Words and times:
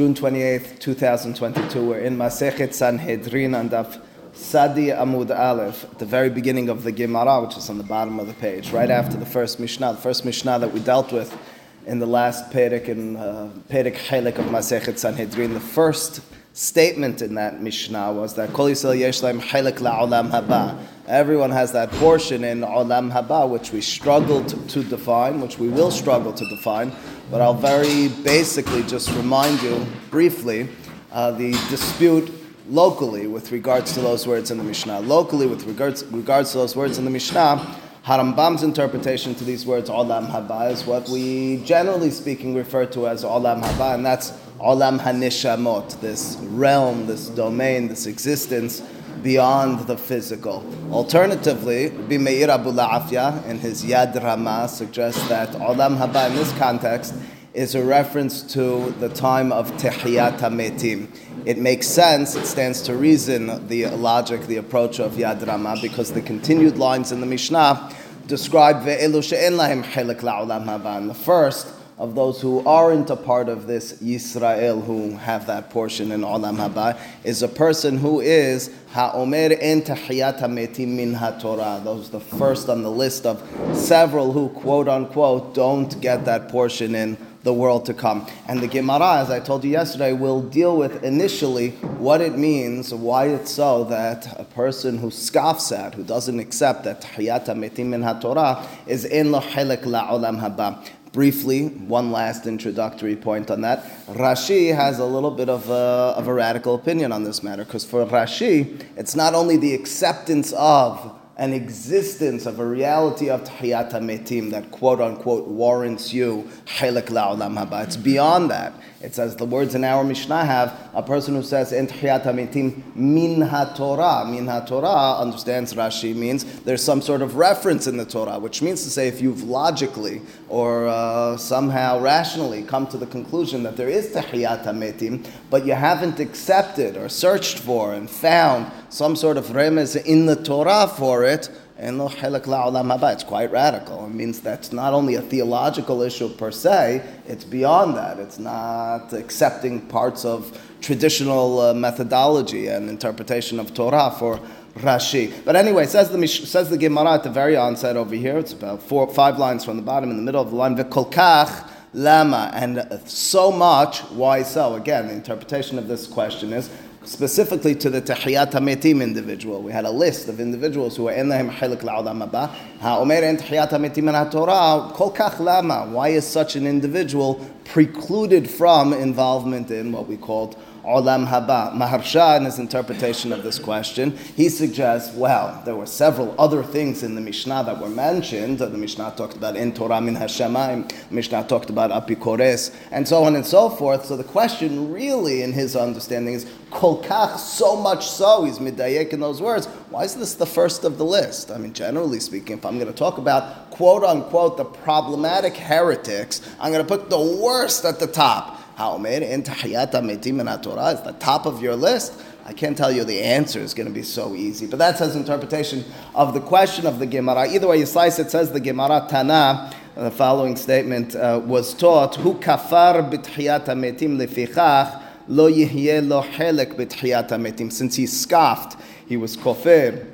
June 0.00 0.14
28th, 0.14 0.78
2022. 0.78 1.84
We're 1.84 1.98
in 1.98 2.16
Masechet 2.16 2.72
Sanhedrin 2.72 3.54
and 3.54 3.70
Daf 3.70 4.00
Sadi 4.32 4.86
Amud 4.86 5.28
Aleph, 5.28 5.84
at 5.84 5.98
the 5.98 6.06
very 6.06 6.30
beginning 6.30 6.70
of 6.70 6.84
the 6.84 6.90
Gemara, 6.90 7.42
which 7.42 7.58
is 7.58 7.68
on 7.68 7.76
the 7.76 7.84
bottom 7.84 8.18
of 8.18 8.26
the 8.26 8.32
page, 8.32 8.70
right 8.70 8.90
after 8.90 9.18
the 9.18 9.26
first 9.26 9.60
Mishnah, 9.60 9.92
the 9.92 9.98
first 10.00 10.24
Mishnah 10.24 10.58
that 10.60 10.72
we 10.72 10.80
dealt 10.80 11.12
with 11.12 11.36
in 11.84 11.98
the 11.98 12.06
last 12.06 12.50
Perek 12.50 12.88
and 12.88 13.18
uh, 13.18 13.48
Perek 13.68 14.38
of 14.38 14.46
Masechet 14.46 14.96
Sanhedrin. 14.96 15.52
The 15.52 15.60
first 15.60 16.22
statement 16.52 17.22
in 17.22 17.34
that 17.34 17.62
Mishnah 17.62 18.12
was 18.12 18.34
that 18.34 18.52
Kol 18.52 18.66
Yisrael 18.66 18.98
Yesh 18.98 19.20
Laim 19.22 19.40
Chelik 19.40 19.78
La'olam 19.78 20.30
Haba. 20.30 20.76
Everyone 21.06 21.50
has 21.50 21.72
that 21.72 21.90
portion 21.92 22.44
in 22.44 22.60
Olam 22.60 23.12
Haba, 23.12 23.48
which 23.48 23.72
we 23.72 23.80
struggled 23.80 24.68
to 24.68 24.84
define, 24.84 25.40
which 25.40 25.58
we 25.58 25.68
will 25.68 25.90
struggle 25.90 26.32
to 26.32 26.48
define, 26.48 26.92
but 27.30 27.40
I'll 27.40 27.54
very 27.54 28.08
basically 28.22 28.82
just 28.84 29.10
remind 29.16 29.62
you 29.62 29.86
briefly 30.10 30.68
uh, 31.12 31.30
the 31.32 31.52
dispute 31.68 32.32
locally 32.68 33.26
with 33.26 33.50
regards 33.52 33.92
to 33.94 34.00
those 34.00 34.26
words 34.26 34.50
in 34.50 34.58
the 34.58 34.64
Mishnah. 34.64 35.00
Locally, 35.00 35.46
with 35.46 35.64
regards, 35.64 36.04
regards 36.06 36.52
to 36.52 36.58
those 36.58 36.76
words 36.76 36.98
in 36.98 37.04
the 37.04 37.10
Mishnah, 37.10 37.76
Harambam's 38.04 38.62
interpretation 38.62 39.34
to 39.34 39.44
these 39.44 39.66
words, 39.66 39.90
Olam 39.90 40.30
Haba, 40.30 40.70
is 40.70 40.84
what 40.84 41.08
we 41.08 41.58
generally 41.64 42.10
speaking 42.10 42.54
refer 42.54 42.86
to 42.86 43.08
as 43.08 43.24
Olam 43.24 43.62
Haba, 43.62 43.94
and 43.94 44.06
that's 44.06 44.32
Olam 44.60 45.00
Hanishamot, 45.00 46.00
this 46.00 46.36
realm, 46.42 47.06
this 47.06 47.28
domain, 47.28 47.88
this 47.88 48.06
existence 48.06 48.82
beyond 49.22 49.86
the 49.86 49.96
physical. 49.96 50.62
Alternatively, 50.92 51.88
Bimeir 51.88 52.48
Abulafia 52.48 53.42
in 53.46 53.58
his 53.58 53.82
Yad 53.84 54.22
Rama 54.22 54.68
suggests 54.68 55.26
that 55.28 55.48
Olam 55.52 55.96
Haba 55.96 56.28
in 56.28 56.36
this 56.36 56.52
context 56.58 57.14
is 57.54 57.74
a 57.74 57.82
reference 57.82 58.42
to 58.52 58.90
the 59.00 59.08
time 59.08 59.50
of 59.50 59.72
Tehiyat 59.78 60.38
HaMetim. 60.38 61.08
It 61.46 61.56
makes 61.56 61.86
sense, 61.86 62.34
it 62.36 62.44
stands 62.44 62.82
to 62.82 62.94
reason, 62.94 63.66
the 63.68 63.86
logic, 63.86 64.42
the 64.42 64.58
approach 64.58 65.00
of 65.00 65.12
Yad 65.12 65.46
Rama, 65.46 65.76
because 65.80 66.12
the 66.12 66.20
continued 66.20 66.76
lines 66.76 67.12
in 67.12 67.20
the 67.20 67.26
Mishnah 67.26 67.94
describe 68.26 68.82
Ve'elu 68.82 69.22
she'en 69.22 69.54
lahem 69.54 69.82
chelik 69.84 70.20
la'olam 70.20 70.66
haba. 70.66 70.98
And 70.98 71.08
the 71.08 71.14
first 71.14 71.66
of 72.00 72.14
those 72.14 72.40
who 72.40 72.66
aren't 72.66 73.10
a 73.10 73.14
part 73.14 73.50
of 73.50 73.66
this 73.66 73.92
Yisrael, 74.02 74.82
who 74.82 75.10
have 75.18 75.46
that 75.48 75.68
portion 75.68 76.10
in 76.12 76.22
Olam 76.22 76.56
Haba, 76.56 76.98
is 77.24 77.42
a 77.42 77.48
person 77.48 77.98
who 77.98 78.20
is 78.20 78.74
Ha'omer 78.92 79.54
en 79.60 79.82
tahiyat 79.82 80.40
ha'metim 80.40 80.88
min 80.88 81.12
ha'torah. 81.12 81.84
Those 81.84 82.08
the 82.08 82.18
first 82.18 82.70
on 82.70 82.82
the 82.82 82.90
list 82.90 83.26
of 83.26 83.46
several 83.76 84.32
who, 84.32 84.48
quote 84.48 84.88
unquote, 84.88 85.54
don't 85.54 86.00
get 86.00 86.24
that 86.24 86.48
portion 86.48 86.94
in 86.94 87.18
the 87.42 87.52
world 87.52 87.86
to 87.86 87.94
come. 87.94 88.26
And 88.48 88.60
the 88.60 88.66
Gemara, 88.66 89.18
as 89.18 89.30
I 89.30 89.40
told 89.40 89.64
you 89.64 89.70
yesterday, 89.70 90.12
will 90.12 90.42
deal 90.42 90.76
with 90.76 91.04
initially 91.04 91.70
what 91.98 92.20
it 92.20 92.36
means, 92.36 92.92
why 92.92 93.26
it's 93.28 93.50
so 93.50 93.84
that 93.84 94.38
a 94.38 94.44
person 94.44 94.98
who 94.98 95.10
scoffs 95.10 95.70
at, 95.72 95.94
who 95.94 96.02
doesn't 96.02 96.38
accept 96.38 96.84
that 96.84 97.02
tahiyat 97.02 97.46
ha'metim 97.46 97.86
min 97.86 98.02
ha'torah, 98.02 98.66
is 98.86 99.04
in 99.04 99.32
lo 99.32 99.40
helek 99.40 99.82
la'olam 99.82 100.40
haba. 100.40 100.82
Briefly, 101.12 101.66
one 101.66 102.12
last 102.12 102.46
introductory 102.46 103.16
point 103.16 103.50
on 103.50 103.62
that. 103.62 103.84
Rashi 104.06 104.74
has 104.74 105.00
a 105.00 105.04
little 105.04 105.32
bit 105.32 105.48
of 105.48 105.68
a, 105.68 106.14
of 106.16 106.28
a 106.28 106.32
radical 106.32 106.76
opinion 106.76 107.10
on 107.10 107.24
this 107.24 107.42
matter, 107.42 107.64
because 107.64 107.84
for 107.84 108.06
Rashi, 108.06 108.80
it's 108.96 109.16
not 109.16 109.34
only 109.34 109.56
the 109.56 109.74
acceptance 109.74 110.52
of 110.52 111.16
an 111.36 111.52
existence 111.54 112.44
of 112.44 112.60
a 112.60 112.66
reality 112.66 113.30
of 113.30 113.42
Tahiyat 113.42 114.50
that 114.50 114.70
quote 114.70 115.00
unquote 115.00 115.48
warrants 115.48 116.12
you 116.12 116.48
Hilak 116.66 117.06
La'olam 117.06 117.58
Haba. 117.58 117.84
It's 117.84 117.96
beyond 117.96 118.50
that. 118.50 118.74
It 119.02 119.14
says 119.14 119.34
the 119.34 119.46
words 119.46 119.74
in 119.74 119.82
our 119.82 120.04
Mishnah 120.04 120.44
have 120.44 120.78
a 120.92 121.02
person 121.02 121.34
who 121.34 121.42
says 121.42 121.72
Tahiyat 121.72 122.24
Metim 122.24 122.82
min 122.94 123.40
ha-Torah. 123.40 124.26
Min 124.30 124.46
ha-Torah 124.46 125.18
understands 125.18 125.72
Rashi 125.72 126.14
means 126.14 126.44
there's 126.62 126.84
some 126.84 127.00
sort 127.00 127.22
of 127.22 127.36
reference 127.36 127.86
in 127.86 127.96
the 127.96 128.04
Torah, 128.04 128.38
which 128.38 128.60
means 128.60 128.84
to 128.84 128.90
say 128.90 129.08
if 129.08 129.22
you've 129.22 129.44
logically 129.44 130.20
or 130.50 130.86
uh, 130.86 131.38
somehow 131.38 131.98
rationally 131.98 132.62
come 132.62 132.86
to 132.88 132.98
the 132.98 133.06
conclusion 133.06 133.62
that 133.62 133.78
there 133.78 133.88
is 133.88 134.08
Tahiyat 134.08 134.64
Metim, 134.64 135.26
but 135.48 135.64
you 135.64 135.72
haven't 135.72 136.20
accepted 136.20 136.98
or 136.98 137.08
searched 137.08 137.58
for 137.58 137.94
and 137.94 138.10
found 138.10 138.70
some 138.90 139.16
sort 139.16 139.38
of 139.38 139.46
remez 139.46 139.96
in 140.04 140.26
the 140.26 140.36
Torah 140.36 140.86
for 140.86 141.24
it, 141.24 141.48
and 141.80 141.98
lo 141.98 142.08
la'olam 142.10 142.94
haba. 142.94 143.14
It's 143.14 143.24
quite 143.24 143.50
radical. 143.50 144.04
It 144.04 144.14
means 144.14 144.40
that's 144.40 144.70
not 144.70 144.92
only 144.92 145.14
a 145.14 145.22
theological 145.22 146.02
issue 146.02 146.28
per 146.28 146.50
se, 146.50 147.02
it's 147.26 147.44
beyond 147.44 147.96
that. 147.96 148.18
It's 148.18 148.38
not 148.38 149.14
accepting 149.14 149.80
parts 149.88 150.26
of 150.26 150.60
traditional 150.82 151.58
uh, 151.58 151.74
methodology 151.74 152.68
and 152.68 152.90
interpretation 152.90 153.58
of 153.58 153.72
Torah 153.72 154.14
for 154.18 154.40
Rashi. 154.74 155.32
But 155.44 155.56
anyway, 155.56 155.86
says 155.86 156.10
the 156.10 156.26
says 156.28 156.68
the 156.68 156.76
Gemara 156.76 157.14
at 157.14 157.22
the 157.22 157.30
very 157.30 157.56
onset 157.56 157.96
over 157.96 158.14
here. 158.14 158.38
It's 158.38 158.52
about 158.52 158.82
four, 158.82 159.12
five 159.12 159.38
lines 159.38 159.64
from 159.64 159.76
the 159.76 159.82
bottom, 159.82 160.10
in 160.10 160.16
the 160.16 160.22
middle 160.22 160.42
of 160.42 160.50
the 160.50 160.56
line. 160.56 160.76
V'kolkach 160.76 161.68
lama, 161.94 162.50
and 162.54 163.00
so 163.06 163.50
much. 163.50 164.00
Why 164.10 164.42
so? 164.42 164.74
Again, 164.74 165.08
the 165.08 165.14
interpretation 165.14 165.78
of 165.78 165.88
this 165.88 166.06
question 166.06 166.52
is 166.52 166.70
specifically 167.04 167.74
to 167.74 167.90
the 167.90 168.02
Tahiyat 168.02 168.52
HaMetim 168.52 169.02
individual. 169.02 169.62
We 169.62 169.72
had 169.72 169.84
a 169.84 169.90
list 169.90 170.28
of 170.28 170.38
individuals 170.38 170.96
who 170.96 171.04
were 171.04 171.12
in 171.12 171.28
them 171.28 171.50
Hilik 171.50 171.80
La'olam 171.80 172.28
Haba. 172.28 172.48
Ha'omer 172.80 173.14
en 173.14 173.38
Tahiyat 173.38 173.70
HaMetim 173.70 174.08
in 174.08 174.30
Torah 174.30 174.92
Kol 174.92 175.12
Kach 175.12 175.40
Lama. 175.40 175.86
Why 175.90 176.08
is 176.08 176.26
such 176.26 176.56
an 176.56 176.66
individual 176.66 177.44
precluded 177.64 178.50
from 178.50 178.92
involvement 178.92 179.70
in 179.70 179.92
what 179.92 180.08
we 180.08 180.16
called 180.16 180.56
Olam 180.84 181.26
Haba. 181.26 181.72
Maharsha, 181.72 182.38
in 182.38 182.44
his 182.44 182.58
interpretation 182.58 183.32
of 183.32 183.42
this 183.42 183.58
question, 183.58 184.16
he 184.36 184.48
suggests, 184.48 185.14
well, 185.14 185.60
there 185.64 185.76
were 185.76 185.86
several 185.86 186.34
other 186.38 186.62
things 186.62 187.02
in 187.02 187.14
the 187.14 187.20
Mishnah 187.20 187.64
that 187.64 187.80
were 187.80 187.88
mentioned. 187.88 188.58
The 188.58 188.68
Mishnah 188.70 189.14
talked 189.16 189.36
about 189.36 189.56
in 189.56 189.74
Torah 189.74 190.00
min 190.00 190.14
the 190.14 190.86
Mishnah 191.10 191.44
talked 191.48 191.70
about 191.70 191.90
apikores, 191.90 192.74
and 192.90 193.06
so 193.06 193.24
on 193.24 193.36
and 193.36 193.44
so 193.44 193.68
forth. 193.68 194.06
So 194.06 194.16
the 194.16 194.24
question 194.24 194.92
really, 194.92 195.42
in 195.42 195.52
his 195.52 195.76
understanding, 195.76 196.34
is 196.34 196.46
kol 196.70 197.02
kach, 197.02 197.38
so 197.38 197.76
much 197.76 198.08
so, 198.08 198.44
he's 198.44 198.58
midayek 198.58 199.12
in 199.12 199.20
those 199.20 199.42
words. 199.42 199.66
Why 199.90 200.04
is 200.04 200.14
this 200.14 200.34
the 200.34 200.46
first 200.46 200.84
of 200.84 200.98
the 200.98 201.04
list? 201.04 201.50
I 201.50 201.58
mean, 201.58 201.72
generally 201.72 202.20
speaking, 202.20 202.58
if 202.58 202.64
I'm 202.64 202.78
going 202.78 202.90
to 202.90 202.96
talk 202.96 203.18
about 203.18 203.70
quote 203.70 204.04
unquote 204.04 204.56
the 204.56 204.64
problematic 204.64 205.56
heretics, 205.56 206.40
I'm 206.60 206.72
going 206.72 206.84
to 206.84 206.88
put 206.88 207.10
the 207.10 207.20
worst 207.20 207.84
at 207.84 207.98
the 207.98 208.06
top. 208.06 208.59
Ha'omer 208.80 209.08
in 209.08 209.42
Tahiyat 209.42 209.92
HaMetim 209.92 210.40
in 210.40 210.62
Torah 210.62 210.92
is 210.92 211.02
the 211.02 211.12
top 211.12 211.44
of 211.44 211.60
your 211.60 211.76
list. 211.76 212.14
I 212.46 212.54
can't 212.54 212.74
tell 212.74 212.90
you 212.90 213.04
the 213.04 213.20
answer 213.20 213.60
is 213.60 213.74
going 213.74 213.86
to 213.86 213.92
be 213.92 214.02
so 214.02 214.34
easy, 214.34 214.66
but 214.66 214.78
that's 214.78 215.00
his 215.00 215.16
interpretation 215.16 215.84
of 216.14 216.32
the 216.32 216.40
question 216.40 216.86
of 216.86 216.98
the 216.98 217.04
Gemara. 217.04 217.46
Either 217.46 217.68
way 217.68 217.76
you 217.76 217.84
slice 217.84 218.18
it, 218.18 218.30
says 218.30 218.52
the 218.52 218.58
Gemara 218.58 219.06
Tana, 219.06 219.70
the 219.96 220.10
following 220.10 220.56
statement 220.56 221.14
uh, 221.14 221.42
was 221.44 221.74
taught, 221.74 222.16
Hu 222.16 222.36
kafar 222.36 223.06
b'tchiyat 223.10 223.66
ha'metim 223.66 224.16
lefichach 224.16 225.02
lo 225.28 225.50
yihyeh 225.50 226.08
lo 226.08 226.22
helek 226.22 226.74
b'tchiyat 226.76 227.28
ha'metim. 227.28 227.70
Since 227.70 227.96
he 227.96 228.06
scoffed, 228.06 228.80
he 229.06 229.18
was 229.18 229.36
kofir 229.36 230.09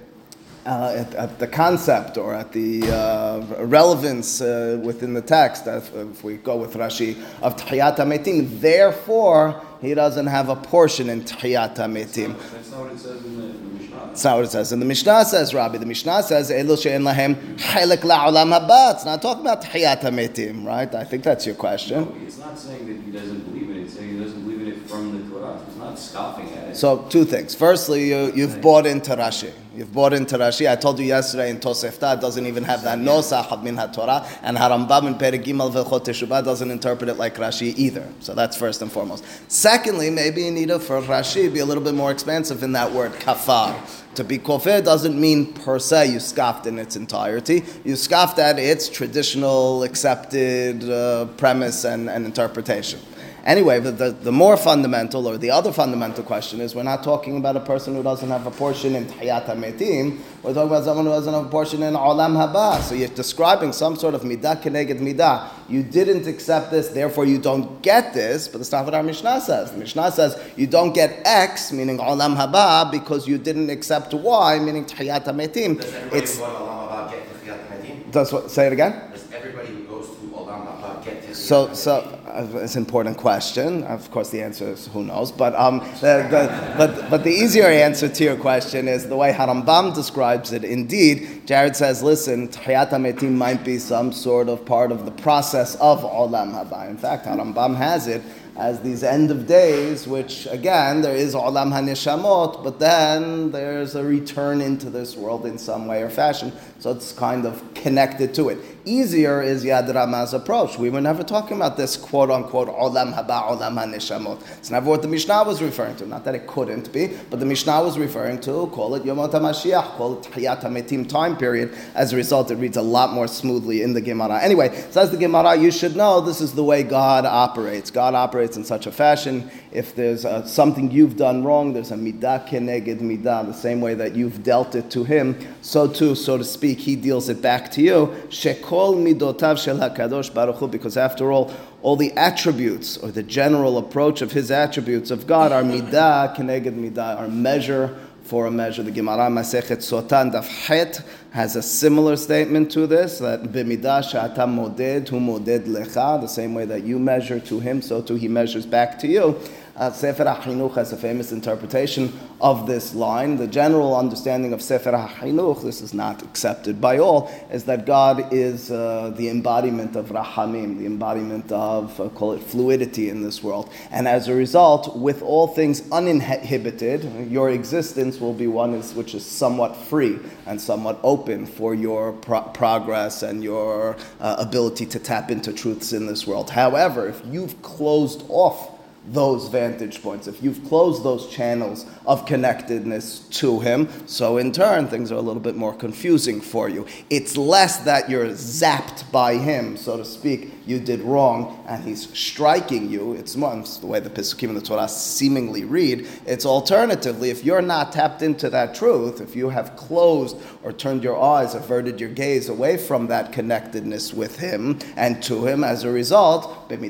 uh, 0.67 0.95
at, 0.97 1.15
at, 1.15 1.39
the 1.39 1.47
concept 1.47 2.19
or 2.19 2.35
at 2.35 2.53
the 2.53 2.83
uh, 2.91 3.65
relevance 3.65 4.41
uh, 4.41 4.81
within 4.83 5.15
the 5.15 5.23
text, 5.23 5.67
if, 5.67 5.95
if, 5.95 6.25
we 6.25 6.37
go 6.39 6.57
with 6.57 6.75
Rashi, 6.75 7.17
of 7.41 7.57
Tahiyat 7.57 7.97
HaMetim. 7.97 8.61
Therefore, 8.61 9.63
he 9.81 9.95
doesn't 9.95 10.27
have 10.27 10.49
a 10.49 10.57
portion 10.57 11.09
in 11.09 11.23
Tahiyat 11.23 11.77
HaMetim. 11.77 12.37
That's 12.53 12.71
not 12.73 12.81
what 12.81 12.93
it 12.93 12.99
says 12.99 13.25
in 13.25 13.37
the, 13.37 13.47
Mishnah. 13.79 14.07
That's 14.07 14.25
not 14.25 14.37
what 14.37 14.45
it 14.45 14.51
says. 14.51 14.73
And 14.73 14.83
the 14.83 14.87
Mishnah 14.87 15.25
says, 15.27 15.55
Rabbi, 15.55 15.79
the 15.79 15.87
Mishnah 15.87 16.23
says, 16.25 16.51
Elu 16.51 16.83
she'en 16.83 17.03
lahem 17.03 17.37
la'olam 17.57 18.59
haba. 18.59 18.95
It's 18.95 19.05
not 19.05 19.23
talking 19.23 19.43
about 19.43 19.63
Tahiyat 19.63 20.01
HaMetim, 20.01 20.67
right? 20.67 20.93
I 20.93 21.05
think 21.05 21.23
that's 21.23 21.47
your 21.47 21.55
question. 21.55 22.07
No, 22.07 22.17
it's 22.27 22.39
not 22.39 22.59
saying 22.59 22.87
that 22.87 23.05
he 23.05 23.13
doesn't 23.13 23.41
believe 23.45 23.71
in 23.71 23.77
it. 23.77 23.83
It's 23.83 23.95
saying 23.95 24.19
he 24.19 24.19
doesn't 24.19 24.43
believe 24.43 24.56
in 24.56 24.56
from 24.89 25.29
the 25.29 25.31
Torah. 25.31 25.61
It's 25.67 25.77
not 25.77 25.99
scoffing 25.99 26.49
at 26.51 26.69
it. 26.69 26.77
So, 26.77 27.07
two 27.09 27.25
things. 27.25 27.55
Firstly, 27.55 28.09
you, 28.09 28.33
you've 28.35 28.61
bought 28.61 28.87
into 28.87 29.13
Rashi. 29.13 29.53
You've 29.77 29.93
bought 29.93 30.15
into 30.15 30.39
Rashi. 30.39 30.71
I 30.71 30.77
told 30.77 30.99
you 30.99 31.05
yesterday 31.05 31.51
in 31.51 31.59
Tosefta 31.59 32.19
doesn't 32.19 32.47
even 32.47 32.65
have 32.65 32.83
that 32.85 32.99
nosach 32.99 33.53
of 33.53 33.63
min 33.63 33.77
HaTorah, 33.77 34.41
and 34.43 34.57
Harambam 34.57 35.07
in 35.07 35.15
Perek 35.17 35.45
Gimel 35.45 35.71
V'chot 35.71 36.05
Teshuvah 36.05 36.43
doesn't 36.43 36.71
interpret 36.71 37.11
it 37.11 37.19
like 37.19 37.35
Rashi 37.37 37.77
either. 37.77 38.09
So 38.21 38.35
that's 38.35 38.57
first 38.57 38.81
and 38.81 38.91
foremost. 38.91 39.25
Secondly, 39.49 40.09
maybe 40.09 40.45
you 40.45 40.51
need 40.51 40.69
to, 40.69 40.79
for 40.79 41.03
Rashi, 41.03 41.53
be 41.53 41.59
a 41.59 41.67
little 41.67 41.85
bit 41.85 41.95
more 41.95 42.11
expansive 42.11 42.63
in 42.63 42.73
that 42.73 42.91
word 42.91 43.13
kafar. 43.13 43.75
To 44.15 44.25
be 44.25 44.39
kofir 44.39 44.83
doesn't 44.83 45.21
mean 45.21 45.53
per 45.53 45.79
se 45.79 46.11
you 46.11 46.21
scoffed 46.21 46.67
in 46.67 46.79
its 46.79 46.97
entirety. 46.97 47.63
You 47.85 47.97
scoffed 47.97 48.39
at 48.39 48.59
its 48.59 48.89
traditional 48.89 49.83
accepted 49.83 50.89
uh, 50.89 51.27
premise 51.37 51.85
and, 51.85 52.09
and 52.09 52.25
interpretation. 52.25 52.99
Anyway, 53.47 53.79
the, 53.79 53.93
the, 53.93 54.11
the 54.11 54.33
more 54.33 54.57
fundamental 54.57 55.29
or 55.29 55.39
the 55.39 55.53
other 55.53 55.71
fundamental 55.73 56.25
question 56.25 56.61
is 56.61 56.75
we're 56.75 56.83
not 56.83 57.05
talking 57.05 57.37
about 57.37 57.57
a 57.57 57.61
person 57.61 57.95
who 57.95 58.03
doesn't 58.03 58.29
have 58.29 58.45
a 58.45 58.51
portion 58.51 58.97
in 58.97 59.07
Tahiyat 59.07 59.47
HaMetim. 59.47 60.19
We're 60.43 60.53
talking 60.53 60.69
about 60.69 60.83
someone 60.83 61.05
who 61.07 61.13
doesn't 61.13 61.33
have 61.33 61.47
a 61.47 61.49
portion 61.49 61.85
in 61.85 61.95
Olam 61.95 62.35
Haba. 62.35 62.83
So 62.83 62.97
you're 62.97 63.07
describing 63.07 63.73
some 63.73 63.95
sort 63.95 64.15
of 64.15 64.23
midah 64.23 64.61
keneged 64.61 64.99
midah. 64.99 65.49
You 65.69 65.85
didn't 65.85 66.27
accept 66.27 66.73
this, 66.73 66.89
therefore 66.89 67.25
you 67.25 67.39
don't 67.39 67.81
get 67.83 68.13
this. 68.13 68.49
But 68.49 68.59
that's 68.59 68.73
not 68.73 68.85
what 68.85 68.95
our 68.95 69.05
Mishnah 69.05 69.41
says. 69.41 69.71
The 69.71 69.79
Mishnah 69.79 70.11
says 70.11 70.43
you 70.57 70.67
don't 70.67 70.93
get 70.93 71.21
X, 71.25 71.71
meaning 71.71 71.99
Olam 71.99 72.35
Haba, 72.37 72.91
because 72.91 73.29
you 73.29 73.39
didn't 73.39 73.71
accept 73.71 74.13
Y, 74.13 74.59
meaning 74.59 74.85
Tahiyat 74.85 75.23
HaMetim. 75.25 75.77
Does 75.77 75.95
everybody 75.95 76.19
It's 76.19 76.35
who 76.37 76.41
goes 76.43 76.51
to 76.51 76.63
Olam 76.65 76.89
Haba 76.89 77.11
get 77.13 77.45
Tahiyat 77.45 77.69
HaMetim? 77.69 78.11
does 78.11 78.33
what, 78.33 78.51
say 78.51 78.67
it 78.67 78.73
again. 78.73 79.13
Does 79.13 79.33
everybody 79.33 79.69
who 79.69 79.85
goes 79.85 80.09
to 80.09 80.17
Olam 80.35 80.67
Haba 80.67 81.05
get 81.05 81.23
Tahiyat 81.23 81.35
So, 81.37 81.73
so 81.75 82.16
it's 82.37 82.75
an 82.75 82.83
important 82.83 83.17
question. 83.17 83.85
Of 83.85 84.11
course, 84.11 84.31
the 84.31 84.43
answer 84.43 84.69
is 84.69 84.87
who 84.89 85.05
knows. 85.05 85.33
But, 85.33 85.55
um, 85.55 85.79
the, 86.01 86.27
the, 86.31 86.75
but, 86.77 87.11
but 87.11 87.25
the 87.25 87.31
easier 87.31 87.67
answer 87.67 88.09
to 88.09 88.25
your 88.25 88.37
question 88.37 88.89
is 88.89 89.09
the 89.09 89.17
way 89.17 89.33
Harambam 89.33 89.95
describes 89.95 90.53
it. 90.53 90.65
Indeed, 90.65 91.47
Jared 91.47 91.77
says, 91.77 92.03
listen, 92.03 92.49
Tahiyat 92.49 92.91
HaMetim 92.91 93.33
might 93.33 93.65
be 93.65 93.79
some 93.79 94.13
sort 94.13 94.49
of 94.49 94.65
part 94.65 94.93
of 94.93 95.05
the 95.05 95.13
process 95.13 95.75
of 95.77 96.03
Olam 96.03 96.53
Haba. 96.53 96.89
In 96.89 96.99
fact, 96.99 97.27
Harambam 97.27 97.77
has 97.77 98.07
it 98.07 98.23
as 98.57 98.81
these 98.81 99.03
end 99.03 99.31
of 99.31 99.47
days, 99.47 100.07
which 100.07 100.47
again, 100.47 101.03
there 101.03 101.15
is 101.15 101.35
Olam 101.35 101.73
HaNeshamot, 101.73 102.65
but 102.65 102.79
then 102.79 103.51
there's 103.51 103.95
a 103.95 104.03
return 104.03 104.61
into 104.61 104.89
this 104.89 105.17
world 105.17 105.45
in 105.45 105.59
some 105.59 105.87
way 105.87 106.03
or 106.03 106.09
fashion. 106.11 106.53
So 106.79 106.91
it's 106.91 107.13
kind 107.13 107.45
of 107.45 107.63
connected 107.75 108.35
to 108.35 108.49
it. 108.49 108.59
Easier 108.89 109.43
is 109.43 109.65
Yad 109.65 109.93
Rama's 109.93 110.33
approach. 110.33 110.79
We 110.79 110.91
were 110.91 111.01
never 111.01 111.25
talking 111.25 111.57
about 111.57 111.77
this 111.77 111.97
quote 111.97 112.31
unquote 112.31 112.69
Olam 112.69 113.13
Haba, 113.13 113.51
Olam 113.51 113.75
HaNeshamot. 113.75 114.41
It's 114.59 114.71
never 114.71 114.89
what 114.89 115.03
the 115.03 115.09
Mishnah 115.09 115.43
was 115.43 115.61
referring 115.61 115.97
to. 115.97 116.07
Not 116.07 116.25
that 116.25 116.37
it 116.37 116.47
couldn't 116.47 116.93
be, 116.93 117.11
but 117.29 117.41
the 117.41 117.47
Mishnah 117.47 117.83
was 117.83 117.99
referring 117.99 118.41
to, 118.43 118.69
call 118.69 118.95
it 118.95 119.03
Yomot 119.03 119.33
HaMashiach, 119.33 119.97
call 119.97 120.21
it 120.21 120.27
Tahiyat 120.27 120.61
HaMetim 120.61 121.09
time 121.09 121.37
period. 121.37 121.75
As 121.97 122.13
a 122.13 122.17
result, 122.17 122.53
it 122.53 122.59
reads 122.59 122.77
a 122.77 122.83
lot 122.83 123.13
more 123.13 123.27
smoothly 123.27 123.83
in 123.83 123.93
the 123.93 124.01
Gemara. 124.01 124.41
Anyway, 124.41 124.69
says 124.93 125.11
the 125.11 125.17
Gemara, 125.17 125.57
you 125.57 125.73
should 125.73 125.97
know 125.97 126.21
this 126.21 126.41
is 126.41 126.53
the 126.53 126.63
way 126.63 126.85
God 126.85 127.27
operates. 127.27 127.91
God 127.91 128.15
operates 128.15 128.57
in 128.57 128.63
such 128.63 128.87
a 128.87 128.93
fashion. 128.93 129.51
If 129.77 129.95
there's 129.95 130.25
uh, 130.25 130.47
something 130.47 130.91
you've 130.91 131.19
done 131.19 131.45
wrong, 131.45 131.75
there's 131.75 131.91
a 131.91 131.97
midah 131.97 132.49
keneged 132.49 133.01
midah, 133.01 133.45
the 133.45 133.53
same 133.53 133.83
way 133.83 133.93
that 133.93 134.17
you've 134.17 134.43
dealt 134.43 134.75
it 134.75 134.91
to 134.93 135.05
him, 135.05 135.39
so 135.61 135.87
too, 135.87 136.15
so 136.15 136.39
to 136.39 136.45
speak, 136.45 136.79
he 136.79 136.97
deals 136.97 137.29
it 137.29 137.43
back 137.43 137.71
to 137.73 137.83
you. 137.83 138.07
Shekol 138.31 138.97
midotav 138.97 139.63
shel 139.63 139.77
hakadosh 139.77 140.33
baruch 140.33 140.57
Hu, 140.57 140.69
because 140.69 140.97
after 140.97 141.31
all, 141.31 141.53
all 141.83 141.95
the 141.95 142.11
attributes 142.13 142.97
or 142.97 143.11
the 143.11 143.23
general 143.23 143.77
approach 143.77 144.23
of 144.23 144.33
his 144.33 144.51
attributes 144.51 145.11
of 145.11 145.27
God 145.27 145.53
are 145.53 145.63
midah 145.63 146.35
keneged 146.35 146.73
midah, 146.73 147.19
are 147.19 147.29
measure 147.29 147.99
for 148.23 148.47
a 148.47 148.51
measure. 148.51 148.83
The 148.83 148.91
Gemara 148.91 149.29
Masechet 149.29 149.79
Sotan 149.79 150.33
Daf 150.33 150.67
Het 150.67 151.01
has 151.31 151.55
a 151.55 151.63
similar 151.63 152.17
statement 152.17 152.73
to 152.73 152.87
this 152.87 153.19
that 153.19 153.43
b'midah 153.43 154.11
she'ata 154.11 154.47
moded 154.47 155.09
hu 155.09 155.21
moded 155.21 155.67
lecha, 155.67 156.21
the 156.21 156.27
same 156.27 156.55
way 156.55 156.65
that 156.65 156.83
you 156.83 156.99
measure 156.99 157.39
to 157.39 157.61
him, 157.61 157.81
so 157.83 158.03
too 158.03 158.17
he 158.17 158.27
measures 158.27 158.67
back 158.67 158.99
to 158.99 159.07
you. 159.07 159.39
Uh, 159.77 159.93
Sefer 159.93 160.25
HaChinuch 160.25 160.75
has 160.77 160.93
a 160.93 160.97
famous 160.97 161.33
interpretation 161.33 162.19
of 162.41 162.67
this 162.67 162.95
line. 162.95 163.37
The 163.37 163.47
general 163.47 163.95
understanding 163.95 164.55
of 164.55 164.63
Sefer 164.63 164.93
HaChinuch, 164.93 165.63
this 165.63 165.83
is 165.83 165.93
not 165.93 166.23
accepted 166.23 166.81
by 166.81 166.97
all, 166.97 167.31
is 167.53 167.65
that 167.65 167.85
God 167.85 168.33
is 168.33 168.71
uh, 168.71 169.13
the 169.15 169.29
embodiment 169.29 169.95
of 169.95 170.07
Rahamim, 170.07 170.79
the 170.79 170.87
embodiment 170.87 171.53
of, 171.53 172.01
uh, 172.01 172.09
call 172.09 172.33
it 172.33 172.43
fluidity 172.43 173.11
in 173.11 173.21
this 173.23 173.43
world. 173.43 173.71
And 173.91 174.09
as 174.09 174.29
a 174.29 174.35
result, 174.35 174.97
with 174.97 175.21
all 175.21 175.47
things 175.47 175.83
uninhibited, 175.93 177.31
your 177.31 177.51
existence 177.51 178.19
will 178.19 178.35
be 178.35 178.47
one 178.47 178.73
is, 178.73 178.95
which 178.95 179.15
is 179.15 179.27
somewhat 179.27 179.77
free 179.77 180.19
and 180.47 180.59
somewhat 180.59 180.99
open 181.03 181.45
for 181.45 181.75
your 181.75 182.15
pro- 182.15 182.41
progress 182.41 183.23
and 183.23 183.45
your 183.45 183.99
uh, 184.21 184.37
ability 184.39 184.87
to 184.87 184.99
tap 184.99 185.31
into 185.31 185.53
truths 185.53 185.93
in 185.93 186.07
this 186.07 186.27
world. 186.27 186.49
However, 186.49 187.07
if 187.09 187.21
you've 187.27 187.61
closed 187.61 188.25
off 188.31 188.73
those 189.07 189.49
vantage 189.49 190.03
points, 190.03 190.27
if 190.27 190.43
you've 190.43 190.65
closed 190.69 191.05
those 191.05 191.29
channels 191.29 191.87
of 192.07 192.27
connectedness 192.27 193.21
to 193.31 193.61
Him, 193.61 193.89
so 194.07 194.39
in 194.39 194.53
turn 194.53 194.89
things 194.89 195.13
are 195.13 195.17
a 195.17 195.21
little 195.21 195.43
bit 195.43 195.57
more 195.57 195.75
confusing 195.75 196.41
for 196.41 196.69
you. 196.69 196.87
It's 197.11 197.37
less 197.37 197.79
that 197.81 198.11
you're 198.11 198.27
zapped 198.29 199.11
by 199.13 199.35
Him, 199.35 199.77
so 199.77 199.97
to 199.97 200.05
speak, 200.05 200.53
you 200.67 200.81
did 200.81 201.01
wrong 201.01 201.65
and 201.69 201.85
He's 201.85 202.09
striking 202.17 202.91
you. 202.91 203.13
It's 203.13 203.37
it's 203.37 203.77
the 203.79 203.87
way 203.87 204.01
the 204.01 204.09
Pesukim 204.09 204.49
and 204.49 204.57
the 204.57 204.63
Torah 204.63 204.89
seemingly 204.89 205.65
read. 205.65 206.09
It's 206.27 206.47
alternatively, 206.47 207.31
if 207.31 207.45
you're 207.45 207.61
not 207.61 207.93
tapped 207.93 208.23
into 208.23 208.49
that 208.51 208.75
truth, 208.75 209.21
if 209.21 209.37
you 209.37 209.51
have 209.51 209.77
closed 209.77 210.37
or 210.63 210.73
turned 210.73 211.05
your 211.05 211.21
eyes, 211.21 211.55
averted 211.55 212.01
your 212.01 212.09
gaze 212.09 212.49
away 212.49 212.79
from 212.79 213.09
that 213.09 213.33
connectedness 213.33 214.15
with 214.15 214.39
Him 214.39 214.79
and 214.97 215.23
to 215.25 215.47
Him, 215.47 215.63
as 215.65 215.85
a 215.85 215.91
result, 215.91 216.71
if 216.71 216.81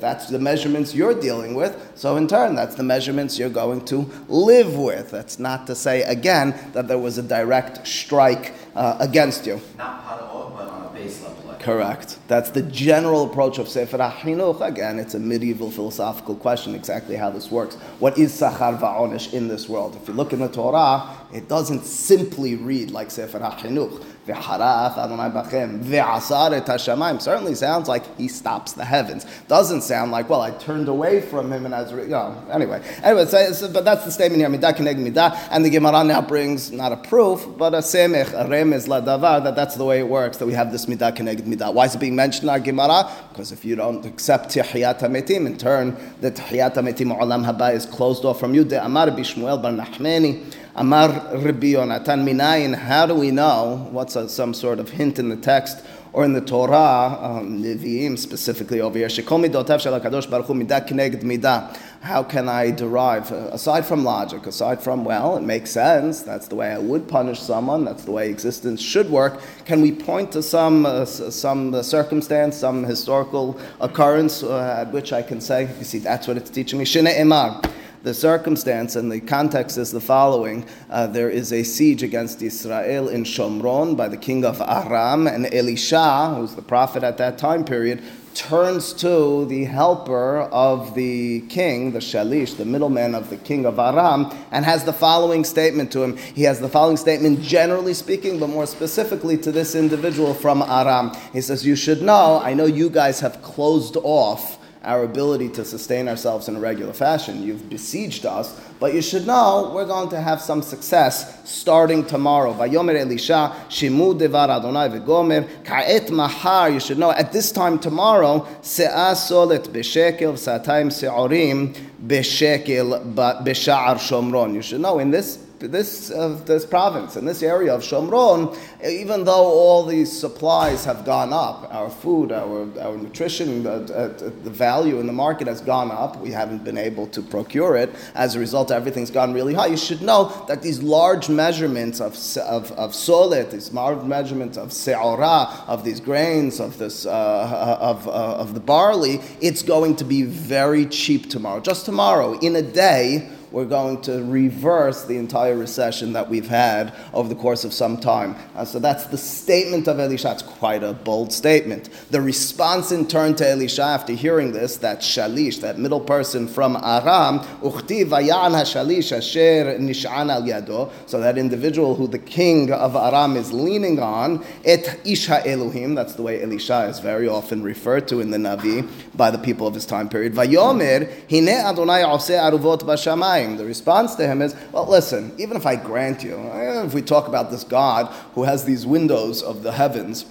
that's 0.00 0.28
the 0.28 0.38
measurements 0.72 0.94
you're 0.94 1.20
dealing 1.20 1.54
with, 1.54 1.92
so 1.94 2.16
in 2.16 2.26
turn, 2.26 2.54
that's 2.54 2.74
the 2.76 2.82
measurements 2.82 3.38
you're 3.38 3.50
going 3.50 3.84
to 3.84 4.10
live 4.28 4.74
with. 4.74 5.10
That's 5.10 5.38
not 5.38 5.66
to 5.66 5.74
say, 5.74 6.02
again, 6.04 6.54
that 6.72 6.88
there 6.88 6.98
was 6.98 7.18
a 7.18 7.22
direct 7.22 7.86
strike 7.86 8.54
uh, 8.74 8.96
against 8.98 9.46
you. 9.46 9.60
Not 9.76 10.02
para'ot, 10.06 10.56
but 10.56 10.68
on 10.68 10.86
a 10.86 10.88
base 10.94 11.22
level. 11.22 11.42
Correct. 11.60 12.18
That's 12.26 12.50
the 12.50 12.62
general 12.62 13.30
approach 13.30 13.58
of 13.58 13.68
Sefer 13.68 13.98
HaChinuch. 13.98 14.66
Again, 14.66 14.98
it's 14.98 15.14
a 15.14 15.20
medieval 15.20 15.70
philosophical 15.70 16.34
question 16.34 16.74
exactly 16.74 17.14
how 17.16 17.30
this 17.30 17.50
works. 17.50 17.76
What 18.00 18.18
is 18.18 18.32
Sachar 18.32 18.80
Va'onish 18.80 19.32
in 19.32 19.46
this 19.46 19.68
world? 19.68 19.96
If 20.00 20.08
you 20.08 20.14
look 20.14 20.32
in 20.32 20.40
the 20.40 20.48
Torah, 20.48 21.08
it 21.32 21.48
doesn't 21.48 21.84
simply 21.84 22.56
read 22.56 22.90
like 22.90 23.10
Sefer 23.10 23.38
HaChinuch. 23.38 24.04
V'haraf 24.26 24.96
Adonai 24.98 25.30
bachem 25.30 25.82
v'asar 25.82 26.52
et 26.52 26.64
hashamayim. 26.64 27.20
Certainly 27.20 27.56
sounds 27.56 27.88
like 27.88 28.16
he 28.16 28.28
stops 28.28 28.72
the 28.72 28.84
heavens. 28.84 29.26
Doesn't 29.48 29.80
sound 29.82 30.12
like, 30.12 30.28
well, 30.28 30.42
I 30.42 30.52
turned 30.52 30.86
away 30.86 31.20
from 31.20 31.52
him 31.52 31.64
and 31.64 31.74
as, 31.74 31.90
you 31.90 32.06
know, 32.06 32.40
anyway. 32.52 32.80
Anyway, 33.02 33.24
so, 33.26 33.52
so- 33.52 33.72
but 33.72 33.84
that's 33.84 34.04
the 34.04 34.12
statement 34.12 34.40
here, 34.40 34.48
midah 34.48 34.76
kineg 34.76 34.96
midah, 34.96 35.36
and 35.50 35.64
the 35.64 35.70
Gemara 35.70 36.04
now 36.04 36.20
brings 36.20 36.70
not 36.70 36.92
a 36.92 36.96
proof, 36.96 37.44
but 37.58 37.74
a 37.74 37.78
semech, 37.78 38.28
a 38.28 38.48
remez 38.48 38.86
ladavar, 38.86 39.42
that 39.42 39.56
that's 39.56 39.74
the 39.74 39.84
way 39.84 39.98
it 39.98 40.08
works, 40.08 40.36
that 40.36 40.46
we 40.46 40.52
have 40.52 40.70
this 40.70 40.86
midah 40.86 41.16
kineg 41.16 41.40
midah. 41.40 41.74
Why 41.74 41.86
is 41.86 41.94
it 41.96 41.98
being 41.98 42.14
mentioned 42.14 42.44
in 42.44 42.50
our 42.50 42.60
Gemara? 42.60 43.10
Because 43.30 43.50
if 43.50 43.64
you 43.64 43.74
don't 43.74 44.06
accept 44.06 44.50
Tihiyat 44.50 45.00
HaMetim, 45.00 45.46
in 45.46 45.56
turn, 45.58 45.96
the 46.20 46.30
Tihiyat 46.30 46.74
HaMetim 46.74 47.18
Olam 47.18 47.44
Haba 47.44 47.74
is 47.74 47.86
closed 47.86 48.24
off 48.24 48.38
from 48.38 48.54
you. 48.54 48.62
De 48.64 48.84
Amar 48.84 49.08
Bishmuel 49.08 49.60
Bar 49.60 49.72
Nachmeni, 49.72 50.44
Amar 50.74 51.08
Rabbi 51.34 51.74
Yonatan 51.74 52.24
Minayin, 52.24 52.74
how 52.74 53.04
do 53.04 53.14
we 53.14 53.30
know? 53.30 53.86
What's 53.90 54.16
a, 54.16 54.26
some 54.26 54.54
sort 54.54 54.80
of 54.80 54.88
hint 54.88 55.18
in 55.18 55.28
the 55.28 55.36
text 55.36 55.84
or 56.14 56.24
in 56.24 56.32
the 56.32 56.40
Torah, 56.40 57.18
um, 57.20 57.62
Nevi'im 57.62 58.18
specifically 58.18 58.80
over 58.80 58.96
here, 58.96 59.08
Shekol 59.08 59.44
midotav 59.44 59.82
shel 59.82 60.00
HaKadosh 60.00 60.30
Baruch 60.30 60.46
Hu 60.46 60.54
midah 60.54 60.88
kineged 60.88 61.22
midah. 61.24 61.78
How 62.00 62.22
can 62.22 62.48
I 62.48 62.70
derive, 62.70 63.30
uh, 63.32 63.50
aside 63.52 63.84
from 63.84 64.02
logic, 64.02 64.46
aside 64.46 64.82
from, 64.82 65.04
well, 65.04 65.36
it 65.36 65.42
makes 65.42 65.70
sense, 65.70 66.22
that's 66.22 66.48
the 66.48 66.54
way 66.54 66.72
I 66.72 66.78
would 66.78 67.06
punish 67.06 67.40
someone, 67.40 67.84
that's 67.84 68.04
the 68.04 68.12
way 68.12 68.30
existence 68.30 68.80
should 68.80 69.10
work, 69.10 69.42
can 69.66 69.82
we 69.82 69.92
point 69.92 70.32
to 70.32 70.42
some, 70.42 70.86
uh, 70.86 71.04
some 71.04 71.74
uh, 71.74 71.82
circumstance, 71.82 72.56
some 72.56 72.82
historical 72.82 73.60
occurrence 73.80 74.42
uh, 74.42 74.78
at 74.80 74.92
which 74.92 75.12
I 75.12 75.20
can 75.20 75.40
say, 75.40 75.68
you 75.78 75.84
see, 75.84 75.98
that's 75.98 76.26
what 76.26 76.38
it's 76.38 76.48
teaching 76.48 76.78
me, 76.78 76.86
Shine 76.86 77.04
Emar. 77.04 77.71
The 78.02 78.14
circumstance 78.14 78.96
and 78.96 79.12
the 79.12 79.20
context 79.20 79.78
is 79.78 79.92
the 79.92 80.00
following. 80.00 80.66
Uh, 80.90 81.06
there 81.06 81.30
is 81.30 81.52
a 81.52 81.62
siege 81.62 82.02
against 82.02 82.42
Israel 82.42 83.08
in 83.08 83.22
Shomron 83.22 83.96
by 83.96 84.08
the 84.08 84.16
king 84.16 84.44
of 84.44 84.60
Aram, 84.60 85.28
and 85.28 85.46
Elisha, 85.54 86.34
who's 86.34 86.56
the 86.56 86.62
prophet 86.62 87.04
at 87.04 87.16
that 87.18 87.38
time 87.38 87.64
period, 87.64 88.02
turns 88.34 88.92
to 88.94 89.44
the 89.44 89.66
helper 89.66 90.40
of 90.50 90.96
the 90.96 91.42
king, 91.42 91.92
the 91.92 92.00
Shalish, 92.00 92.56
the 92.56 92.64
middleman 92.64 93.14
of 93.14 93.30
the 93.30 93.36
king 93.36 93.66
of 93.66 93.78
Aram, 93.78 94.32
and 94.50 94.64
has 94.64 94.82
the 94.82 94.92
following 94.92 95.44
statement 95.44 95.92
to 95.92 96.02
him. 96.02 96.16
He 96.16 96.42
has 96.42 96.58
the 96.58 96.68
following 96.68 96.96
statement, 96.96 97.40
generally 97.40 97.94
speaking, 97.94 98.40
but 98.40 98.48
more 98.48 98.66
specifically 98.66 99.38
to 99.38 99.52
this 99.52 99.76
individual 99.76 100.34
from 100.34 100.62
Aram. 100.62 101.12
He 101.32 101.40
says, 101.40 101.64
You 101.64 101.76
should 101.76 102.02
know, 102.02 102.40
I 102.42 102.52
know 102.54 102.66
you 102.66 102.90
guys 102.90 103.20
have 103.20 103.42
closed 103.42 103.96
off 104.02 104.58
our 104.84 105.04
ability 105.04 105.48
to 105.50 105.64
sustain 105.64 106.08
ourselves 106.08 106.48
in 106.48 106.56
a 106.56 106.60
regular 106.60 106.92
fashion. 106.92 107.42
You've 107.42 107.68
besieged 107.68 108.26
us, 108.26 108.60
but 108.80 108.94
you 108.94 109.02
should 109.02 109.26
know 109.26 109.70
we're 109.74 109.86
going 109.86 110.08
to 110.10 110.20
have 110.20 110.40
some 110.40 110.62
success 110.62 111.48
starting 111.48 112.04
tomorrow. 112.04 112.52
Vayomer 112.52 112.98
Elisha, 112.98 113.54
Shimu 113.68 114.18
devar 114.18 114.50
Adonai 114.50 114.88
v'gomer, 114.88 115.48
ka'et 115.64 116.10
mahar, 116.10 116.70
you 116.70 116.80
should 116.80 116.98
know 116.98 117.12
at 117.12 117.32
this 117.32 117.52
time 117.52 117.78
tomorrow, 117.78 118.40
se'ah 118.62 119.14
solet 119.14 119.68
b'shekel, 119.68 120.36
sa'atayim 120.36 120.90
se'orim 120.90 121.76
b'shekel 122.04 123.14
b'sha'ar 123.14 123.96
shomron. 123.96 124.54
You 124.54 124.62
should 124.62 124.80
know 124.80 124.98
in 124.98 125.10
this 125.10 125.38
this, 125.68 126.10
uh, 126.10 126.40
this 126.44 126.64
province, 126.64 127.16
in 127.16 127.24
this 127.24 127.42
area 127.42 127.74
of 127.74 127.82
Shomron, 127.82 128.56
even 128.84 129.24
though 129.24 129.44
all 129.46 129.84
these 129.84 130.10
supplies 130.10 130.84
have 130.84 131.04
gone 131.04 131.32
up, 131.32 131.72
our 131.72 131.90
food, 131.90 132.32
our, 132.32 132.68
our 132.80 132.96
nutrition, 132.96 133.66
uh, 133.66 133.70
uh, 133.70 134.08
the 134.18 134.50
value 134.50 134.98
in 134.98 135.06
the 135.06 135.12
market 135.12 135.46
has 135.46 135.60
gone 135.60 135.90
up. 135.90 136.18
We 136.18 136.30
haven't 136.30 136.64
been 136.64 136.78
able 136.78 137.06
to 137.08 137.22
procure 137.22 137.76
it. 137.76 137.90
As 138.14 138.34
a 138.34 138.40
result, 138.40 138.70
everything's 138.70 139.10
gone 139.10 139.32
really 139.32 139.54
high. 139.54 139.66
You 139.66 139.76
should 139.76 140.02
know 140.02 140.44
that 140.48 140.62
these 140.62 140.82
large 140.82 141.28
measurements 141.28 142.00
of, 142.00 142.14
of, 142.38 142.72
of 142.72 142.94
solet, 142.94 143.50
these 143.50 143.72
large 143.72 144.02
measurements 144.04 144.56
of 144.56 144.72
se'ora, 144.72 145.48
of 145.66 145.84
these 145.84 146.00
grains, 146.00 146.60
of, 146.60 146.78
this, 146.78 147.06
uh, 147.06 147.78
of, 147.80 148.08
uh, 148.08 148.10
of 148.10 148.54
the 148.54 148.60
barley, 148.60 149.20
it's 149.40 149.62
going 149.62 149.96
to 149.96 150.04
be 150.04 150.22
very 150.22 150.86
cheap 150.86 151.30
tomorrow. 151.30 151.60
Just 151.60 151.84
tomorrow, 151.84 152.38
in 152.40 152.56
a 152.56 152.62
day, 152.62 153.30
we're 153.52 153.64
going 153.64 154.00
to 154.02 154.24
reverse 154.24 155.04
the 155.04 155.16
entire 155.16 155.56
recession 155.56 156.12
that 156.14 156.28
we've 156.28 156.48
had 156.48 156.94
over 157.12 157.28
the 157.28 157.34
course 157.34 157.64
of 157.64 157.72
some 157.72 157.96
time. 157.98 158.34
Uh, 158.56 158.64
so 158.64 158.78
that's 158.78 159.04
the 159.06 159.18
statement 159.18 159.88
of 159.88 159.98
Elisha. 159.98 160.32
It's 160.32 160.42
quite 160.42 160.82
a 160.82 160.92
bold 160.92 161.32
statement. 161.32 161.88
The 162.10 162.20
response 162.20 162.92
in 162.92 163.06
turn 163.06 163.34
to 163.36 163.48
Elisha 163.48 163.82
after 163.82 164.12
hearing 164.12 164.52
this, 164.52 164.76
that 164.78 165.00
Shalish, 165.00 165.60
that 165.60 165.78
middle 165.78 166.00
person 166.00 166.48
from 166.48 166.76
Aram, 166.76 167.40
Uchti 167.60 168.04
vayan 168.04 168.52
ha-shalish 168.52 169.16
asher 169.16 169.78
nish'an 169.78 170.30
al 170.30 170.42
yado, 170.42 170.90
so 171.06 171.20
that 171.20 171.38
individual 171.38 171.94
who 171.94 172.06
the 172.06 172.18
king 172.18 172.72
of 172.72 172.96
Aram 172.96 173.36
is 173.36 173.52
leaning 173.52 174.00
on, 174.00 174.44
et 174.64 175.00
isha 175.04 175.46
Elohim, 175.46 175.94
that's 175.94 176.14
the 176.14 176.22
way 176.22 176.42
Elisha 176.42 176.84
is 176.84 176.98
very 177.00 177.28
often 177.28 177.62
referred 177.62 178.08
to 178.08 178.20
in 178.20 178.30
the 178.30 178.38
Navi 178.38 178.88
by 179.14 179.30
the 179.30 179.38
people 179.38 179.66
of 179.66 179.74
his 179.74 179.86
time 179.86 180.08
period. 180.08 180.34
Vayomer, 180.34 181.08
hine 181.30 181.48
Adonai 181.48 182.02
aruvot 182.02 182.80
bashamayim. 182.80 183.58
The 183.58 183.64
response 183.64 184.14
to 184.16 184.26
him 184.26 184.42
is, 184.42 184.54
well, 184.72 184.88
listen, 184.88 185.32
even 185.38 185.56
if 185.56 185.66
I 185.66 185.76
grant 185.76 186.22
you, 186.22 186.36
eh, 186.36 186.84
if 186.84 186.94
we 186.94 187.02
talk 187.02 187.28
about 187.28 187.50
this 187.50 187.64
God 187.64 188.06
who 188.34 188.44
has 188.44 188.64
these 188.64 188.86
windows 188.86 189.42
of 189.42 189.62
the 189.62 189.72
heavens, 189.72 190.26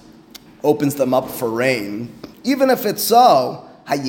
opens 0.64 0.94
them 0.94 1.14
up 1.14 1.28
for 1.28 1.50
rain, 1.50 2.12
even 2.44 2.70
if 2.70 2.86
it's 2.86 3.02
so? 3.02 3.68
I 3.84 3.96
mean, 3.96 4.06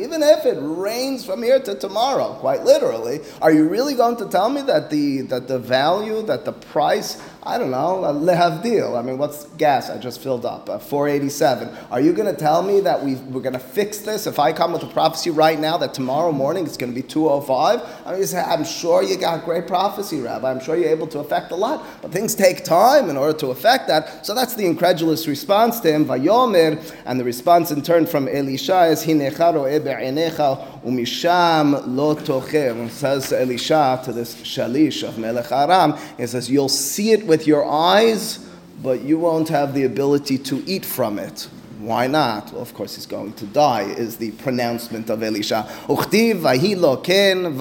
even 0.00 0.22
if 0.22 0.46
it 0.46 0.58
rains 0.60 1.24
from 1.24 1.42
here 1.42 1.58
to 1.60 1.74
tomorrow, 1.74 2.34
quite 2.34 2.62
literally, 2.62 3.18
are 3.42 3.52
you 3.52 3.68
really 3.68 3.94
going 3.94 4.16
to 4.18 4.28
tell 4.28 4.48
me 4.48 4.62
that 4.62 4.90
the 4.90 5.22
that 5.22 5.48
the 5.48 5.58
value, 5.58 6.22
that 6.22 6.44
the 6.44 6.52
price, 6.52 7.20
I 7.42 7.56
don't 7.56 7.70
know, 7.70 8.02
lehavdil? 8.02 8.98
I 8.98 9.02
mean, 9.02 9.16
what's 9.16 9.44
gas? 9.56 9.90
I 9.90 9.98
just 9.98 10.20
filled 10.20 10.44
up, 10.44 10.68
uh, 10.68 10.78
487. 10.78 11.68
Are 11.90 12.00
you 12.00 12.12
going 12.12 12.32
to 12.32 12.38
tell 12.38 12.62
me 12.62 12.80
that 12.80 13.02
we 13.02 13.14
we're 13.14 13.40
going 13.42 13.52
to 13.52 13.60
fix 13.60 13.98
this? 13.98 14.26
If 14.26 14.38
I 14.38 14.52
come 14.52 14.72
with 14.72 14.82
a 14.82 14.88
prophecy 14.88 15.30
right 15.30 15.58
now 15.58 15.78
that 15.78 15.94
tomorrow 15.94 16.32
morning 16.32 16.66
it's 16.66 16.76
going 16.76 16.92
to 16.92 17.00
be 17.00 17.06
205, 17.06 17.80
I 18.06 18.14
mean, 18.14 18.26
say, 18.26 18.40
I'm 18.40 18.64
sure 18.64 19.02
you 19.02 19.16
got 19.16 19.44
great 19.44 19.66
prophecy, 19.68 20.20
Rabbi. 20.20 20.50
I'm 20.50 20.60
sure 20.60 20.76
you're 20.76 20.90
able 20.90 21.06
to 21.08 21.20
affect 21.20 21.52
a 21.52 21.56
lot, 21.56 21.86
but 22.02 22.10
things 22.10 22.34
take 22.34 22.64
time 22.64 23.08
in 23.08 23.16
order 23.16 23.38
to 23.38 23.48
affect 23.48 23.86
that. 23.86 24.26
So 24.26 24.34
that's 24.34 24.54
the 24.54 24.66
incredulous 24.66 25.28
response 25.28 25.78
to 25.80 25.92
him, 25.92 26.06
Vayomer, 26.06 26.94
and 27.06 27.20
the 27.20 27.24
response 27.24 27.70
in 27.70 27.82
turn 27.82 28.06
from 28.06 28.26
Elisha 28.26 28.86
is 28.86 29.04
Hinecha 29.04 29.54
ro'eh 29.54 29.78
be'enecha 29.78 30.77
umisham 30.84 31.82
lo 31.86 32.14
tocher. 32.14 32.88
Says 32.90 33.32
Elisha 33.32 34.00
to 34.04 34.12
this 34.12 34.34
shalish 34.36 35.06
of 35.06 35.18
Melech 35.18 35.50
Aram, 35.52 35.94
he 36.16 36.26
says, 36.26 36.50
You'll 36.50 36.68
see 36.68 37.12
it 37.12 37.26
with 37.26 37.46
your 37.46 37.64
eyes, 37.64 38.38
but 38.82 39.02
you 39.02 39.18
won't 39.18 39.48
have 39.48 39.74
the 39.74 39.84
ability 39.84 40.38
to 40.38 40.62
eat 40.66 40.84
from 40.84 41.18
it. 41.18 41.48
Why 41.78 42.08
not? 42.08 42.52
Well, 42.52 42.62
of 42.62 42.74
course, 42.74 42.96
he's 42.96 43.06
going 43.06 43.34
to 43.34 43.46
die, 43.46 43.82
is 43.82 44.16
the 44.16 44.32
pronouncement 44.32 45.10
of 45.10 45.22
Elisha. 45.22 45.62
Ken 45.86 47.54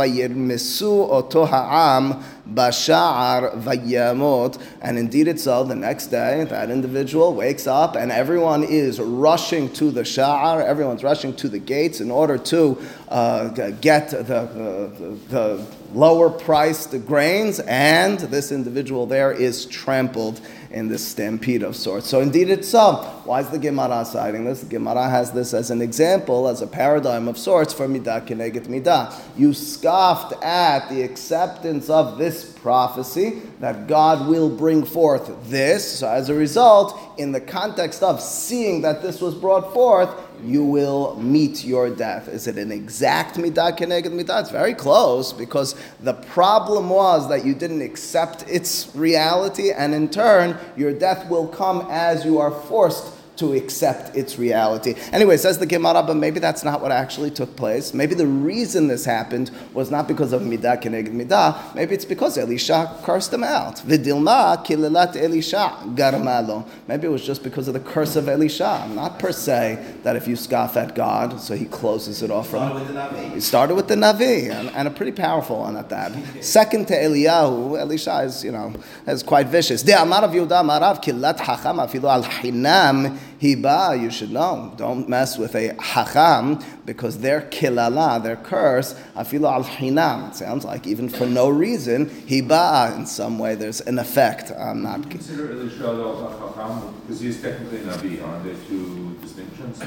vayamot. 3.61 4.59
And 4.81 4.97
indeed 4.97 5.27
it's 5.27 5.43
so, 5.43 5.63
the 5.63 5.75
next 5.75 6.07
day, 6.07 6.45
that 6.45 6.71
individual 6.71 7.35
wakes 7.35 7.67
up 7.67 7.95
and 7.95 8.11
everyone 8.11 8.63
is 8.63 8.99
rushing 8.99 9.71
to 9.73 9.91
the 9.91 10.01
sha'ar, 10.01 10.63
everyone's 10.63 11.03
rushing 11.03 11.35
to 11.35 11.47
the 11.47 11.59
gates 11.59 12.01
in 12.01 12.09
order 12.09 12.39
to 12.39 12.81
uh, 13.09 13.49
get 13.81 14.09
the, 14.09 14.17
the, 14.23 15.17
the 15.29 15.65
lower 15.93 16.29
priced 16.29 17.05
grains, 17.05 17.59
and 17.61 18.19
this 18.19 18.51
individual 18.51 19.05
there 19.05 19.31
is 19.31 19.65
trampled 19.65 20.41
in 20.71 20.87
this 20.87 21.07
stampede 21.07 21.63
of 21.63 21.75
sorts. 21.75 22.07
So 22.07 22.19
indeed 22.19 22.49
it's 22.49 22.67
so. 22.67 22.95
Why 23.23 23.41
is 23.41 23.49
the 23.49 23.59
Gemara 23.59 24.05
citing 24.05 24.45
this? 24.45 24.61
The 24.61 24.69
Gemara 24.69 25.09
has 25.09 25.31
this 25.31 25.53
as 25.53 25.71
an 25.71 25.81
example, 25.81 26.47
as 26.47 26.61
a 26.61 26.67
paradigm 26.67 27.27
of 27.27 27.37
sorts 27.37 27.73
for 27.73 27.87
midah 27.87 28.27
keneget 28.27 28.67
midah. 28.67 29.13
You 29.37 29.53
scoffed 29.53 30.33
at 30.43 30.89
the 30.89 31.01
acceptance 31.01 31.89
of 31.89 32.17
this 32.17 32.51
prophecy 32.53 33.41
that 33.59 33.87
God 33.87 34.27
will 34.27 34.49
bring 34.49 34.85
forth 34.85 35.49
this. 35.49 35.99
So 35.99 36.07
as 36.09 36.29
a 36.29 36.33
result, 36.33 36.99
in 37.17 37.31
the 37.31 37.41
context 37.41 38.03
of 38.03 38.21
seeing 38.21 38.81
that 38.81 39.01
this 39.01 39.21
was 39.21 39.35
brought 39.35 39.73
forth, 39.73 40.09
you 40.43 40.63
will 40.63 41.15
meet 41.15 41.63
your 41.63 41.89
death. 41.89 42.27
Is 42.27 42.47
it 42.47 42.57
an 42.57 42.71
exact 42.71 43.37
midah 43.37 43.77
keneged 43.77 44.05
midah? 44.05 44.41
It's 44.41 44.49
very 44.49 44.73
close 44.73 45.33
because 45.33 45.75
the 45.99 46.13
problem 46.13 46.89
was 46.89 47.27
that 47.29 47.45
you 47.45 47.53
didn't 47.53 47.81
accept 47.81 48.47
its 48.47 48.95
reality, 48.95 49.71
and 49.71 49.93
in 49.93 50.09
turn, 50.09 50.57
your 50.75 50.93
death 50.93 51.29
will 51.29 51.47
come 51.47 51.87
as 51.89 52.25
you 52.25 52.39
are 52.39 52.51
forced 52.51 53.16
to 53.37 53.53
accept 53.53 54.15
its 54.15 54.37
reality. 54.37 54.95
Anyway, 55.11 55.37
says 55.37 55.57
the 55.57 55.65
Gemara, 55.65 56.03
but 56.03 56.15
maybe 56.15 56.39
that's 56.39 56.63
not 56.63 56.81
what 56.81 56.91
actually 56.91 57.31
took 57.31 57.55
place. 57.55 57.93
Maybe 57.93 58.15
the 58.15 58.27
reason 58.27 58.87
this 58.87 59.05
happened 59.05 59.51
was 59.73 59.91
not 59.91 60.07
because 60.07 60.33
of 60.33 60.41
midah 60.41 60.81
keneged 60.81 61.13
midah. 61.13 61.75
Maybe 61.75 61.95
it's 61.95 62.05
because 62.05 62.37
Elisha 62.37 62.97
cursed 63.03 63.33
him 63.33 63.43
out. 63.43 63.77
Vidilma 63.77 64.65
kilelat 64.65 65.15
Elisha 65.15 65.77
garmalo. 65.95 66.67
Maybe 66.87 67.07
it 67.07 67.11
was 67.11 67.25
just 67.25 67.43
because 67.43 67.67
of 67.67 67.73
the 67.73 67.79
curse 67.79 68.15
of 68.15 68.27
Elisha, 68.27 68.89
not 68.93 69.19
per 69.19 69.31
se 69.31 69.83
that 70.03 70.15
if 70.15 70.27
you 70.27 70.35
scoff 70.35 70.77
at 70.77 70.95
God, 70.95 71.39
so 71.39 71.55
he 71.55 71.65
closes 71.65 72.21
it 72.21 72.31
off 72.31 72.49
from. 72.49 72.69
Started 72.69 72.75
with 72.79 72.87
the 72.87 72.93
Navi. 72.93 73.33
He 73.33 73.39
started 73.41 73.75
with 73.75 73.87
the 73.87 73.95
Navi, 73.95 74.51
and, 74.51 74.69
and 74.69 74.87
a 74.87 74.91
pretty 74.91 75.11
powerful 75.11 75.59
one 75.59 75.77
at 75.77 75.89
that. 75.89 76.11
Second 76.43 76.87
to 76.87 76.93
Eliyahu, 76.93 77.79
Elisha 77.79 78.19
is, 78.21 78.43
you 78.43 78.51
know, 78.51 78.73
is 79.05 79.23
quite 79.23 79.47
vicious. 79.47 79.83
De 79.83 79.93
amar 79.99 80.23
of 80.23 80.31
Yehuda 80.31 80.63
amarav 80.63 81.03
kilat 81.03 81.37
hacham 81.37 81.77
afilu 81.77 82.09
al 82.11 82.23
hinam 82.23 83.17
hiba. 83.41 83.99
You 84.01 84.11
should 84.11 84.31
know, 84.31 84.73
don't 84.77 85.07
mess 85.09 85.37
with 85.37 85.55
a 85.55 85.69
hacham 85.75 86.63
because 86.85 87.19
their 87.19 87.41
kilala, 87.41 88.21
their 88.23 88.35
curse, 88.35 88.93
afilu 89.15 89.51
al 89.51 89.63
hinam. 89.63 90.29
It 90.29 90.35
sounds 90.35 90.65
like 90.65 90.87
even 90.87 91.09
for 91.09 91.25
no 91.25 91.49
reason, 91.49 92.07
hiba. 92.07 92.95
In 92.95 93.05
some 93.05 93.39
way, 93.39 93.55
there's 93.55 93.81
an 93.81 93.99
effect. 93.99 94.51
I'm 94.51 94.83
not. 94.83 95.09
Consider 95.09 95.51
Elisha 95.51 95.85
al 95.87 96.53
Chacham, 96.55 96.93
because 97.01 97.19
he's 97.19 97.41
technically 97.41 97.79
Nabi, 97.79 98.23
aren't 98.23 98.43
there 98.43 98.55
two 98.67 99.17
distinctions? 99.21 99.81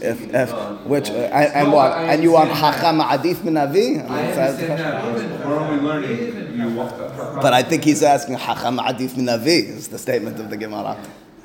If, 0.00 0.34
if, 0.34 0.52
which 0.86 1.10
uh, 1.10 1.14
and, 1.14 1.52
and 1.54 1.72
what? 1.72 1.92
And 1.92 2.22
you 2.22 2.32
want 2.32 2.50
hacham 2.50 3.02
adif 3.02 3.44
min 3.44 3.54
Navi? 3.54 4.08
I 4.08 4.26
understand 4.28 4.80
that. 4.80 5.16
Even 5.16 5.48
We're 5.48 5.58
only 5.58 5.82
learning, 5.82 6.56
you. 6.56 6.76
But 7.42 7.52
I 7.52 7.62
think 7.62 7.84
he's 7.84 8.02
asking 8.02 8.36
Hacham 8.36 8.78
Adif 8.78 9.16
min 9.16 9.26
Navi 9.26 9.68
is 9.68 9.88
the 9.88 9.98
statement 9.98 10.38
of 10.38 10.50
the 10.50 10.56
Gemara. 10.56 10.96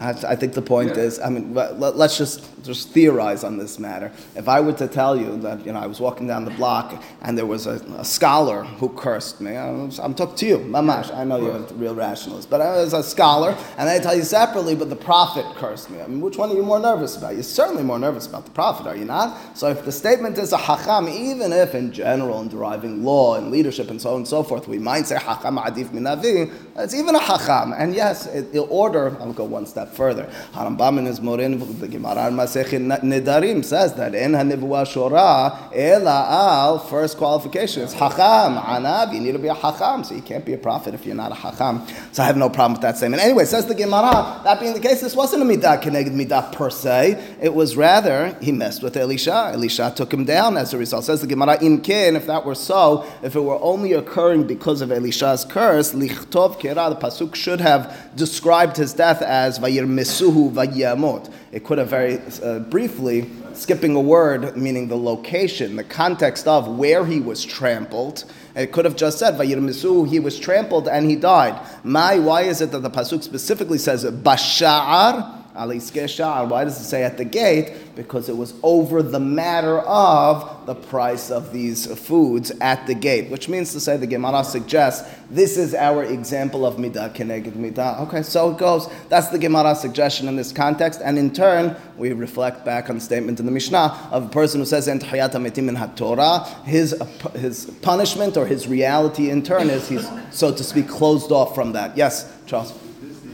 I 0.01 0.10
I 0.34 0.36
think 0.36 0.53
the 0.53 0.62
point 0.62 0.89
Yeah. 0.96 1.03
is, 1.08 1.20
I 1.20 1.29
mean, 1.29 1.53
let- 1.53 1.79
let- 1.79 1.98
let's 1.98 2.17
just 2.17 2.41
just 2.63 2.89
theorize 2.89 3.43
on 3.43 3.58
this 3.58 3.79
matter. 3.79 4.12
If 4.36 4.48
I 4.48 4.60
were 4.62 4.74
to 4.74 4.88
tell 4.88 5.17
you 5.17 5.36
that, 5.38 5.65
you 5.65 5.74
know, 5.74 5.79
I 5.79 5.88
was 5.88 6.00
walking 6.00 6.27
down 6.27 6.46
the 6.46 6.51
block 6.62 6.93
and 7.24 7.36
there 7.36 7.48
was 7.48 7.65
a, 7.65 7.81
a 7.98 8.05
scholar 8.05 8.60
who 8.79 8.88
cursed 8.89 9.41
me, 9.41 9.58
I'm, 9.58 9.89
I'm 10.00 10.13
talking 10.13 10.36
to 10.36 10.46
you, 10.46 10.58
Mamash. 10.60 11.12
I 11.12 11.24
know 11.24 11.38
you're 11.41 11.55
a 11.55 11.74
real 11.74 11.96
rationalist, 11.96 12.51
but 12.51 12.62
I 12.62 12.77
was 12.84 12.93
a 12.93 13.01
scholar, 13.01 13.58
and 13.79 13.89
I 13.89 13.98
tell 13.98 14.15
you 14.15 14.22
separately, 14.24 14.75
but 14.75 14.89
the 14.91 14.96
prophet 14.96 15.43
cursed 15.55 15.89
me. 15.89 16.01
I 16.01 16.05
mean, 16.08 16.22
which 16.22 16.38
one 16.38 16.51
are 16.51 16.55
you 16.55 16.62
more 16.62 16.79
nervous 16.79 17.17
about? 17.17 17.34
You're 17.34 17.41
certainly 17.62 17.81
more 17.84 17.98
nervous 17.98 18.27
about 18.27 18.46
the 18.46 18.51
prophet, 18.51 18.86
are 18.86 18.96
you 18.96 19.05
not? 19.05 19.58
So 19.58 19.67
if 19.70 19.84
the 19.84 19.91
statement 19.91 20.38
is 20.38 20.53
a 20.53 20.58
hacham, 20.58 21.10
even 21.12 21.51
if 21.51 21.74
in 21.74 21.91
general, 21.91 22.41
in 22.41 22.48
deriving 22.50 23.03
law 23.03 23.36
and 23.38 23.50
leadership 23.50 23.89
and 23.89 24.00
so 24.00 24.12
on 24.12 24.17
and 24.17 24.27
so 24.27 24.43
forth, 24.43 24.67
we 24.67 24.77
might 24.77 25.08
say 25.08 25.15
hacham 25.15 25.58
adif 25.63 25.91
min 25.93 26.03
navi, 26.03 26.53
it's 26.75 26.93
even 26.93 27.15
a 27.15 27.20
hacham. 27.20 27.74
And 27.75 27.96
yes, 27.96 28.27
it, 28.27 28.53
the 28.53 28.62
order, 28.62 29.17
I'll 29.20 29.34
go 29.34 29.46
one 29.46 29.65
step 29.65 29.90
further. 29.93 30.29
Harambam 30.53 31.00
in 31.00 31.05
his 31.05 31.21
Morin, 31.21 31.60
the 31.79 31.88
Gemara 31.88 32.27
in 32.27 32.36
Nedarim 32.36 33.63
says 33.63 33.93
that 33.95 34.15
in 34.15 34.31
Hanivua 34.31 34.86
Shora, 34.86 35.71
Ela 35.74 36.27
al, 36.29 36.79
first 36.79 37.17
qualification 37.17 37.83
is 37.83 37.93
hacham, 37.93 38.62
anav, 38.63 39.13
you 39.13 39.19
need 39.19 39.33
to 39.33 39.39
be 39.39 39.48
a 39.48 39.53
hacham, 39.53 40.05
so 40.05 40.15
you 40.15 40.21
can't 40.21 40.45
be 40.45 40.53
a 40.53 40.57
prophet 40.57 40.93
if 40.93 41.05
you're 41.05 41.15
not 41.15 41.31
a 41.31 41.36
hacham. 41.36 41.88
So 42.13 42.24
I 42.24 42.25
have 42.25 42.38
no 42.38 42.50
problem 42.50 42.74
with 42.74 42.81
that 42.81 42.98
statement. 42.98 43.24
Anyway, 43.24 43.45
says 43.45 43.65
the 43.65 43.75
Gemara, 43.75 44.41
that 44.43 44.60
being 44.60 44.74
the 44.74 44.79
case, 44.79 45.01
this 45.01 45.15
wasn't 45.15 45.43
a 45.43 45.45
midah 45.45 45.81
keneged 45.81 46.15
midah 46.15 46.51
per 46.53 46.69
se, 46.69 47.38
it 47.41 47.53
was 47.53 47.75
rather, 47.75 48.36
he 48.41 48.51
messed 48.51 48.83
with 48.83 48.98
Elisha, 48.98 49.51
Elisha 49.53 49.93
took 49.95 50.13
him 50.13 50.25
down 50.25 50.57
as 50.57 50.74
a 50.74 50.77
result. 50.77 51.05
Says 51.05 51.21
the 51.21 51.27
Gemara, 51.27 51.62
in 51.63 51.81
ken, 51.81 52.15
if 52.15 52.25
that 52.27 52.45
were 52.45 52.55
so, 52.55 53.05
if 53.24 53.36
it 53.36 53.41
were 53.41 53.62
only 53.62 53.93
occurring 53.93 54.45
because 54.48 54.81
of 54.81 54.91
Elisha's 54.91 55.45
curse, 55.45 55.93
lichtov 55.93 56.60
kera, 56.60 56.89
the 56.89 56.95
pasuk 56.95 57.36
should 57.36 57.62
have 57.62 58.15
described 58.15 58.77
his 58.77 58.93
death 58.93 59.21
as 59.21 59.60
vayir 59.60 59.80
mesuhu 59.85 60.51
vayamot. 60.51 61.31
It 61.51 61.63
could 61.63 61.77
have 61.77 61.89
very 61.89 62.19
uh, 62.43 62.59
briefly 62.59 63.29
skipping 63.53 63.95
a 63.95 64.00
word, 64.00 64.55
meaning 64.55 64.88
the 64.88 64.97
location, 64.97 65.75
the 65.75 65.83
context 65.83 66.47
of 66.47 66.67
where 66.77 67.05
he 67.05 67.19
was 67.19 67.43
trampled. 67.43 68.25
It 68.55 68.71
could 68.71 68.85
have 68.85 68.95
just 68.95 69.19
said, 69.19 69.35
Vayirmisu, 69.35 70.07
he 70.07 70.19
was 70.19 70.39
trampled 70.39 70.88
and 70.88 71.09
he 71.09 71.15
died. 71.15 71.59
My, 71.83 72.19
why 72.19 72.43
is 72.43 72.61
it 72.61 72.71
that 72.71 72.79
the 72.79 72.89
Pasuk 72.89 73.23
specifically 73.23 73.77
says, 73.77 74.05
Basha'ar? 74.05 75.40
Why 75.53 76.63
does 76.63 76.79
it 76.79 76.84
say 76.84 77.03
at 77.03 77.17
the 77.17 77.25
gate? 77.25 77.96
Because 77.96 78.29
it 78.29 78.38
was 78.38 78.53
over 78.63 79.03
the 79.03 79.20
matter 79.20 79.79
of 79.79 80.65
the 80.65 80.75
price 80.75 81.29
of 81.31 81.51
these 81.51 81.88
foods 82.00 82.51
at 82.62 82.88
the 82.88 82.93
gate, 82.93 83.29
which 83.29 83.50
means 83.50 83.72
to 83.74 83.79
say 83.79 83.98
the 83.98 84.08
Gemara 84.08 84.43
suggests 84.43 85.10
this 85.29 85.58
is 85.58 85.74
our 85.74 86.03
example 86.03 86.65
of 86.65 86.75
midah 86.75 87.13
keneged 87.15 87.53
midah. 87.53 88.01
Okay, 88.08 88.22
so 88.22 88.51
it 88.51 88.58
goes. 88.58 88.89
That's 89.10 89.29
the 89.29 89.39
Gemara 89.39 89.75
suggestion 89.75 90.27
in 90.27 90.36
this 90.36 90.51
context, 90.51 91.01
and 91.03 91.17
in 91.17 91.34
turn 91.34 91.75
we 91.98 92.13
reflect 92.13 92.65
back 92.65 92.89
on 92.89 92.96
the 92.96 93.01
statement 93.01 93.39
in 93.39 93.46
the 93.46 93.51
Mishnah 93.51 94.10
of 94.12 94.25
a 94.25 94.29
person 94.29 94.60
who 94.60 94.65
says 94.65 94.88
"Entayat 94.88 95.31
mitim 95.31 95.70
in 95.70 95.96
Torah." 95.96 96.46
His 96.65 96.96
his 97.34 97.65
punishment 97.81 98.38
or 98.38 98.46
his 98.46 98.67
reality 98.67 99.29
in 99.29 99.43
turn 99.43 99.70
is 99.70 99.88
he's 99.88 100.08
so 100.31 100.53
to 100.53 100.63
speak 100.63 100.88
closed 100.88 101.31
off 101.31 101.55
from 101.55 101.74
that. 101.74 101.98
Yes, 101.98 102.31
Charles. 102.46 102.74
This 103.01 103.12
is 103.12 103.22
the, 103.22 103.29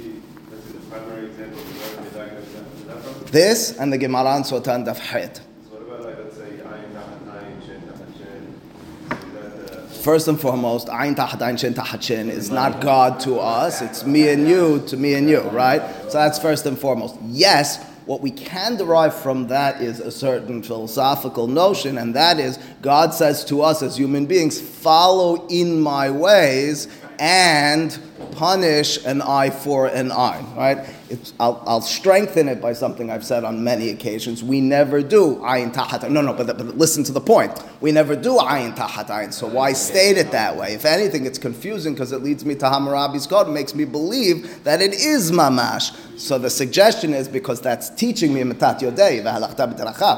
this 0.50 0.66
is 0.66 0.74
the 0.74 0.80
primary 0.90 1.26
example 1.28 1.60
of 1.60 2.14
the 2.14 2.20
Midah 2.20 2.38
Is 2.38 2.86
that 2.86 3.02
from? 3.02 3.17
This 3.32 3.78
and 3.78 3.92
the 3.92 3.98
Gemara 3.98 4.30
on 4.30 4.44
Sotan 4.44 4.86
Daf 4.86 5.00
Het. 5.00 5.36
So 5.36 5.42
what 5.76 5.82
about 5.82 6.06
like, 6.06 6.18
let's 6.18 6.38
say, 6.38 6.44
Ayin 6.44 6.94
Tahat 6.94 7.20
Ayin, 7.28 7.66
Shin 7.66 7.82
Tahat 7.82 8.18
Shin? 8.18 8.56
Is 9.12 9.70
that, 9.70 9.78
uh, 9.78 9.82
First 9.88 10.28
and 10.30 10.40
foremost, 10.40 10.88
Ayin 10.88 11.14
Tahat 11.14 11.40
Ayin 11.40 11.60
Shin 11.60 11.74
Tahat 11.74 12.02
Shin 12.02 12.30
is 12.30 12.50
not 12.50 12.80
God 12.80 13.20
to 13.22 13.40
us, 13.40 13.82
it's 13.82 14.06
me 14.06 14.30
and 14.30 14.48
you 14.48 14.82
to 14.88 14.96
me 14.96 15.16
and 15.16 15.30
you, 15.30 15.42
right? 15.42 15.82
So 16.04 16.20
that's 16.20 16.40
first 16.40 16.66
and 16.66 16.80
foremost. 16.80 17.18
Yes, 17.26 17.84
what 18.06 18.22
we 18.22 18.32
can 18.32 18.78
derive 18.78 19.14
from 19.14 19.48
that 19.50 19.82
is 19.82 20.00
a 20.00 20.10
certain 20.10 20.64
philosophical 20.64 21.48
notion, 21.48 21.98
and 21.98 22.16
that 22.16 22.40
is 22.40 22.58
God 22.82 23.14
says 23.14 23.44
to 23.46 23.62
us 23.62 23.82
as 23.82 23.98
human 23.98 24.26
beings, 24.26 24.62
follow 24.62 25.46
in 25.48 25.82
my 25.82 26.10
ways 26.10 26.88
and 27.20 28.00
punish 28.32 29.04
an 29.04 29.22
eye 29.22 29.50
for 29.50 29.88
an 29.88 30.14
eye, 30.14 30.42
right? 30.56 30.86
It's, 31.10 31.34
I'll, 31.40 31.64
I'll 31.66 31.82
strengthen 31.82 32.50
it 32.50 32.62
by 32.62 32.74
something 32.74 33.10
I've 33.10 33.26
said 33.26 33.44
on 33.44 33.64
many 33.64 33.90
occasions. 33.90 34.44
We 34.44 34.62
never 34.62 35.02
do 35.02 35.38
ayin 35.38 35.74
tahat. 35.74 36.10
No, 36.10 36.22
no, 36.22 36.34
but, 36.34 36.48
but 36.48 36.78
listen 36.78 37.04
to 37.06 37.12
the 37.12 37.22
point. 37.22 37.52
We 37.82 37.92
never 37.92 38.16
do 38.16 38.38
ayin 38.38 38.76
tahat 38.76 39.08
ayin. 39.08 39.34
So 39.34 39.48
why 39.48 39.74
state 39.74 40.18
it 40.18 40.32
that 40.32 40.56
way? 40.58 40.74
If 40.74 40.86
anything, 40.86 41.26
it's 41.26 41.38
confusing 41.38 41.94
because 41.94 42.12
it 42.12 42.22
leads 42.24 42.44
me 42.46 42.56
to 42.56 42.66
Hammurabi's 42.66 43.28
code. 43.28 43.48
Makes 43.50 43.76
me 43.76 43.86
believe 43.86 44.64
that 44.64 44.82
it 44.82 44.94
is 44.94 45.32
mamash. 45.32 45.96
So 46.20 46.38
the 46.38 46.50
suggestion 46.50 47.14
is 47.14 47.28
because 47.28 47.62
that's 47.62 47.90
teaching 47.92 48.34
me 48.34 48.42
mitat 48.42 48.80
yodei. 48.80 49.24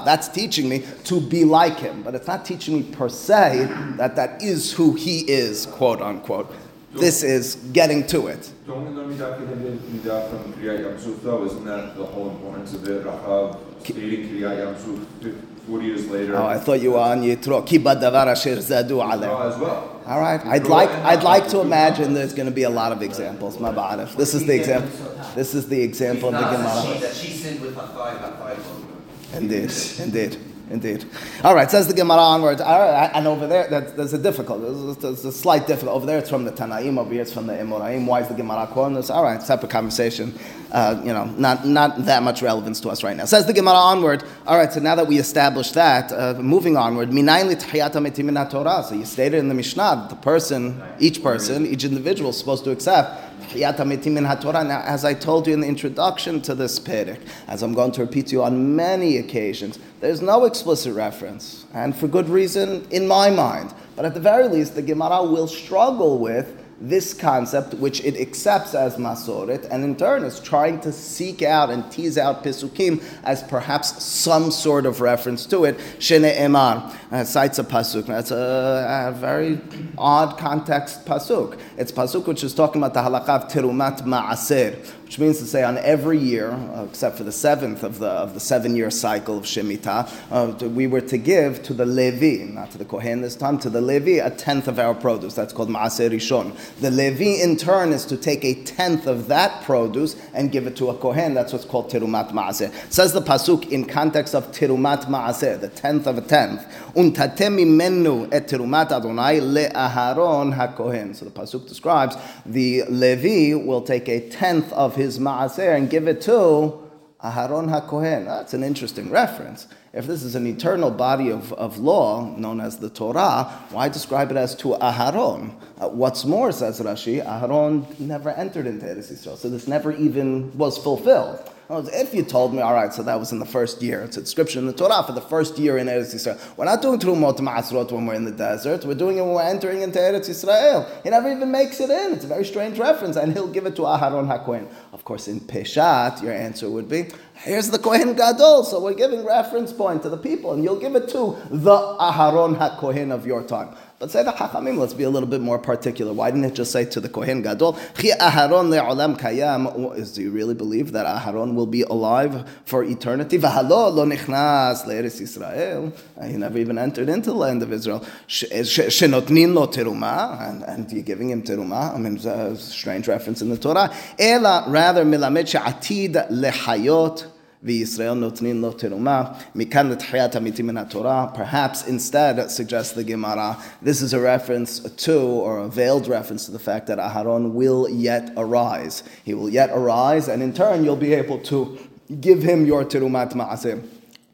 That's 0.06 0.28
teaching 0.30 0.70
me 0.70 0.84
to 1.06 1.22
be 1.22 1.44
like 1.44 1.78
him, 1.78 2.04
but 2.04 2.16
it's 2.16 2.28
not 2.28 2.46
teaching 2.46 2.78
me 2.78 2.84
per 2.84 3.10
se 3.10 3.68
that 3.98 4.16
that 4.16 4.42
is 4.42 4.72
who 4.72 4.94
he 4.94 5.20
is, 5.30 5.66
quote 5.66 6.02
unquote. 6.02 6.52
This 6.94 7.22
is 7.24 7.56
getting 7.72 8.06
to 8.08 8.28
it. 8.28 8.52
Don't 8.66 8.84
we 8.84 8.90
learn 8.96 9.16
Midah 9.16 9.38
Keneged 9.38 9.78
Midah 9.78 10.30
from 10.30 10.54
Kriyat 10.54 10.80
Yamsuf 10.84 11.22
though? 11.22 11.46
Isn't 11.46 11.66
that 11.66 11.96
the 11.96 12.04
whole 12.06 12.30
importance 12.32 12.74
of 12.74 12.88
it? 12.88 13.04
Rahav 13.06 13.58
stating 13.84 14.28
Kriyat 14.30 14.58
Yamsuf 14.76 15.06
fif- 15.22 15.36
40 15.68 15.86
years 15.86 16.08
later. 16.10 16.36
Oh, 16.36 16.48
I 16.48 16.58
thought 16.58 16.82
you 16.82 16.94
were 16.94 17.00
on 17.00 17.22
Yitro. 17.22 17.64
Ki 17.66 17.78
badavar 17.78 18.26
asher 18.28 18.56
zadu 18.58 18.98
aleh. 19.04 19.52
as 19.54 19.60
well. 19.60 20.02
All 20.08 20.20
right. 20.20 20.44
I'd 20.48 20.66
like 20.66 20.90
I'd 20.90 21.22
like 21.24 21.48
to 21.50 21.60
imagine 21.62 22.16
there's 22.16 22.34
going 22.34 22.48
to 22.48 22.52
be 22.52 22.64
a 22.64 22.70
lot 22.72 22.92
of 22.92 23.04
examples. 23.04 23.58
Mabarif. 23.58 24.16
This 24.16 24.34
is 24.34 24.46
the 24.48 24.56
example. 24.56 24.90
This 25.36 25.54
is 25.54 25.68
the 25.70 25.80
example 25.80 26.30
of 26.30 26.34
the 26.36 26.42
Nah, 26.42 26.52
Gemara. 26.58 26.94
She, 26.96 27.00
that 27.02 27.14
she 27.16 27.32
sinned 27.34 27.62
with 27.62 27.76
her 27.76 27.86
thigh, 27.88 28.16
her 28.18 28.32
thigh. 28.56 29.38
Indeed, 29.38 29.72
indeed, 30.00 30.38
indeed. 30.70 31.06
All 31.44 31.56
right, 31.56 31.70
says 31.70 31.88
the 31.88 31.94
Gemara 31.94 32.20
onwards. 32.20 32.62
All 32.62 32.80
right, 32.80 33.12
and 33.14 33.28
over 33.28 33.48
there, 33.48 33.68
that's, 33.70 33.92
there's 33.94 34.14
a 34.14 34.18
difficult, 34.18 34.62
there's, 35.02 35.26
a 35.26 35.32
slight 35.32 35.68
difficult. 35.68 35.96
Over 35.96 36.06
there, 36.06 36.20
it's 36.20 36.30
from 36.30 36.46
the 36.46 36.52
Tanaim. 36.52 36.98
Over 36.98 37.12
here, 37.12 37.22
it's 37.22 37.34
from 37.34 37.48
the 37.48 37.54
Amoraim. 37.54 38.06
Why 38.06 38.22
is 38.22 38.28
the 38.28 38.34
Gemara 38.34 38.68
quoting 38.68 38.96
this? 38.96 39.10
All 39.10 39.24
right, 39.24 39.42
separate 39.42 39.72
conversation. 39.72 40.38
Uh, 40.72 41.02
you 41.04 41.14
know, 41.14 41.26
not 41.26 41.66
not 41.66 42.06
that 42.06 42.22
much 42.22 42.42
relevance 42.42 42.80
to 42.82 42.90
us 42.90 43.04
right 43.04 43.18
now. 43.18 43.26
Says 43.26 43.46
the 43.48 43.54
Gemara 43.54 43.76
onward. 43.76 44.24
All 44.46 44.58
right, 44.58 44.72
so 44.72 44.80
now 44.80 44.96
that 44.96 45.08
we 45.08 45.18
established 45.18 45.74
that, 45.74 46.12
uh, 46.12 46.36
moving 46.36 46.78
onward. 46.78 47.10
So 47.10 47.16
you 47.16 49.06
stated 49.06 49.40
in 49.40 49.48
the 49.48 49.56
Mishnah 49.56 49.96
that 49.96 50.10
the 50.10 50.16
person, 50.16 50.82
each 51.00 51.24
person, 51.24 51.66
each 51.66 51.84
individual 51.84 52.30
is 52.30 52.38
supposed 52.38 52.64
to 52.66 52.72
accept 52.72 53.29
Now, 53.40 54.82
as 54.86 55.06
I 55.06 55.14
told 55.14 55.48
you 55.48 55.54
in 55.54 55.62
the 55.62 55.68
introduction 55.68 56.42
to 56.42 56.54
this 56.56 56.80
Perek, 56.80 57.20
as 57.48 57.64
I'm 57.64 57.74
going 57.74 57.92
to 57.94 58.02
repeat 58.02 58.28
to 58.28 58.34
you 58.34 58.44
on 58.44 58.76
many 58.76 59.18
occasions, 59.18 59.80
there's 60.02 60.22
no 60.22 60.46
explicit 60.46 60.94
reference, 60.94 61.66
and 61.74 61.96
for 61.96 62.08
good 62.08 62.30
reason 62.30 62.86
in 62.92 63.08
my 63.08 63.30
mind. 63.30 63.74
But 63.96 64.06
at 64.06 64.14
the 64.14 64.20
very 64.20 64.48
least, 64.48 64.76
the 64.76 64.82
Gemara 64.82 65.24
will 65.24 65.48
struggle 65.48 66.20
with 66.20 66.59
this 66.82 67.14
concept, 67.14 67.74
which 67.76 68.04
it 68.06 68.16
accepts 68.16 68.74
as 68.74 68.96
Masoret, 68.96 69.68
and 69.70 69.84
in 69.84 69.96
turn 69.96 70.24
is 70.24 70.40
trying 70.40 70.80
to 70.82 70.92
seek 70.92 71.42
out 71.42 71.70
and 71.70 71.90
tease 71.92 72.18
out 72.18 72.44
Pisukim 72.44 73.04
as 73.24 73.44
perhaps 73.44 74.02
some 74.04 74.50
sort 74.52 74.86
of 74.86 75.02
reference 75.02 75.46
to 75.48 75.66
it. 75.66 75.78
Shene 76.00 76.34
Emar 76.38 76.96
uh, 77.12 77.24
cites 77.24 77.60
a 77.60 77.64
Pasuk. 77.64 78.06
That's 78.06 78.32
a, 78.32 79.10
a 79.10 79.12
very 79.12 79.60
odd 79.98 80.38
context 80.38 81.06
Pasuk. 81.06 81.60
It's 81.78 81.92
Pasuk 81.92 82.28
which 82.28 82.44
is 82.44 82.54
talking 82.54 82.82
about 82.82 82.94
the 82.94 83.02
halakha 83.02 83.30
of 83.30 83.48
Tirumat 83.50 84.02
Ma'aser, 84.04 84.78
which 85.10 85.18
means 85.18 85.40
to 85.40 85.46
say 85.46 85.64
on 85.64 85.80
every 85.80 86.20
year, 86.20 86.52
uh, 86.52 86.86
except 86.88 87.18
for 87.18 87.24
the 87.24 87.32
seventh 87.32 87.82
of 87.82 87.98
the, 87.98 88.06
of 88.06 88.36
the 88.36 88.40
seven 88.40 88.76
year 88.76 88.92
cycle 88.92 89.40
of 89.40 89.46
Shemitah, 89.46 90.08
uh, 90.30 90.68
we 90.68 90.86
were 90.86 91.02
to 91.02 91.18
give 91.18 91.64
to 91.64 91.74
the 91.74 91.84
Levi, 91.84 92.44
not 92.44 92.70
to 92.70 92.78
the 92.78 92.86
Kohen 92.86 93.22
this 93.22 93.36
time, 93.36 93.58
to 93.58 93.72
the 93.72 93.82
Levi 93.82 94.24
a 94.24 94.30
tenth 94.30 94.68
of 94.68 94.78
our 94.78 94.94
produce. 94.94 95.34
That's 95.34 95.52
called 95.52 95.70
Ma'aser 95.70 96.12
Rishon. 96.12 96.56
The 96.80 96.92
Levi 96.92 97.42
in 97.42 97.58
turn 97.58 97.92
is 97.92 98.06
to 98.06 98.18
take 98.18 98.46
a 98.46 98.54
tenth 98.66 99.08
of 99.08 99.28
that 99.30 99.64
produce 99.64 100.16
and 100.36 100.52
give 100.52 100.68
it 100.68 100.76
to 100.76 100.90
a 100.90 100.96
Kohen. 100.96 101.34
That's 101.34 101.54
what's 101.54 101.66
called 101.66 101.90
Tirumat 101.90 102.30
Ma'aser. 102.30 102.72
Says 102.94 103.12
the 103.12 103.22
Pasuk 103.24 103.68
in 103.72 103.86
context 103.86 104.36
of 104.36 104.52
Tirumat 104.52 105.06
Ma'aser, 105.06 105.60
the 105.60 105.70
tenth 105.70 106.06
of 106.06 106.20
a 106.20 106.22
tenth. 106.22 106.68
Untatem 106.94 107.58
mimenu 107.58 108.30
et 108.32 108.48
Tirumat 108.48 108.92
Adonai 108.92 109.40
le'aharon 109.40 110.56
haKohen. 110.56 111.16
So 111.16 111.26
the 111.26 111.32
Pasuk 111.32 111.68
describes 111.68 112.16
the 112.46 112.84
Levi 112.84 113.56
will 113.56 113.82
take 113.82 114.08
a 114.08 114.30
tenth 114.30 114.72
of 114.74 114.99
his 115.00 115.18
Ma'aser 115.18 115.76
and 115.76 115.90
give 115.90 116.08
it 116.08 116.22
to 116.22 116.90
Aharon 117.24 117.68
HaKohen. 117.70 118.26
That's 118.26 118.54
an 118.54 118.64
interesting 118.64 119.10
reference. 119.10 119.68
If 119.92 120.06
this 120.06 120.24
is 120.24 120.36
an 120.36 120.46
eternal 120.46 120.92
body 120.92 121.30
of, 121.30 121.52
of 121.54 121.78
law 121.78 122.36
known 122.38 122.62
as 122.62 122.78
the 122.78 122.90
Torah, 122.90 123.46
why 123.72 123.90
describe 123.90 124.32
it 124.32 124.38
as 124.38 124.56
to 124.58 124.70
Aharon? 124.70 125.54
Uh, 125.80 125.90
what's 125.90 126.24
more, 126.24 126.52
says 126.52 126.80
Rashi, 126.80 127.26
Aharon 127.26 128.00
never 128.00 128.30
entered 128.30 128.68
into 128.68 128.86
Eretz 128.86 129.12
Yisrael, 129.12 129.38
so 129.38 129.50
this 129.50 129.68
never 129.68 129.92
even 129.92 130.56
was 130.58 130.78
fulfilled. 130.78 131.40
Words, 131.70 131.88
If 131.94 132.16
you 132.16 132.24
told 132.24 132.56
me, 132.56 132.62
all 132.62 132.74
right, 132.74 132.92
so 132.92 133.04
that 133.04 133.20
was 133.20 133.32
in 133.32 133.38
the 133.38 133.46
first 133.46 133.84
year, 133.84 134.02
it's 134.02 134.18
a 134.18 134.22
description 134.22 134.62
in 134.62 134.66
the 134.66 134.74
Torah 134.74 135.04
for 135.04 135.12
the 135.12 135.22
first 135.22 135.60
year 135.60 135.78
in 135.78 135.86
Eretz 135.86 136.16
Yisrael. 136.16 136.40
We're 136.58 136.66
not 136.66 136.82
doing 136.82 136.98
Trumot 136.98 137.38
Ma'asrot 137.38 137.92
when 137.92 138.08
we're 138.08 138.16
in 138.16 138.26
the 138.26 138.32
desert. 138.32 138.86
We're 138.86 138.96
doing 138.96 139.20
it 139.20 139.22
when 139.22 139.36
we're 139.36 139.44
entering 139.44 139.84
into 139.84 140.00
Eretz 140.00 140.28
Yisrael. 140.28 140.90
He 141.04 141.12
never 141.12 141.32
even 141.32 141.52
makes 141.52 141.80
it 141.80 141.92
in. 141.92 142.14
It's 142.14 142.26
a 142.26 142.28
very 142.28 142.44
strange 142.44 142.80
reference, 142.80 143.18
and 143.18 143.34
he'll 143.34 143.52
give 143.52 143.68
it 143.68 143.76
to 143.76 143.84
Aharon 143.84 144.28
HaKohen. 144.28 144.68
Of 144.94 145.06
course, 145.06 145.28
in 145.28 145.42
Peshat, 145.42 146.24
your 146.24 146.34
answer 146.34 146.72
would 146.72 146.90
be, 146.90 147.10
here's 147.36 147.70
the 147.70 147.78
Kohen 147.78 148.16
Gadol, 148.16 148.64
so 148.64 148.82
we're 148.82 148.96
giving 148.96 149.24
reference 149.24 149.72
point 149.72 150.02
to 150.02 150.10
the 150.10 150.18
people, 150.18 150.54
and 150.54 150.64
you'll 150.64 150.80
give 150.80 150.96
it 150.96 151.08
to 151.10 151.38
the 151.52 151.78
Aharon 151.78 152.58
HaKohen 152.58 153.12
of 153.12 153.28
your 153.28 153.44
time. 153.44 153.76
But 154.00 154.12
say 154.12 154.24
the 154.24 154.32
Chachamim, 154.32 154.78
let's 154.78 154.94
be 154.94 155.04
a 155.04 155.10
little 155.10 155.28
bit 155.28 155.42
more 155.42 155.60
particular. 155.60 156.14
Why 156.14 156.32
didn't 156.32 156.46
it 156.46 156.54
just 156.54 156.72
say 156.72 156.86
to 156.86 157.02
the 157.02 157.10
Kohen 157.10 157.42
Gadol, 157.42 157.74
Chi 157.74 158.08
Aharon 158.18 158.70
le'olam 158.70 159.20
kayam? 159.20 160.16
Do 160.16 160.22
you 160.22 160.32
really 160.32 160.54
believe 160.54 160.94
that 160.94 161.06
Aharon 161.06 161.54
will 161.54 161.68
be 161.68 161.82
alive 161.82 162.50
for 162.64 162.82
eternity? 162.86 163.38
V'halo 163.38 163.94
lo 163.94 164.06
nichnas 164.06 164.86
le'eretz 164.86 165.20
Yisrael. 165.20 165.92
Uh, 166.18 166.26
He 166.28 166.38
never 166.38 166.58
even 166.58 166.78
entered 166.78 167.10
into 167.10 167.32
the 167.32 167.36
land 167.36 167.62
of 167.62 167.74
Israel. 167.74 168.06
Sh- 168.26 168.46
Shenotnin 168.46 169.54
lo 169.54 169.68
teruma, 169.68 170.66
and, 170.66 170.90
you're 170.90 171.04
giving 171.04 171.30
him 171.30 171.44
teruma. 171.44 171.94
I 171.94 171.98
mean, 171.98 172.16
it's 172.16 172.24
a 172.24 172.56
strange 172.56 173.10
reference 173.10 173.42
in 173.42 173.50
the 173.50 173.58
Torah. 173.58 173.94
Ela, 174.18 174.64
rather, 174.70 175.04
milamed 175.04 175.50
she'atid 175.50 176.14
lehayot. 176.14 177.26
וישראל 177.65 178.15
נותנים 178.15 178.61
לו 178.61 178.73
תרומה, 178.73 179.25
מכאן 179.55 179.91
לתחיית 179.91 180.37
המתים 180.37 180.67
מן 180.67 180.77
התורה. 180.77 181.27
Perhaps 181.35 181.89
instead, 181.89 182.51
suggests 182.51 182.93
the 182.93 183.05
Gemara, 183.05 183.57
this 183.83 184.03
is 184.03 184.13
a 184.13 184.21
reference 184.21 184.81
to, 184.81 185.19
or 185.19 185.59
a 185.61 185.69
veiled 185.69 186.07
reference 186.07 186.45
to 186.45 186.53
the 186.53 186.59
fact 186.59 186.87
that 186.89 186.99
Aharon 186.99 187.53
will 187.53 187.89
yet 187.89 188.31
arise. 188.37 189.03
He 189.25 189.33
will 189.33 189.49
yet 189.49 189.71
arise, 189.71 190.29
and 190.29 190.43
in 190.43 190.53
turn 190.53 190.85
you'll 190.85 191.05
be 191.11 191.15
able 191.15 191.39
to 191.53 191.79
give 192.21 192.43
him 192.43 192.67
your 192.67 192.85
terumat 192.85 193.33
ma'aseh. 193.33 193.83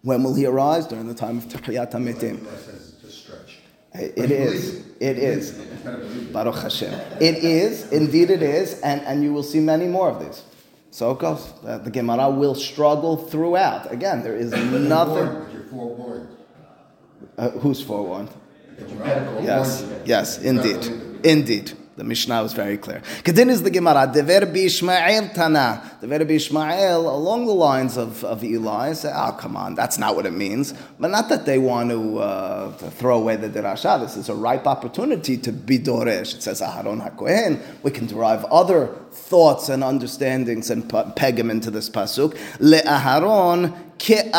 When 0.02 0.24
will 0.24 0.34
he 0.34 0.46
arise? 0.46 0.86
During 0.86 1.06
the 1.06 1.14
time 1.14 1.38
of 1.38 1.44
Tahiyat 1.44 1.92
HaMetim. 1.92 2.36
It 3.92 4.30
is. 4.30 4.86
It 5.00 5.18
is. 5.18 5.52
Baruch 6.32 6.62
Hashem. 6.62 6.94
It 7.20 7.36
is. 7.44 7.90
Indeed 7.92 8.30
it 8.30 8.42
is. 8.42 8.80
And, 8.80 9.02
and 9.02 9.22
you 9.22 9.32
will 9.32 9.42
see 9.42 9.60
many 9.60 9.86
more 9.86 10.08
of 10.08 10.20
these. 10.24 10.42
So 10.95 11.13
goes. 11.13 11.51
Uh, 11.67 11.77
the 11.79 11.91
Gemara 11.91 12.29
will 12.29 12.55
struggle 12.55 13.17
throughout. 13.17 13.91
Again, 13.91 14.23
there 14.23 14.37
is 14.37 14.51
nothing. 14.95 15.27
forewarned. 15.69 16.29
Uh, 17.37 17.49
who's 17.49 17.81
forewarned? 17.81 18.29
That 18.77 18.89
you 18.89 18.95
better 18.95 19.25
go 19.25 19.39
Yes, 19.41 19.83
yes, 20.05 20.37
indeed, 20.37 20.85
indeed. 21.25 21.73
The 21.97 22.03
Mishnah 22.03 22.43
was 22.43 22.51
very 22.51 22.77
clear. 22.77 23.01
Kedin 23.23 23.49
is 23.49 23.63
the 23.63 23.69
Gemara. 23.69 24.11
Dever 24.13 24.45
b'Ishmael 24.45 25.33
tana. 25.33 25.97
Dever 26.01 26.25
b'Ishmael 26.25 27.05
along 27.05 27.45
the 27.45 27.53
lines 27.53 27.95
of, 27.95 28.21
of 28.25 28.43
Eli. 28.43 28.91
Say, 28.91 29.13
oh 29.15 29.31
come 29.39 29.55
on, 29.55 29.75
that's 29.75 29.97
not 29.97 30.13
what 30.13 30.25
it 30.25 30.33
means. 30.33 30.73
But 30.99 31.11
not 31.11 31.29
that 31.29 31.45
they 31.45 31.57
want 31.57 31.91
to, 31.91 32.19
uh, 32.19 32.77
to 32.79 32.91
throw 32.91 33.17
away 33.17 33.37
the 33.37 33.47
derasha. 33.47 34.01
This 34.01 34.17
is 34.17 34.27
a 34.27 34.35
ripe 34.35 34.67
opportunity 34.67 35.37
to 35.37 35.53
be 35.53 35.79
doresh. 35.79 36.35
It 36.35 36.43
says 36.43 36.59
Aharon 36.59 37.01
Hakohen. 37.01 37.61
We 37.81 37.91
can 37.91 38.07
derive 38.07 38.43
other 38.45 38.87
thoughts 39.11 39.69
and 39.69 39.81
understandings 39.81 40.69
and 40.69 40.91
peg 41.15 41.37
them 41.37 41.49
into 41.49 41.71
this 41.71 41.89
pasuk. 41.89 42.37
Le 42.59 42.81
Aharon 42.81 43.73
Haver, 44.01 44.33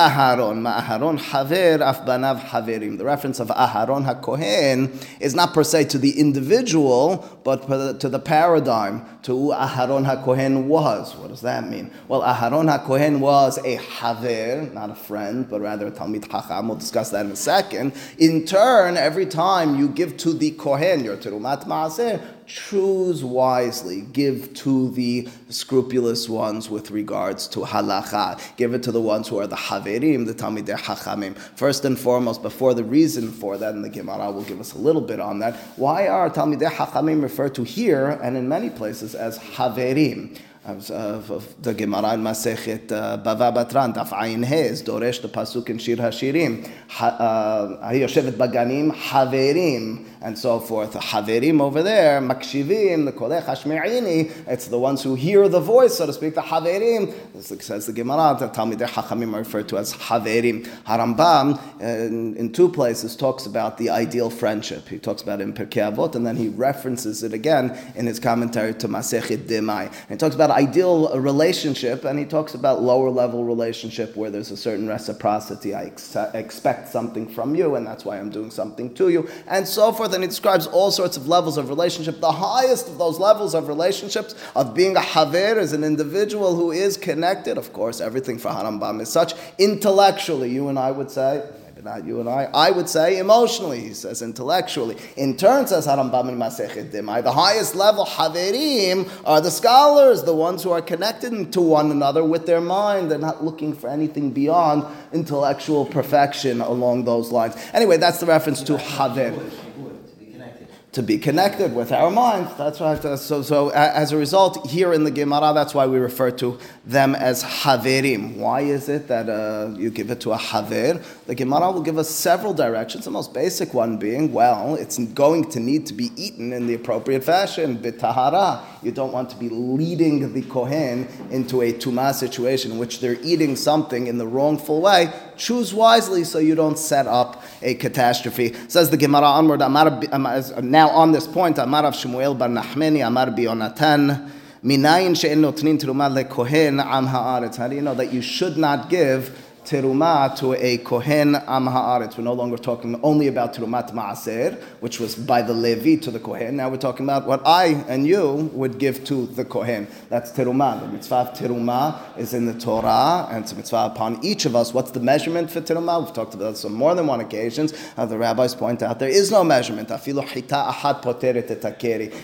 haverim. 2.38 2.98
The 2.98 3.04
reference 3.04 3.40
of 3.40 3.48
Aharon 3.48 4.04
HaKohen 4.04 5.06
is 5.20 5.34
not 5.34 5.54
per 5.54 5.64
se 5.64 5.84
to 5.86 5.98
the 5.98 6.20
individual, 6.20 7.40
but 7.42 7.66
to 8.00 8.08
the 8.08 8.18
paradigm, 8.18 9.04
to 9.22 9.32
who 9.32 9.52
Aharon 9.52 10.04
HaKohen 10.06 10.66
was. 10.66 11.16
What 11.16 11.28
does 11.28 11.40
that 11.40 11.68
mean? 11.68 11.90
Well, 12.06 12.22
Aharon 12.22 12.68
HaKohen 12.68 13.18
was 13.18 13.58
a 13.64 13.76
haver, 13.76 14.70
not 14.72 14.90
a 14.90 14.94
friend, 14.94 15.48
but 15.48 15.60
rather 15.60 15.88
a 15.88 15.90
Talmid 15.90 16.30
Chacham. 16.30 16.68
We'll 16.68 16.78
discuss 16.78 17.10
that 17.10 17.26
in 17.26 17.32
a 17.32 17.36
second. 17.36 17.92
In 18.18 18.44
turn, 18.44 18.96
every 18.96 19.26
time 19.26 19.76
you 19.76 19.88
give 19.88 20.16
to 20.18 20.32
the 20.32 20.52
Kohen 20.52 21.02
your 21.02 21.16
Terumat 21.16 21.64
Maaser, 21.64 22.20
choose 22.46 23.24
wisely. 23.24 24.02
Give 24.12 24.52
to 24.54 24.90
the 24.90 25.28
scrupulous 25.48 26.28
ones 26.28 26.70
with 26.70 26.90
regards 26.90 27.48
to 27.48 27.60
halacha. 27.60 28.40
Give 28.56 28.74
it 28.74 28.82
to 28.84 28.92
the 28.92 29.00
ones 29.00 29.28
who 29.28 29.38
are 29.38 29.46
the 29.46 29.56
haverim, 29.56 30.26
the 30.26 30.34
talmidei 30.34 30.78
hachamim. 30.78 31.36
First 31.56 31.84
and 31.84 31.98
foremost, 31.98 32.42
before 32.42 32.74
the 32.74 32.84
reason 32.84 33.30
for 33.30 33.56
that, 33.58 33.74
and 33.74 33.84
the 33.84 33.90
Gemara 33.90 34.30
will 34.30 34.44
give 34.44 34.60
us 34.60 34.72
a 34.72 34.78
little 34.78 35.02
bit 35.02 35.20
on 35.20 35.40
that. 35.40 35.56
Why 35.76 36.08
are 36.08 36.30
talmidei 36.30 36.70
hachamim 36.70 37.22
referred 37.22 37.54
to 37.56 37.64
here 37.64 38.18
and 38.22 38.36
in 38.36 38.48
many 38.48 38.70
places 38.70 39.14
as 39.14 39.38
haverim? 39.38 40.38
Of, 40.64 40.90
of, 40.90 41.30
of 41.30 41.62
the 41.62 41.72
Gemara 41.74 42.14
in 42.14 42.22
Masechet 42.22 42.90
uh, 42.90 43.18
Bava 43.18 43.54
Batran, 43.54 43.94
Daf 43.94 44.08
Ayin 44.08 44.44
Hez, 44.44 44.82
Doresh 44.82 45.22
the 45.22 45.28
pasuk 45.28 45.70
in 45.70 45.78
Shir 45.78 45.94
Hashirim, 45.94 46.68
Ha- 46.88 47.06
uh, 47.06 47.92
Yoshevet 47.92 48.32
Baganim, 48.32 48.92
Haverim, 48.92 50.04
and 50.22 50.38
so 50.38 50.60
forth. 50.60 50.94
Haverim 50.94 51.60
over 51.60 51.82
there, 51.82 52.20
Makshivim, 52.20 53.04
the 53.04 53.12
Kolech 53.12 53.44
Hashme'ini, 53.44 54.32
it's 54.46 54.68
the 54.68 54.78
ones 54.78 55.02
who 55.02 55.14
hear 55.14 55.48
the 55.48 55.60
voice, 55.60 55.96
so 55.98 56.06
to 56.06 56.12
speak, 56.12 56.34
the 56.34 56.42
Haverim. 56.42 57.14
Says 57.62 57.86
the 57.86 57.92
Gemara, 57.92 58.36
the 58.38 58.48
Talmidei 58.48 58.88
Hachamim 58.88 59.34
are 59.34 59.38
referred 59.38 59.68
to 59.68 59.78
as 59.78 59.92
Haverim. 59.94 60.66
Harambam, 60.84 61.60
in, 61.80 62.36
in 62.36 62.52
two 62.52 62.68
places, 62.68 63.16
talks 63.16 63.46
about 63.46 63.78
the 63.78 63.90
ideal 63.90 64.30
friendship. 64.30 64.88
He 64.88 64.98
talks 64.98 65.22
about 65.22 65.40
it 65.40 65.44
in 65.44 65.52
Pirkei 65.52 65.92
Avot, 65.92 66.14
and 66.14 66.26
then 66.26 66.36
he 66.36 66.48
references 66.48 67.22
it 67.22 67.32
again 67.32 67.76
in 67.94 68.06
his 68.06 68.18
commentary 68.18 68.74
to 68.74 68.88
Masechet 68.88 69.46
Demai. 69.46 69.86
And 69.86 70.10
he 70.10 70.16
talks 70.16 70.34
about 70.34 70.50
ideal 70.50 71.18
relationship, 71.18 72.04
and 72.04 72.18
he 72.18 72.24
talks 72.24 72.54
about 72.54 72.82
lower 72.82 73.10
level 73.10 73.44
relationship 73.44 74.16
where 74.16 74.30
there's 74.30 74.50
a 74.50 74.56
certain 74.56 74.88
reciprocity. 74.88 75.74
I 75.74 75.84
ex- 75.84 76.16
expect 76.34 76.88
something 76.88 77.28
from 77.28 77.54
you, 77.54 77.74
and 77.74 77.86
that's 77.86 78.04
why 78.04 78.18
I'm 78.18 78.30
doing 78.30 78.50
something 78.50 78.94
to 78.94 79.08
you, 79.08 79.28
and 79.46 79.66
so 79.66 79.92
forth. 79.92 80.05
And 80.14 80.22
he 80.22 80.28
describes 80.28 80.66
all 80.66 80.90
sorts 80.90 81.16
of 81.16 81.28
levels 81.28 81.58
of 81.58 81.68
relationship. 81.68 82.20
The 82.20 82.32
highest 82.32 82.88
of 82.88 82.98
those 82.98 83.18
levels 83.18 83.54
of 83.54 83.68
relationships, 83.68 84.34
of 84.54 84.74
being 84.74 84.96
a 84.96 85.00
haver, 85.00 85.58
is 85.58 85.72
an 85.72 85.84
individual 85.84 86.54
who 86.54 86.70
is 86.72 86.96
connected. 86.96 87.58
Of 87.58 87.72
course, 87.72 88.00
everything 88.00 88.38
for 88.38 88.48
Harambam 88.48 89.00
is 89.00 89.08
such. 89.08 89.34
Intellectually, 89.58 90.50
you 90.50 90.68
and 90.68 90.78
I 90.78 90.90
would 90.90 91.10
say, 91.10 91.42
maybe 91.64 91.82
not 91.82 92.04
you 92.04 92.20
and 92.20 92.28
I, 92.28 92.48
I 92.54 92.70
would 92.70 92.88
say 92.88 93.18
emotionally, 93.18 93.80
he 93.80 93.92
says 93.92 94.22
intellectually. 94.22 94.96
In 95.16 95.36
turn, 95.36 95.66
says 95.66 95.86
Harambam 95.86 96.28
in 96.28 96.38
Masechet 96.38 96.90
Demai, 96.90 97.22
the 97.22 97.32
highest 97.32 97.74
level, 97.74 98.06
Haverim, 98.06 99.10
are 99.24 99.40
the 99.40 99.50
scholars, 99.50 100.22
the 100.22 100.34
ones 100.34 100.62
who 100.62 100.70
are 100.70 100.80
connected 100.80 101.52
to 101.52 101.60
one 101.60 101.90
another 101.90 102.24
with 102.24 102.46
their 102.46 102.60
mind. 102.60 103.10
They're 103.10 103.18
not 103.18 103.44
looking 103.44 103.74
for 103.74 103.88
anything 103.88 104.30
beyond 104.30 104.84
intellectual 105.12 105.84
perfection 105.84 106.60
along 106.60 107.04
those 107.04 107.30
lines. 107.30 107.54
Anyway, 107.72 107.98
that's 107.98 108.20
the 108.20 108.26
reference 108.26 108.62
to 108.64 108.78
Haver 108.78 109.32
Would, 109.32 109.52
would, 109.78 110.08
to 110.08 110.14
be 110.16 110.26
connected. 110.32 110.68
To 110.96 111.02
be 111.02 111.18
connected 111.18 111.74
with 111.74 111.92
our 111.92 112.10
minds. 112.10 112.50
That's 112.56 112.80
right. 112.80 113.04
Uh, 113.04 113.18
So, 113.18 113.42
so 113.42 113.68
as 113.68 114.12
a 114.12 114.16
result, 114.16 114.52
here 114.70 114.94
in 114.94 115.04
the 115.04 115.10
Gemara, 115.10 115.52
that's 115.52 115.74
why 115.74 115.86
we 115.86 115.98
refer 115.98 116.30
to 116.42 116.58
them 116.86 117.14
as 117.14 117.44
haverim. 117.44 118.38
Why 118.38 118.62
is 118.62 118.88
it 118.88 119.06
that 119.08 119.28
uh, 119.28 119.74
you 119.76 119.90
give 119.90 120.10
it 120.10 120.20
to 120.20 120.32
a 120.32 120.38
haver? 120.38 121.02
The 121.26 121.34
Gemara 121.34 121.70
will 121.70 121.82
give 121.82 121.98
us 121.98 122.08
several 122.08 122.54
directions. 122.54 123.04
The 123.04 123.10
most 123.10 123.34
basic 123.34 123.74
one 123.74 123.98
being, 123.98 124.32
well, 124.32 124.74
it's 124.76 124.96
going 125.24 125.50
to 125.50 125.60
need 125.60 125.84
to 125.88 125.92
be 125.92 126.08
eaten 126.16 126.54
in 126.54 126.66
the 126.66 126.72
appropriate 126.72 127.24
fashion, 127.24 127.76
bitahara. 127.76 128.62
You 128.82 128.92
don't 128.92 129.12
want 129.12 129.28
to 129.30 129.36
be 129.36 129.50
leading 129.50 130.32
the 130.32 130.42
kohen 130.54 131.08
into 131.30 131.60
a 131.60 131.74
tuma 131.74 132.14
situation 132.14 132.72
in 132.72 132.78
which 132.78 133.00
they're 133.00 133.20
eating 133.22 133.54
something 133.54 134.06
in 134.06 134.16
the 134.16 134.26
wrongful 134.26 134.80
way. 134.80 135.12
Choose 135.36 135.74
wisely 135.74 136.24
so 136.24 136.38
you 136.38 136.54
don't 136.54 136.78
set 136.78 137.06
up 137.06 137.42
a 137.62 137.74
catastrophe. 137.74 138.54
Says 138.68 138.90
the 138.90 138.96
Gemara 138.96 139.26
onward. 139.26 139.60
Bi- 139.60 139.66
uh, 139.66 140.60
now 140.62 140.88
on 140.90 141.12
this 141.12 141.26
point, 141.26 141.58
Amar 141.58 141.84
of 141.84 141.94
Shmuel 141.94 142.38
bar 142.38 142.48
Nachmeni, 142.48 143.06
Amar 143.06 143.30
bi 143.30 143.42
Yonatan. 143.42 144.30
Minayin 144.64 145.16
she'en 145.18 145.42
notnin 145.42 145.78
teruma 145.78 146.10
lekohen 146.10 146.84
am 146.84 147.06
haaretz. 147.06 147.56
How 147.56 147.68
do 147.68 147.76
you 147.76 147.82
know 147.82 147.94
that 147.94 148.12
you 148.12 148.20
should 148.20 148.56
not 148.56 148.90
give 148.90 149.45
teruma 149.66 150.34
to 150.38 150.54
a 150.54 150.78
kohen 150.78 151.34
am 151.34 151.66
haaretz? 151.66 152.16
We're 152.16 152.22
no 152.24 152.32
longer 152.32 152.56
talking 152.56 152.98
only 153.02 153.26
about 153.26 153.52
terumat 153.52 153.92
maaser, 153.92 154.62
which 154.80 155.00
was 155.00 155.16
by 155.16 155.42
the 155.42 155.52
levi 155.52 155.96
to 156.02 156.10
the 156.12 156.20
kohen. 156.20 156.56
Now 156.56 156.68
we're 156.68 156.76
talking 156.76 157.04
about 157.04 157.26
what 157.26 157.44
I 157.44 157.84
and 157.88 158.06
you 158.06 158.48
would 158.54 158.78
give 158.78 159.04
to 159.06 159.26
the 159.26 159.44
kohen. 159.44 159.88
That's 160.08 160.30
teruma. 160.30 160.80
The 160.80 160.86
mitzvah 160.86 161.14
of 161.16 161.34
teruma 161.34 162.16
is 162.16 162.32
in 162.32 162.46
the 162.46 162.54
Torah, 162.54 163.26
and 163.30 163.42
it's 163.42 163.52
a 163.52 163.56
mitzvah 163.56 163.90
upon 163.92 164.24
each 164.24 164.44
of 164.44 164.54
us. 164.54 164.72
What's 164.72 164.92
the 164.92 165.00
measurement 165.00 165.50
for 165.50 165.60
teruma? 165.60 166.04
We've 166.04 166.14
talked 166.14 166.34
about 166.34 166.50
this 166.52 166.64
on 166.64 166.72
more 166.72 166.94
than 166.94 167.08
one 167.08 167.20
occasions. 167.20 167.74
Uh, 167.96 168.06
the 168.06 168.18
rabbis 168.18 168.54
point 168.54 168.82
out 168.82 169.00
there 169.00 169.08
is 169.08 169.32
no 169.32 169.42
measurement. 169.42 169.88
Afilu 169.88 170.24
hita 170.24 170.70
ahad 170.70 171.02
poteret 171.02 171.50
et. 171.50 171.82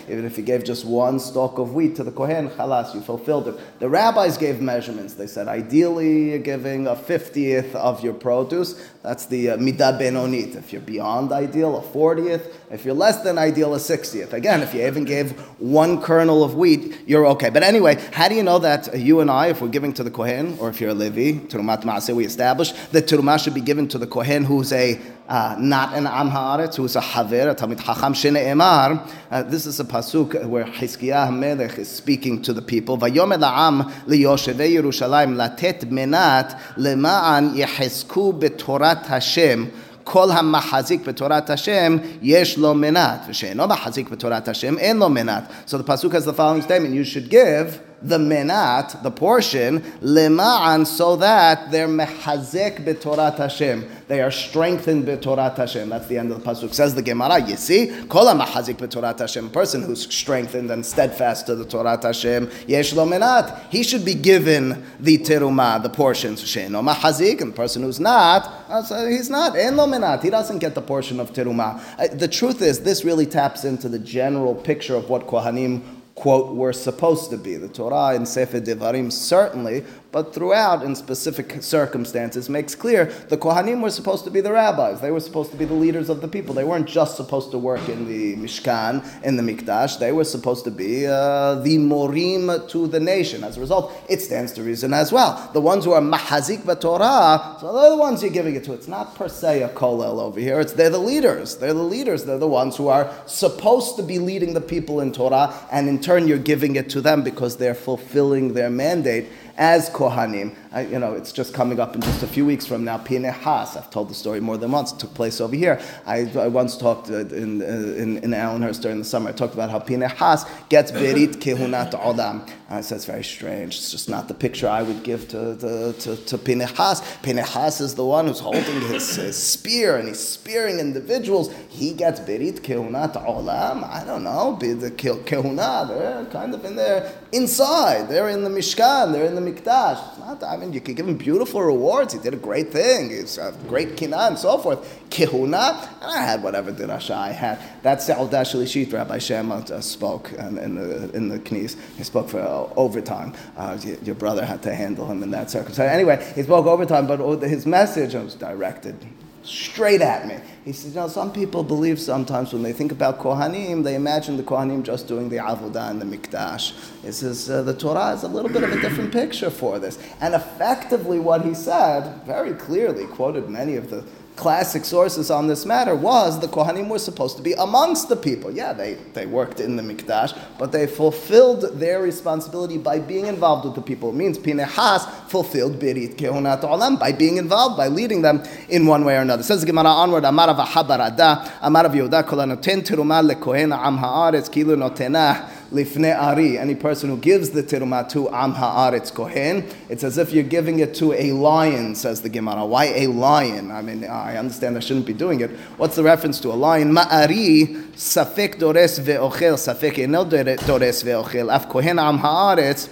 Even 0.09 0.23
if 0.25 0.37
you 0.37 0.43
gave 0.43 0.63
just 0.63 0.85
one 0.85 1.19
stalk 1.19 1.57
of 1.57 1.73
wheat 1.73 1.97
to 1.97 2.05
the 2.05 2.11
kohen, 2.11 2.49
chalas, 2.51 2.95
you 2.95 3.01
fulfilled 3.01 3.49
it. 3.49 3.79
The 3.79 3.89
rabbis 3.89 4.37
gave 4.37 4.61
measurements. 4.61 5.15
They 5.15 5.27
said 5.27 5.49
ideally 5.49 6.29
you're 6.29 6.39
giving 6.39 6.87
a 6.87 6.95
fiftieth 7.33 7.75
of 7.75 8.03
your 8.03 8.13
produce. 8.13 8.79
That's 9.01 9.25
the 9.25 9.51
uh, 9.51 9.57
midah 9.57 9.99
benonit. 9.99 10.55
If 10.55 10.71
you're 10.71 10.81
beyond 10.81 11.31
ideal, 11.31 11.77
a 11.77 11.81
fortieth. 11.81 12.55
If 12.71 12.85
you're 12.85 12.93
less 12.93 13.23
than 13.23 13.39
ideal, 13.39 13.73
a 13.73 13.79
sixtieth. 13.79 14.33
Again, 14.33 14.61
if 14.61 14.73
you 14.73 14.85
even 14.85 15.03
gave 15.03 15.31
one 15.59 15.99
kernel 15.99 16.43
of 16.43 16.53
wheat, 16.53 16.95
you're 17.07 17.25
okay. 17.27 17.49
But 17.49 17.63
anyway, 17.63 17.95
how 18.13 18.29
do 18.29 18.35
you 18.35 18.43
know 18.43 18.59
that 18.59 18.99
you 18.99 19.19
and 19.19 19.31
I, 19.31 19.47
if 19.47 19.61
we're 19.61 19.67
giving 19.69 19.93
to 19.93 20.03
the 20.03 20.11
kohen, 20.11 20.57
or 20.59 20.69
if 20.69 20.79
you're 20.79 20.91
a 20.91 20.93
levi, 20.93 21.39
terumat 21.47 21.81
maaseh, 21.81 22.15
we 22.15 22.23
established 22.25 22.75
that 22.91 23.07
terumah 23.07 23.43
should 23.43 23.55
be 23.55 23.61
given 23.61 23.87
to 23.87 23.97
the 23.97 24.07
kohen 24.07 24.43
who's 24.45 24.71
a 24.71 24.99
uh, 25.28 25.56
not 25.58 25.94
an 25.94 26.06
am 26.06 26.30
haaretz, 26.30 26.76
who's 26.76 26.96
a 26.96 27.00
haver, 27.00 27.50
a 27.50 27.54
talmid 27.54 27.84
chacham 27.84 28.14
shene'emar. 28.14 29.06
Uh, 29.30 29.42
this 29.42 29.66
is 29.66 29.78
a 29.78 29.84
pasuk 29.84 30.44
where 30.46 30.64
Hizkiah 30.64 31.36
Melech 31.36 31.78
is 31.78 31.88
speaking 31.88 32.40
to 32.42 32.52
the 32.52 32.62
people. 32.62 32.96
Vayomer 32.96 33.38
la'am 33.38 33.90
liyoshevei 34.06 34.80
Yerushalayim 34.80 35.36
latet 35.36 35.82
menat 35.90 36.58
lema'an 36.76 37.54
yehesku 37.54 38.38
betorat 38.40 39.06
Hashem. 39.06 39.70
כל 40.10 40.30
המחזיק 40.30 41.06
בתורת 41.06 41.50
השם, 41.50 41.96
יש 42.22 42.58
לו 42.58 42.74
מנת, 42.74 43.20
ושאינו 43.28 43.66
מחזיק 43.66 44.10
בתורת 44.10 44.48
השם, 44.48 44.78
אין 44.78 44.96
לו 44.96 45.08
מנת. 45.08 45.42
So 45.66 45.76
the 45.76 45.84
pasuk 45.84 46.12
has 46.12 46.24
the 46.24 46.32
following 46.32 46.62
statement, 46.62 46.94
you 46.94 47.04
should 47.04 47.28
give 47.28 47.80
the 48.03 48.17
menat, 48.17 49.01
the 49.01 49.11
portion, 49.11 49.79
lema'an, 50.01 50.85
so 50.85 51.15
that 51.15 51.71
they're 51.71 51.87
mechazek 51.87 52.83
betorat 52.83 53.37
Hashem. 53.37 53.89
They 54.07 54.21
are 54.21 54.31
strengthened 54.31 55.05
betorat 55.05 55.57
Hashem. 55.57 55.89
That's 55.89 56.07
the 56.07 56.17
end 56.17 56.31
of 56.31 56.43
the 56.43 56.49
pasuk. 56.49 56.73
Says 56.73 56.93
the 56.93 57.01
Gemara, 57.01 57.39
you 57.41 57.55
see, 57.55 57.87
kol 58.09 58.25
mahazik 58.25 58.75
betorat 58.75 59.19
Hashem, 59.19 59.49
person 59.51 59.81
who's 59.81 60.13
strengthened 60.13 60.69
and 60.69 60.85
steadfast 60.85 61.45
to 61.47 61.55
the 61.55 61.65
Torat 61.65 62.03
Hashem, 62.03 62.49
yesh 62.67 62.93
lo 62.93 63.05
menat. 63.05 63.69
He 63.69 63.83
should 63.83 64.03
be 64.03 64.13
given 64.13 64.85
the 64.99 65.17
teruma, 65.17 65.81
the 65.81 65.89
portions. 65.89 66.45
She'eno 66.45 66.81
mahazik, 66.81 67.41
and 67.41 67.51
the 67.51 67.55
person 67.55 67.83
who's 67.83 67.99
not, 67.99 68.65
uh, 68.69 69.05
he's 69.05 69.29
not. 69.29 69.55
En 69.55 69.77
lo 69.77 69.87
menat. 69.87 70.21
He 70.21 70.29
doesn't 70.29 70.59
get 70.59 70.75
the 70.75 70.81
portion 70.81 71.19
of 71.19 71.31
teruma. 71.31 71.81
Uh, 71.97 72.07
The 72.13 72.27
truth 72.27 72.61
is, 72.61 72.81
this 72.81 73.03
really 73.03 73.25
taps 73.25 73.63
into 73.63 73.89
the 73.89 73.99
general 73.99 74.55
picture 74.55 74.95
of 74.95 75.09
what 75.09 75.27
Kohanim 75.27 75.81
quote, 76.15 76.55
were 76.55 76.73
supposed 76.73 77.29
to 77.31 77.37
be. 77.37 77.55
The 77.55 77.67
Torah 77.67 78.15
in 78.15 78.25
Sefer 78.25 78.61
Devarim 78.61 79.11
certainly 79.11 79.83
but 80.13 80.31
throughout, 80.31 80.83
in 80.83 80.95
specific 80.95 81.63
circumstances, 81.63 82.47
makes 82.47 82.75
clear 82.75 83.05
the 83.29 83.37
Kohanim 83.37 83.81
were 83.81 83.89
supposed 83.89 84.23
to 84.25 84.29
be 84.29 84.41
the 84.41 84.51
rabbis. 84.51 85.01
They 85.01 85.09
were 85.09 85.19
supposed 85.19 85.49
to 85.51 85.57
be 85.57 85.65
the 85.65 85.73
leaders 85.73 86.07
of 86.07 86.21
the 86.21 86.27
people. 86.27 86.53
They 86.53 86.63
weren't 86.63 86.87
just 86.87 87.17
supposed 87.17 87.49
to 87.49 87.57
work 87.57 87.89
in 87.89 88.07
the 88.07 88.35
Mishkan, 88.35 89.03
in 89.23 89.37
the 89.37 89.41
Mikdash. 89.41 89.97
They 89.97 90.11
were 90.11 90.23
supposed 90.23 90.65
to 90.65 90.71
be 90.71 91.07
uh, 91.07 91.55
the 91.55 91.79
Morim 91.79 92.69
to 92.69 92.85
the 92.87 92.99
nation. 92.99 93.43
As 93.43 93.57
a 93.57 93.59
result, 93.59 93.91
it 94.07 94.21
stands 94.21 94.51
to 94.51 94.61
reason 94.61 94.93
as 94.93 95.11
well. 95.11 95.49
The 95.51 95.61
ones 95.61 95.83
who 95.83 95.93
are 95.93 96.01
Mahazik 96.01 96.63
Torah, 96.79 97.57
so 97.59 97.73
they're 97.73 97.89
the 97.89 97.97
ones 97.97 98.21
you're 98.21 98.31
giving 98.31 98.55
it 98.55 98.63
to. 98.65 98.73
It's 98.73 98.87
not 98.87 99.15
per 99.15 99.27
se 99.27 99.63
a 99.63 99.69
Kolel 99.69 100.21
over 100.21 100.39
here. 100.39 100.59
It's 100.59 100.73
they're 100.73 100.91
the 100.91 100.99
leaders. 100.99 101.57
They're 101.57 101.73
the 101.73 101.81
leaders. 101.81 102.25
They're 102.25 102.37
the 102.37 102.47
ones 102.47 102.77
who 102.77 102.87
are 102.87 103.11
supposed 103.25 103.95
to 103.95 104.03
be 104.03 104.19
leading 104.19 104.53
the 104.53 104.61
people 104.61 105.01
in 105.01 105.11
Torah, 105.11 105.51
and 105.71 105.89
in 105.89 105.99
turn, 105.99 106.27
you're 106.27 106.37
giving 106.37 106.75
it 106.75 106.91
to 106.91 107.01
them 107.01 107.23
because 107.23 107.57
they're 107.57 107.73
fulfilling 107.73 108.53
their 108.53 108.69
mandate 108.69 109.25
as 109.57 109.89
Kohanim. 109.89 110.55
I, 110.73 110.81
you 110.87 110.97
know, 110.97 111.13
it's 111.13 111.31
just 111.31 111.53
coming 111.53 111.79
up 111.79 111.93
in 111.93 112.01
just 112.01 112.23
a 112.23 112.27
few 112.27 112.47
weeks 112.47 112.65
from 112.65 112.83
now. 112.83 112.97
Pinehas, 112.97 113.77
I've 113.77 113.91
told 113.91 114.09
the 114.09 114.15
story 114.15 114.39
more 114.39 114.57
than 114.57 114.71
once. 114.71 114.91
It 114.91 114.97
took 114.97 115.13
place 115.13 115.39
over 115.39 115.55
here. 115.55 115.79
I, 116.07 116.21
I 116.35 116.47
once 116.47 116.75
talked 116.75 117.11
uh, 117.11 117.27
in, 117.27 117.61
uh, 117.61 117.65
in, 117.65 118.17
in 118.17 118.33
Allenhurst 118.33 118.81
during 118.81 118.97
the 118.97 119.05
summer. 119.05 119.29
I 119.29 119.33
talked 119.33 119.53
about 119.53 119.69
how 119.69 119.77
Pinehas 119.77 120.45
gets 120.69 120.91
berit 120.91 121.35
kehunat 121.43 121.91
olam. 121.91 122.49
I 122.71 122.81
said 122.81 122.95
it's 122.95 123.05
very 123.05 123.23
strange. 123.23 123.75
It's 123.75 123.91
just 123.91 124.09
not 124.09 124.27
the 124.27 124.33
picture 124.33 124.67
I 124.67 124.81
would 124.81 125.03
give 125.03 125.27
to, 125.27 125.55
to, 125.57 125.93
to, 125.93 126.15
to 126.15 126.37
Pinehas. 126.39 127.19
Pinehas 127.21 127.79
is 127.79 127.93
the 127.93 128.05
one 128.05 128.25
who's 128.25 128.39
holding 128.39 128.81
his, 128.81 129.15
his 129.15 129.37
spear 129.37 129.97
and 129.97 130.07
he's 130.07 130.19
spearing 130.19 130.79
individuals. 130.79 131.53
He 131.69 131.93
gets 131.93 132.19
berit 132.19 132.61
kehunat 132.61 133.13
olam. 133.23 133.83
I 133.87 134.03
don't 134.05 134.23
know. 134.23 134.57
Be 134.59 134.73
the 134.73 134.89
kehuna. 134.89 135.87
They're 135.87 136.25
kind 136.31 136.55
of 136.55 136.65
in 136.65 136.75
there 136.75 137.13
inside. 137.31 138.09
They're 138.09 138.29
in 138.29 138.43
the 138.43 138.49
Mishkan. 138.49 139.11
They're 139.11 139.25
in 139.25 139.35
the 139.35 139.41
Mikdash. 139.41 140.09
It's 140.09 140.17
not. 140.17 140.43
I 140.43 140.57
mean, 140.57 140.62
you 140.71 140.79
could 140.79 140.95
give 140.95 141.07
him 141.07 141.17
beautiful 141.17 141.61
rewards. 141.61 142.13
He 142.13 142.19
did 142.19 142.33
a 142.33 142.37
great 142.37 142.71
thing. 142.71 143.09
He's 143.09 143.37
a 143.37 143.53
great 143.67 143.97
kina 143.97 144.17
and 144.17 144.37
so 144.37 144.57
forth. 144.59 145.09
Kihuna, 145.09 145.89
and 146.01 146.11
I 146.11 146.21
had 146.21 146.43
whatever 146.43 146.71
dirasha 146.71 147.15
I 147.15 147.31
had. 147.31 147.59
That's 147.81 148.07
Seudah 148.07 148.43
Shlishit, 148.43 148.93
Rabbi 148.93 149.17
Shema 149.17 149.55
uh, 149.55 149.81
spoke 149.81 150.31
in, 150.33 150.57
in, 150.59 150.75
the 150.75 151.11
in 151.11 151.29
the 151.29 151.39
knees. 151.39 151.75
He 151.97 152.03
spoke 152.03 152.29
for 152.29 152.39
uh, 152.39 152.73
overtime. 152.75 153.33
Uh, 153.57 153.77
your, 154.03 154.15
brother 154.15 154.45
had 154.45 154.61
to 154.63 154.73
handle 154.73 155.05
him 155.07 155.23
in 155.23 155.31
that 155.31 155.49
circumstance. 155.49 155.91
Anyway, 155.91 156.23
he 156.35 156.43
spoke 156.43 156.67
overtime, 156.67 157.07
but 157.07 157.41
his 157.41 157.65
message 157.65 158.13
was 158.13 158.35
directed 158.35 158.95
straight 159.43 160.01
at 160.01 160.27
me. 160.27 160.37
He 160.65 160.71
says, 160.71 160.95
you 160.95 161.01
know, 161.01 161.07
some 161.07 161.31
people 161.31 161.63
believe 161.63 161.99
sometimes 161.99 162.53
when 162.53 162.63
they 162.63 162.71
think 162.73 162.91
about 162.91 163.19
Kohanim, 163.19 163.83
they 163.83 163.95
imagine 163.95 164.37
the 164.37 164.43
Kohanim 164.43 164.83
just 164.83 165.07
doing 165.07 165.29
the 165.29 165.37
Avodah 165.37 165.89
and 165.89 166.01
the 166.01 166.05
Mikdash. 166.05 166.73
He 167.03 167.11
says, 167.11 167.49
uh, 167.49 167.63
the 167.63 167.73
Torah 167.73 168.13
is 168.13 168.23
a 168.23 168.27
little 168.27 168.49
bit 168.49 168.63
of 168.63 168.71
a 168.71 168.79
different 168.79 169.11
picture 169.11 169.49
for 169.49 169.79
this. 169.79 169.99
And 170.21 170.33
effectively, 170.33 171.19
what 171.19 171.43
he 171.43 171.53
said, 171.53 172.23
very 172.25 172.53
clearly, 172.53 173.05
quoted 173.07 173.49
many 173.49 173.75
of 173.75 173.89
the 173.89 174.05
classic 174.35 174.83
sources 174.83 175.29
on 175.29 175.47
this 175.47 175.65
matter 175.65 175.95
was 175.95 176.39
the 176.39 176.47
Kohanim 176.47 176.89
were 176.89 176.99
supposed 176.99 177.37
to 177.37 177.43
be 177.43 177.53
amongst 177.53 178.09
the 178.09 178.15
people. 178.15 178.51
Yeah, 178.51 178.73
they, 178.73 178.95
they 179.13 179.25
worked 179.25 179.59
in 179.59 179.75
the 179.75 179.83
Mikdash, 179.83 180.37
but 180.57 180.71
they 180.71 180.87
fulfilled 180.87 181.79
their 181.79 182.01
responsibility 182.01 182.77
by 182.77 182.99
being 182.99 183.27
involved 183.27 183.65
with 183.65 183.75
the 183.75 183.81
people. 183.81 184.09
It 184.09 184.15
means 184.15 184.37
Pinehas 184.37 185.05
fulfilled 185.29 185.79
Birit 185.79 186.15
Kehunat 186.15 186.61
Olam 186.61 186.99
by 186.99 187.11
being 187.11 187.37
involved, 187.37 187.77
by 187.77 187.87
leading 187.87 188.21
them 188.21 188.43
in 188.69 188.85
one 188.85 189.05
way 189.05 189.17
or 189.17 189.21
another. 189.21 189.41
It 189.41 189.45
says 189.45 189.63
Gemara 189.63 189.89
onward, 189.89 190.25
Amar 190.25 190.47
Rav 190.47 190.59
Aha 190.59 190.83
bar 190.83 191.01
Ada, 191.01 191.51
Amar 191.61 191.83
Rav 191.83 191.93
Yehuda, 191.93 192.25
Kol 192.25 192.39
Anoten 192.39 192.81
Terumah 192.81 193.31
Lekohen 193.31 193.77
Am 193.77 193.97
Haaretz 193.97 194.49
Kilu 194.49 194.75
Notenah 194.75 195.52
lifne 195.73 196.17
ari, 196.17 196.57
any 196.57 196.75
person 196.75 197.09
who 197.09 197.17
gives 197.17 197.49
the 197.49 197.63
tiruma 197.63 198.07
to 198.09 198.29
am 198.29 198.53
haaretz 198.53 199.13
kohen, 199.13 199.67
it's 199.89 200.03
as 200.03 200.17
if 200.17 200.31
you're 200.31 200.43
giving 200.43 200.79
it 200.79 200.93
to 200.95 201.13
a 201.13 201.31
lion, 201.31 201.95
says 201.95 202.21
the 202.21 202.29
Gemara. 202.29 202.65
Why 202.65 202.85
a 202.85 203.07
lion? 203.07 203.71
I 203.71 203.81
mean, 203.81 204.05
I 204.05 204.37
understand 204.37 204.77
I 204.77 204.79
shouldn't 204.79 205.05
be 205.05 205.13
doing 205.13 205.41
it. 205.41 205.49
What's 205.77 205.95
the 205.95 206.03
reference 206.03 206.39
to 206.41 206.51
a 206.51 206.53
lion? 206.53 206.91
Ma'ari, 206.91 207.89
safek 207.93 208.59
dores 208.59 208.99
ve'ochel, 208.99 209.55
safek 209.55 209.95
enel 209.95 210.29
dores 210.65 211.03
ve'ochel, 211.03 211.53
af 211.53 211.67
kohen 211.67 211.99
am 211.99 212.19
haaretz, 212.19 212.89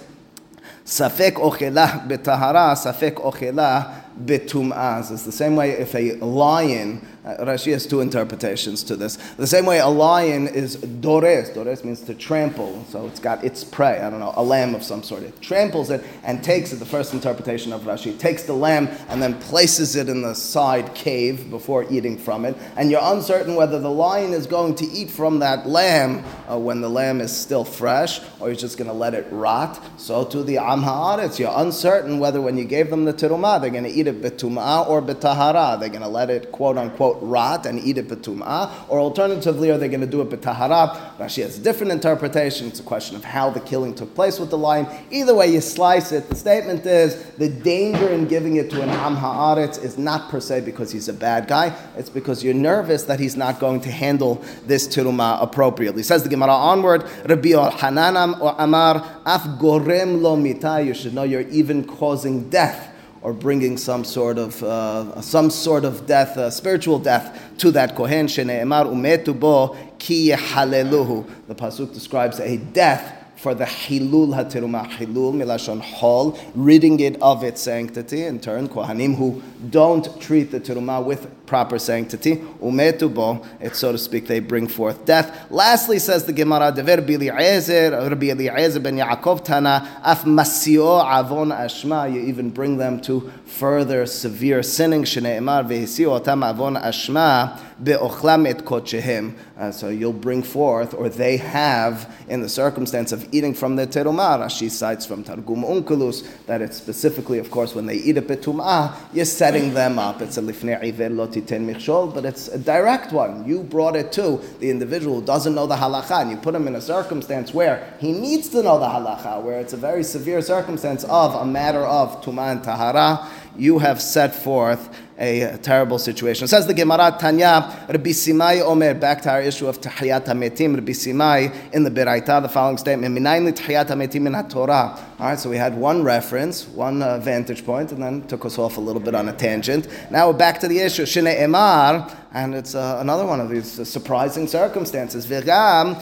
safek 0.84 1.34
ochela 1.34 2.06
betahara, 2.06 2.74
safek 2.74 3.14
ochela 3.14 4.02
betum'az. 4.18 5.10
It's 5.10 5.24
the 5.24 5.32
same 5.32 5.56
way 5.56 5.72
if 5.72 5.94
a 5.94 6.12
lion 6.16 7.06
uh, 7.24 7.36
Rashi 7.44 7.70
has 7.72 7.86
two 7.86 8.00
interpretations 8.00 8.82
to 8.82 8.96
this. 8.96 9.14
The 9.36 9.46
same 9.46 9.64
way 9.64 9.78
a 9.78 9.86
lion 9.86 10.48
is 10.48 10.74
dores. 10.74 11.50
Dores 11.50 11.84
means 11.84 12.00
to 12.02 12.14
trample. 12.14 12.84
So 12.88 13.06
it's 13.06 13.20
got 13.20 13.44
its 13.44 13.62
prey. 13.62 14.00
I 14.00 14.10
don't 14.10 14.18
know, 14.18 14.32
a 14.34 14.42
lamb 14.42 14.74
of 14.74 14.82
some 14.82 15.04
sort. 15.04 15.22
It 15.22 15.40
tramples 15.40 15.90
it 15.90 16.04
and 16.24 16.42
takes 16.42 16.72
it. 16.72 16.76
The 16.76 16.84
first 16.84 17.14
interpretation 17.14 17.72
of 17.72 17.82
Rashi 17.82 18.18
takes 18.18 18.42
the 18.42 18.54
lamb 18.54 18.88
and 19.08 19.22
then 19.22 19.38
places 19.38 19.94
it 19.94 20.08
in 20.08 20.22
the 20.22 20.34
side 20.34 20.96
cave 20.96 21.48
before 21.48 21.86
eating 21.92 22.18
from 22.18 22.44
it. 22.44 22.56
And 22.76 22.90
you're 22.90 23.00
uncertain 23.00 23.54
whether 23.54 23.78
the 23.78 23.90
lion 23.90 24.32
is 24.32 24.48
going 24.48 24.74
to 24.76 24.86
eat 24.86 25.08
from 25.08 25.38
that 25.38 25.68
lamb 25.68 26.24
uh, 26.50 26.58
when 26.58 26.80
the 26.80 26.90
lamb 26.90 27.20
is 27.20 27.34
still 27.34 27.64
fresh, 27.64 28.20
or 28.40 28.48
he's 28.48 28.60
just 28.60 28.78
going 28.78 28.88
to 28.88 28.94
let 28.94 29.14
it 29.14 29.28
rot. 29.30 29.80
So 29.96 30.24
to 30.24 30.42
the 30.42 30.58
am 30.58 30.82
haaretz, 30.82 31.38
you're 31.38 31.52
uncertain 31.54 32.18
whether 32.18 32.40
when 32.40 32.58
you 32.58 32.64
gave 32.64 32.90
them 32.90 33.04
the 33.04 33.14
tirumah, 33.14 33.60
they're 33.60 33.70
going 33.70 33.84
to 33.84 33.90
eat 33.90 34.01
it 34.06 34.22
betumah 34.22 34.88
or 34.88 35.02
betahara. 35.02 35.78
They're 35.78 35.88
going 35.88 36.02
to 36.02 36.08
let 36.08 36.30
it 36.30 36.52
quote 36.52 36.78
unquote 36.78 37.18
rot 37.20 37.66
and 37.66 37.78
eat 37.78 37.98
it 37.98 38.08
betum'ah, 38.08 38.88
or 38.88 38.98
alternatively, 39.00 39.70
are 39.70 39.78
they 39.78 39.88
going 39.88 40.00
to 40.00 40.06
do 40.06 40.20
it 40.20 40.30
betahara? 40.30 41.16
Rashi 41.18 41.42
has 41.42 41.58
a 41.58 41.62
different 41.62 41.92
interpretation. 41.92 42.68
It's 42.68 42.80
a 42.80 42.84
question 42.84 43.16
of 43.16 43.24
how 43.24 43.50
the 43.50 43.60
killing 43.60 43.94
took 43.94 44.14
place 44.14 44.38
with 44.38 44.50
the 44.50 44.58
lion. 44.58 44.86
Either 45.10 45.34
way 45.34 45.52
you 45.52 45.60
slice 45.60 46.12
it, 46.12 46.28
the 46.28 46.36
statement 46.36 46.86
is 46.86 47.22
the 47.32 47.48
danger 47.48 48.08
in 48.08 48.26
giving 48.26 48.56
it 48.56 48.70
to 48.70 48.82
an 48.82 48.90
am 48.90 49.16
is 49.58 49.98
not 49.98 50.30
per 50.30 50.40
se 50.40 50.60
because 50.62 50.90
he's 50.90 51.08
a 51.08 51.12
bad 51.12 51.46
guy. 51.48 51.76
It's 51.96 52.10
because 52.10 52.42
you're 52.42 52.54
nervous 52.54 53.04
that 53.04 53.20
he's 53.20 53.36
not 53.36 53.60
going 53.60 53.80
to 53.82 53.90
handle 53.90 54.42
this 54.66 54.88
tiruma 54.88 55.42
appropriately. 55.42 56.02
Says 56.02 56.22
the 56.22 56.28
Gemara 56.28 56.52
onward, 56.52 57.02
Rabbi 57.28 57.50
Hananam 57.50 58.40
or 58.40 58.54
Amar, 58.58 58.96
af 59.24 59.42
gorem 59.60 60.22
lo 60.22 60.36
mita. 60.36 60.82
You 60.82 60.94
should 60.94 61.14
know 61.14 61.22
you're 61.22 61.48
even 61.48 61.84
causing 61.84 62.48
death 62.50 62.91
or 63.22 63.32
bringing 63.32 63.76
some 63.76 64.04
sort 64.04 64.38
of 64.38 64.62
uh, 64.62 65.20
some 65.20 65.50
sort 65.50 65.84
of 65.84 66.06
death, 66.06 66.36
uh, 66.36 66.50
spiritual 66.50 66.98
death 66.98 67.40
to 67.58 67.70
that 67.70 67.94
kohen. 67.94 68.26
Umetu 68.26 69.38
bo 69.38 69.76
ki. 69.98 70.30
The 70.30 71.54
pasuk 71.54 71.94
describes 71.94 72.40
a 72.40 72.56
death 72.56 73.18
for 73.36 73.54
the 73.54 73.64
hilul 73.64 74.28
hatiruma, 74.28 74.88
hilul 74.88 75.34
milashon 75.34 75.80
hol, 75.80 76.38
ridding 76.54 77.00
it 77.00 77.20
of 77.20 77.42
its 77.42 77.60
sanctity. 77.60 78.24
In 78.24 78.38
turn, 78.38 78.68
kohanim 78.68 79.16
who 79.16 79.42
don't 79.68 80.20
treat 80.20 80.52
the 80.52 80.60
teruma 80.60 81.04
with 81.04 81.41
proper 81.52 81.78
sanctity, 81.78 82.36
umetubo, 82.62 83.46
it's 83.60 83.78
so 83.78 83.92
to 83.92 83.98
speak, 83.98 84.26
they 84.26 84.40
bring 84.40 84.66
forth 84.66 85.04
death. 85.04 85.50
Lastly, 85.50 85.98
says 85.98 86.24
the 86.24 86.32
Gemara, 86.32 86.72
Dever 86.72 87.02
Biliezer, 87.02 88.08
Rabbi 88.08 88.30
Eliezer 88.30 88.80
ben 88.80 88.96
Yaakov 88.96 89.44
Tana, 89.44 90.00
af 90.02 90.24
masio 90.24 91.04
avon 91.04 91.50
ashma, 91.50 92.10
you 92.10 92.22
even 92.22 92.48
bring 92.48 92.78
them 92.78 92.98
to 93.02 93.30
further 93.44 94.06
severe 94.06 94.62
sinning, 94.62 95.02
shneimar 95.02 95.68
vehisio 95.68 96.18
otam 96.18 96.42
avon 96.42 96.76
ashma, 96.76 97.60
be'ochlam 97.84 98.48
et 98.48 98.64
kochehem. 98.64 99.34
Uh, 99.58 99.70
so 99.70 99.88
you'll 99.88 100.12
bring 100.12 100.42
forth, 100.42 100.94
or 100.94 101.08
they 101.08 101.36
have, 101.36 102.10
in 102.28 102.40
the 102.40 102.48
circumstance 102.48 103.12
of 103.12 103.28
eating 103.32 103.52
from 103.52 103.76
the 103.76 103.86
terumah, 103.86 104.38
Rashi 104.40 104.70
cites 104.70 105.04
from 105.04 105.22
Targum 105.22 105.62
Onkelos, 105.64 106.26
that 106.46 106.62
it's 106.62 106.76
specifically, 106.76 107.38
of 107.38 107.50
course, 107.50 107.74
when 107.74 107.86
they 107.86 107.96
eat 107.96 108.16
a 108.16 108.22
betumah, 108.22 108.96
you're 109.12 109.24
setting 109.24 109.74
them 109.74 109.98
up. 109.98 110.22
It's 110.22 110.36
a 110.38 110.40
lifnei 110.40 110.82
iver 110.82 111.10
lo 111.10 111.26
titen 111.46 111.66
michshol, 111.66 112.14
but 112.14 112.24
it's 112.24 112.48
a 112.48 112.58
direct 112.58 113.12
one. 113.12 113.46
You 113.46 113.62
brought 113.62 113.96
it 113.96 114.12
to 114.12 114.40
the 114.60 114.70
individual 114.70 115.20
who 115.20 115.26
doesn't 115.26 115.54
know 115.54 115.66
the 115.66 115.76
halacha, 115.76 116.22
and 116.22 116.30
you 116.30 116.36
put 116.36 116.54
him 116.54 116.66
in 116.66 116.74
a 116.76 116.80
circumstance 116.80 117.52
where 117.52 117.94
he 117.98 118.12
needs 118.12 118.48
to 118.50 118.62
know 118.62 118.78
the 118.78 118.86
halacha, 118.86 119.42
where 119.42 119.60
it's 119.60 119.72
a 119.72 119.76
very 119.76 120.04
severe 120.04 120.42
circumstance 120.42 121.04
of 121.04 121.34
a 121.34 121.44
matter 121.44 121.84
of 121.84 122.22
tuma 122.22 122.52
and 122.52 122.62
tahara. 122.62 123.28
You 123.56 123.78
have 123.80 124.00
set 124.00 124.34
forth 124.34 124.88
a 125.18 125.58
terrible 125.58 125.98
situation. 125.98 126.44
It 126.44 126.48
says 126.48 126.66
the 126.66 126.74
Gemara 126.74 127.16
Tanya, 127.18 127.86
Rabbi 127.88 128.10
Simai 128.10 128.60
Omer, 128.62 128.94
back 128.94 129.22
to 129.22 129.30
our 129.30 129.42
issue 129.42 129.66
of 129.66 129.80
Tahiyat 129.80 130.24
HaMetim, 130.24 130.74
Rabbi 130.74 130.92
Simai 130.92 131.72
in 131.72 131.84
the 131.84 131.90
Beraita, 131.90 132.42
the 132.42 132.48
following 132.48 132.78
statement, 132.78 133.16
Minayin 133.16 133.52
Tahiyat 133.52 133.88
HaMetim 133.88 134.26
in 134.26 134.48
Torah. 134.48 134.98
All 135.18 135.26
right, 135.26 135.38
so 135.38 135.50
we 135.50 135.56
had 135.56 135.76
one 135.76 136.02
reference, 136.02 136.66
one 136.68 137.02
uh, 137.02 137.18
vantage 137.18 137.64
point, 137.64 137.92
and 137.92 138.02
then 138.02 138.26
took 138.26 138.44
us 138.44 138.58
off 138.58 138.76
a 138.76 138.80
little 138.80 139.02
bit 139.02 139.14
on 139.14 139.28
a 139.28 139.32
tangent. 139.32 139.86
Now 140.10 140.28
we're 140.28 140.38
back 140.38 140.58
to 140.60 140.68
the 140.68 140.80
issue. 140.80 141.06
Shine 141.06 141.26
Emar, 141.26 142.10
and 142.34 142.54
it's 142.54 142.74
uh, 142.74 142.96
another 143.00 143.26
one 143.26 143.40
of 143.40 143.50
these 143.50 143.78
uh, 143.78 143.84
surprising 143.84 144.46
circumstances. 144.46 145.26
Itam 145.26 146.00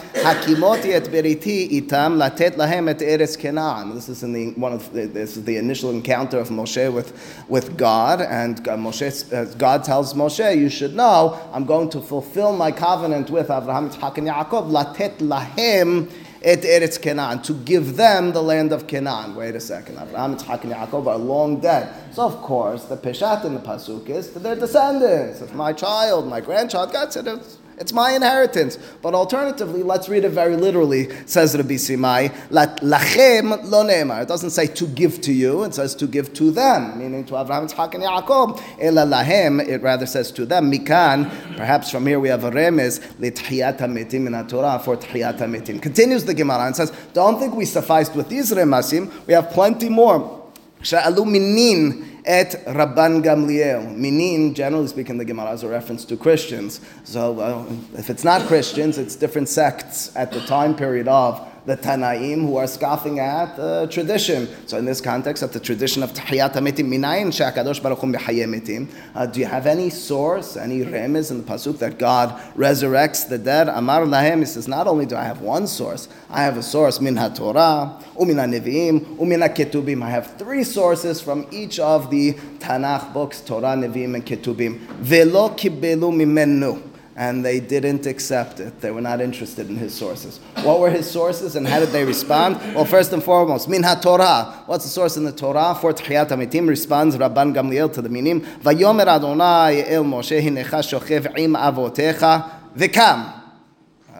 latet 2.17 2.57
et. 2.57 3.93
This 3.93 4.09
is 4.09 4.23
in 4.23 4.33
the 4.33 4.51
one 4.51 4.73
of 4.73 4.93
the, 4.93 5.07
this 5.07 5.35
is 5.35 5.43
the 5.43 5.57
initial 5.57 5.89
encounter 5.89 6.39
of 6.39 6.49
Moshe 6.49 6.91
with 6.93 7.43
with 7.49 7.77
God, 7.77 8.21
and 8.21 8.63
Moshe, 8.63 9.33
uh, 9.33 9.45
God 9.57 9.83
tells 9.83 10.13
Moshe, 10.13 10.57
"You 10.57 10.69
should 10.69 10.95
know, 10.95 11.37
I'm 11.51 11.65
going 11.65 11.89
to 11.89 12.01
fulfill 12.01 12.53
my 12.55 12.71
covenant 12.71 13.29
with 13.29 13.51
Abraham, 13.51 13.89
Yitzhak, 13.89 14.17
and 14.17 14.27
Yaakov. 14.27 14.71
Latet 14.71 15.17
lahem." 15.19 16.09
Et 16.41 16.61
Eretz 16.63 17.01
Canaan, 17.01 17.41
to 17.43 17.53
give 17.53 17.95
them 17.95 18.31
the 18.33 18.41
land 18.41 18.71
of 18.71 18.87
Canaan. 18.87 19.35
Wait 19.35 19.55
a 19.55 19.59
second. 19.59 19.97
Abraham, 19.99 20.35
Yitzchak, 20.35 20.63
and 20.63 20.73
Yaakov 20.73 21.07
are 21.07 21.17
long 21.17 21.59
dead. 21.59 21.93
So, 22.13 22.23
of 22.23 22.37
course, 22.37 22.85
the 22.85 22.97
Peshat 22.97 23.45
in 23.45 23.53
the 23.53 23.59
Pasuk 23.59 24.09
is 24.09 24.29
to 24.31 24.39
their 24.39 24.55
descendants. 24.55 25.41
It's 25.41 25.53
my 25.53 25.73
child, 25.73 26.27
my 26.27 26.41
grandchild. 26.41 26.91
God 26.91 27.13
said 27.13 27.27
it's 27.27 27.57
it's 27.81 27.91
my 27.91 28.11
inheritance. 28.11 28.77
But 29.01 29.15
alternatively, 29.15 29.81
let's 29.81 30.07
read 30.07 30.23
it 30.23 30.29
very 30.29 30.55
literally, 30.55 31.09
says 31.25 31.57
Rabbi 31.57 31.73
Simai. 31.73 32.29
Lachem 32.49 33.69
lo 33.69 33.83
ne'emar. 33.83 34.21
It 34.21 34.27
doesn't 34.27 34.51
say 34.51 34.67
to 34.67 34.87
give 34.87 35.19
to 35.21 35.33
you, 35.33 35.63
it 35.63 35.73
says 35.73 35.95
to 35.95 36.05
give 36.05 36.31
to 36.35 36.51
them, 36.51 36.99
meaning 36.99 37.25
to 37.25 37.37
Abraham, 37.37 37.67
Yitzchak, 37.67 37.95
and 37.95 38.03
Yaakov. 38.03 38.61
Ela 38.79 39.05
lahem, 39.05 39.67
it 39.67 39.81
rather 39.81 40.05
says 40.05 40.31
to 40.31 40.45
them. 40.45 40.71
Mikan, 40.71 41.27
perhaps 41.57 41.89
from 41.89 42.05
here 42.05 42.19
we 42.19 42.29
have 42.29 42.43
a 42.43 42.51
remez, 42.51 42.99
litchiyat 43.15 43.79
mitim 43.79 44.27
in 44.27 44.47
Torah 44.47 44.79
for 44.79 44.95
tchiyat 44.95 45.39
mitim. 45.39 45.81
Continues 45.81 46.23
the 46.23 46.35
Gemara 46.35 46.67
and 46.67 46.75
says, 46.75 46.91
don't 47.13 47.39
think 47.39 47.55
we 47.55 47.65
sufficed 47.65 48.15
with 48.15 48.29
these 48.29 48.51
remasim, 48.51 49.11
we 49.25 49.33
have 49.33 49.49
plenty 49.49 49.89
more. 49.89 50.37
Minin 50.83 52.10
et 52.25 52.63
Rabban 52.65 53.23
Gamliel. 53.23 53.95
Minin, 53.95 54.53
generally 54.53 54.87
speaking, 54.87 55.17
the 55.17 55.25
Gemara 55.25 55.51
is 55.53 55.63
a 55.63 55.67
reference 55.67 56.05
to 56.05 56.17
Christians. 56.17 56.81
So 57.03 57.39
uh, 57.39 57.65
if 57.97 58.09
it's 58.09 58.23
not 58.23 58.47
Christians, 58.47 58.97
it's 58.97 59.15
different 59.15 59.49
sects 59.49 60.15
at 60.15 60.31
the 60.31 60.41
time 60.41 60.75
period 60.75 61.07
of 61.07 61.50
the 61.65 61.77
Tanaim 61.77 62.41
who 62.41 62.57
are 62.57 62.67
scoffing 62.67 63.19
at 63.19 63.55
the 63.55 63.87
tradition. 63.91 64.47
So 64.67 64.77
in 64.77 64.85
this 64.85 65.01
context, 65.01 65.43
at 65.43 65.53
the 65.53 65.59
tradition 65.59 66.01
of 66.01 66.13
Tahiyat 66.13 66.53
HaMetim, 66.53 66.87
Minayin 66.87 67.27
Shakadosh 67.27 67.81
Baruch 67.81 67.99
Hu. 67.99 68.87
Uh, 69.13 69.25
do 69.27 69.39
you 69.39 69.45
have 69.45 69.67
any 69.67 69.89
source, 69.89 70.57
any 70.57 70.81
remez 70.81 71.31
in 71.31 71.37
the 71.37 71.43
Pasuk 71.43 71.77
that 71.79 71.99
God 71.99 72.39
resurrects 72.55 73.27
the 73.27 73.37
dead? 73.37 73.69
Amar 73.69 74.01
Lahem, 74.01 74.39
he 74.39 74.45
says, 74.45 74.67
not 74.67 74.87
only 74.87 75.05
do 75.05 75.15
I 75.15 75.23
have 75.23 75.41
one 75.41 75.67
source, 75.67 76.07
I 76.29 76.43
have 76.43 76.57
a 76.57 76.63
source, 76.63 76.99
Min 76.99 77.15
HaTorah, 77.15 78.03
Umin 78.15 78.37
HaNevi'im, 78.37 79.17
Umin 79.17 79.47
HaKetubim. 79.47 80.03
I 80.03 80.09
have 80.09 80.37
three 80.37 80.63
sources 80.63 81.21
from 81.21 81.47
each 81.51 81.79
of 81.79 82.09
the 82.09 82.33
Tanakh 82.59 83.13
books, 83.13 83.41
Torah, 83.41 83.75
Nevi'im, 83.75 84.15
and 84.15 84.25
Ketubim. 84.25 84.79
Velo 84.99 85.49
kibelu 85.49 86.11
mimenu 86.11 86.90
and 87.15 87.43
they 87.43 87.59
didn't 87.59 88.05
accept 88.05 88.59
it. 88.59 88.79
They 88.81 88.91
were 88.91 89.01
not 89.01 89.21
interested 89.21 89.69
in 89.69 89.75
his 89.75 89.93
sources. 89.93 90.39
What 90.63 90.79
were 90.79 90.89
his 90.89 91.09
sources 91.09 91.55
and 91.55 91.67
how 91.67 91.79
did 91.79 91.89
they 91.89 92.05
respond? 92.05 92.55
Well, 92.73 92.85
first 92.85 93.11
and 93.13 93.23
foremost, 93.23 93.67
min 93.67 93.83
Torah. 94.01 94.63
What's 94.65 94.85
the 94.85 94.89
source 94.89 95.17
in 95.17 95.25
the 95.25 95.31
Torah? 95.31 95.75
For 95.79 95.93
Tchiyat 95.93 96.29
HaMetim 96.29 96.67
responds 96.67 97.17
Rabban 97.17 97.53
Gamliel 97.53 97.91
to 97.93 98.01
the 98.01 98.09
minim, 98.09 98.41
Vayomer 98.41 99.07
Adonai 99.07 99.83
el 99.87 100.03
Moshe 100.03 100.41
hinecha 100.41 100.81
shochev 100.81 101.37
im 101.37 101.53
avotecha 101.53 102.49
v'kam. 102.75 103.40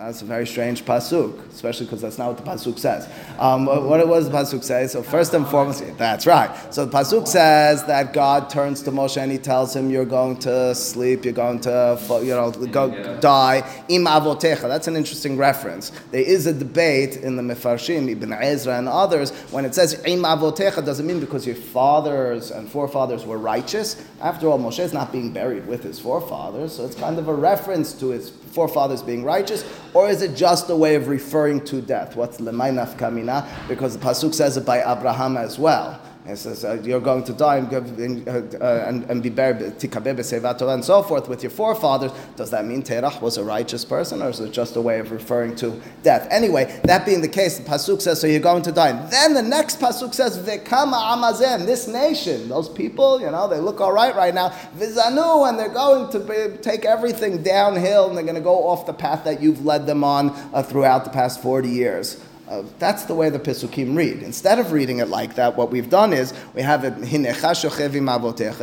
That's 0.03 0.23
a 0.23 0.25
very 0.25 0.47
strange 0.47 0.83
pasuk, 0.83 1.47
especially 1.51 1.85
because 1.85 2.01
that's 2.01 2.17
not 2.17 2.29
what 2.29 2.37
the 2.37 2.43
pasuk 2.43 2.79
says. 2.79 3.07
Um, 3.37 3.67
what 3.67 3.99
it 3.99 4.07
was 4.07 4.27
the 4.27 4.35
pasuk 4.35 4.63
say? 4.63 4.87
So 4.87 5.03
first 5.03 5.31
and 5.35 5.47
foremost, 5.47 5.83
that's 5.95 6.25
right. 6.25 6.49
So 6.73 6.85
the 6.85 6.91
pasuk 6.91 7.27
says 7.27 7.85
that 7.85 8.11
God 8.11 8.49
turns 8.49 8.81
to 8.81 8.91
Moshe 8.91 9.21
and 9.21 9.31
he 9.31 9.37
tells 9.37 9.75
him, 9.75 9.91
"You're 9.91 10.05
going 10.05 10.37
to 10.37 10.73
sleep. 10.73 11.23
You're 11.23 11.35
going 11.35 11.59
to, 11.61 11.99
you 12.23 12.33
know, 12.33 12.49
go 12.49 13.19
die." 13.19 13.57
Im 13.89 14.05
avotecha. 14.05 14.61
That's 14.61 14.87
an 14.87 14.95
interesting 14.95 15.37
reference. 15.37 15.91
There 16.09 16.23
is 16.23 16.47
a 16.47 16.53
debate 16.53 17.17
in 17.17 17.35
the 17.35 17.43
Mefarshim, 17.43 18.09
Ibn 18.09 18.33
Ezra 18.33 18.79
and 18.79 18.89
others, 18.89 19.29
when 19.51 19.65
it 19.65 19.75
says 19.75 20.01
im 20.05 20.23
avotecha, 20.23 20.83
does 20.83 20.99
it 20.99 21.03
mean 21.03 21.19
because 21.19 21.45
your 21.45 21.55
fathers 21.55 22.49
and 22.49 22.67
forefathers 22.67 23.23
were 23.23 23.37
righteous? 23.37 24.03
After 24.19 24.47
all, 24.47 24.57
Moshe 24.57 24.79
is 24.79 24.93
not 24.93 25.11
being 25.11 25.31
buried 25.31 25.67
with 25.67 25.83
his 25.83 25.99
forefathers, 25.99 26.75
so 26.75 26.85
it's 26.85 26.95
kind 26.95 27.19
of 27.19 27.27
a 27.27 27.33
reference 27.35 27.93
to 27.99 28.09
his 28.09 28.31
forefathers 28.51 29.01
being 29.01 29.23
righteous, 29.23 29.63
or 29.93 30.09
is 30.09 30.21
it 30.21 30.35
just 30.35 30.69
a 30.69 30.75
way 30.75 30.95
of 30.95 31.07
referring 31.07 31.63
to 31.65 31.81
death? 31.81 32.15
What's 32.15 32.39
lemay 32.39 32.71
nafkamina? 32.73 33.45
Because 33.67 33.97
the 33.97 34.03
pasuk 34.03 34.33
says 34.33 34.57
it 34.57 34.65
by 34.65 34.79
Abraham 34.79 35.37
as 35.37 35.59
well. 35.59 35.99
It 36.31 36.37
says 36.37 36.63
uh, 36.63 36.81
you're 36.83 37.01
going 37.01 37.23
to 37.25 37.33
die 37.33 37.57
and, 37.57 37.71
and, 37.71 38.55
uh, 38.55 38.85
and, 38.87 39.03
and 39.09 39.21
be 39.21 39.29
buried 39.29 39.61
and 39.61 40.85
so 40.85 41.03
forth 41.03 41.27
with 41.27 41.43
your 41.43 41.49
forefathers. 41.49 42.11
Does 42.35 42.49
that 42.51 42.65
mean 42.65 42.83
Terach 42.83 43.21
was 43.21 43.37
a 43.37 43.43
righteous 43.43 43.83
person, 43.83 44.21
or 44.21 44.29
is 44.29 44.39
it 44.39 44.51
just 44.51 44.75
a 44.77 44.81
way 44.81 44.99
of 44.99 45.11
referring 45.11 45.55
to 45.57 45.79
death? 46.03 46.27
Anyway, 46.31 46.79
that 46.85 47.05
being 47.05 47.21
the 47.21 47.27
case, 47.27 47.57
the 47.57 47.63
pasuk 47.69 48.01
says 48.01 48.21
so 48.21 48.27
you're 48.27 48.39
going 48.39 48.63
to 48.63 48.71
die. 48.71 48.89
And 48.89 49.11
then 49.11 49.33
the 49.33 49.41
next 49.41 49.79
pasuk 49.79 50.13
says 50.13 50.37
Vekama 50.39 50.93
Amazem, 50.93 51.65
this 51.65 51.87
nation, 51.87 52.47
those 52.47 52.69
people, 52.69 53.19
you 53.19 53.29
know, 53.29 53.47
they 53.47 53.59
look 53.59 53.81
all 53.81 53.91
right 53.91 54.15
right 54.15 54.33
now. 54.33 54.49
Vizanu, 54.77 55.49
and 55.49 55.59
they're 55.59 55.69
going 55.69 56.09
to 56.11 56.19
be, 56.19 56.57
take 56.61 56.85
everything 56.85 57.43
downhill, 57.43 58.07
and 58.07 58.17
they're 58.17 58.23
going 58.23 58.35
to 58.35 58.41
go 58.41 58.67
off 58.67 58.85
the 58.85 58.93
path 58.93 59.25
that 59.25 59.41
you've 59.41 59.65
led 59.65 59.85
them 59.85 60.03
on 60.03 60.29
uh, 60.53 60.63
throughout 60.63 61.03
the 61.03 61.11
past 61.11 61.41
forty 61.41 61.69
years. 61.69 62.23
Uh, 62.51 62.63
that's 62.79 63.05
the 63.05 63.15
way 63.15 63.29
the 63.29 63.39
Pesukim 63.39 63.95
read. 63.95 64.21
Instead 64.21 64.59
of 64.59 64.73
reading 64.73 64.99
it 64.99 65.07
like 65.07 65.35
that, 65.35 65.55
what 65.55 65.71
we've 65.71 65.89
done 65.89 66.11
is 66.11 66.33
we 66.53 66.61
have 66.61 66.83
it, 66.83 66.97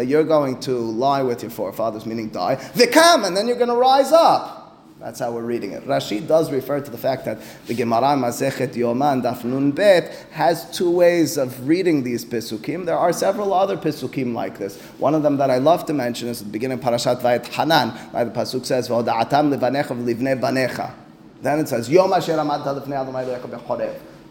you're 0.06 0.24
going 0.24 0.60
to 0.60 0.72
lie 0.76 1.22
with 1.22 1.42
your 1.42 1.50
forefathers, 1.50 2.04
meaning 2.04 2.28
die, 2.28 2.56
vikam, 2.74 3.26
and 3.26 3.34
then 3.34 3.48
you're 3.48 3.56
going 3.56 3.70
to 3.70 3.74
rise 3.74 4.12
up. 4.12 4.58
That's 5.00 5.20
how 5.20 5.32
we're 5.32 5.40
reading 5.40 5.72
it. 5.72 5.86
Rashi 5.86 6.26
does 6.26 6.52
refer 6.52 6.80
to 6.80 6.90
the 6.90 6.98
fact 6.98 7.24
that 7.24 7.38
the 7.66 7.72
Gemara 7.72 8.14
Masechet 8.14 8.74
Yoman 8.74 9.22
Daf 9.22 9.74
Bet 9.74 10.12
has 10.32 10.70
two 10.76 10.90
ways 10.90 11.38
of 11.38 11.66
reading 11.66 12.02
these 12.02 12.26
Pesukim. 12.26 12.84
There 12.84 12.98
are 12.98 13.14
several 13.14 13.54
other 13.54 13.78
Pesukim 13.78 14.34
like 14.34 14.58
this. 14.58 14.78
One 14.98 15.14
of 15.14 15.22
them 15.22 15.38
that 15.38 15.50
I 15.50 15.56
love 15.58 15.86
to 15.86 15.94
mention 15.94 16.28
is 16.28 16.42
at 16.42 16.48
the 16.48 16.52
beginning 16.52 16.78
of 16.80 16.84
Parashat 16.84 17.22
Va'etchanan, 17.22 17.96
where 18.12 18.26
the 18.26 18.32
Pasuk 18.32 18.66
says, 18.66 18.90
"V'oda'atam 18.90 19.56
levanecha 19.56 19.96
v'livnei 19.96 20.38
banecha." 20.38 21.07
Then 21.40 21.60
it 21.60 21.68
says, 21.68 21.88
Yom 21.88 22.12
Asher 22.12 22.38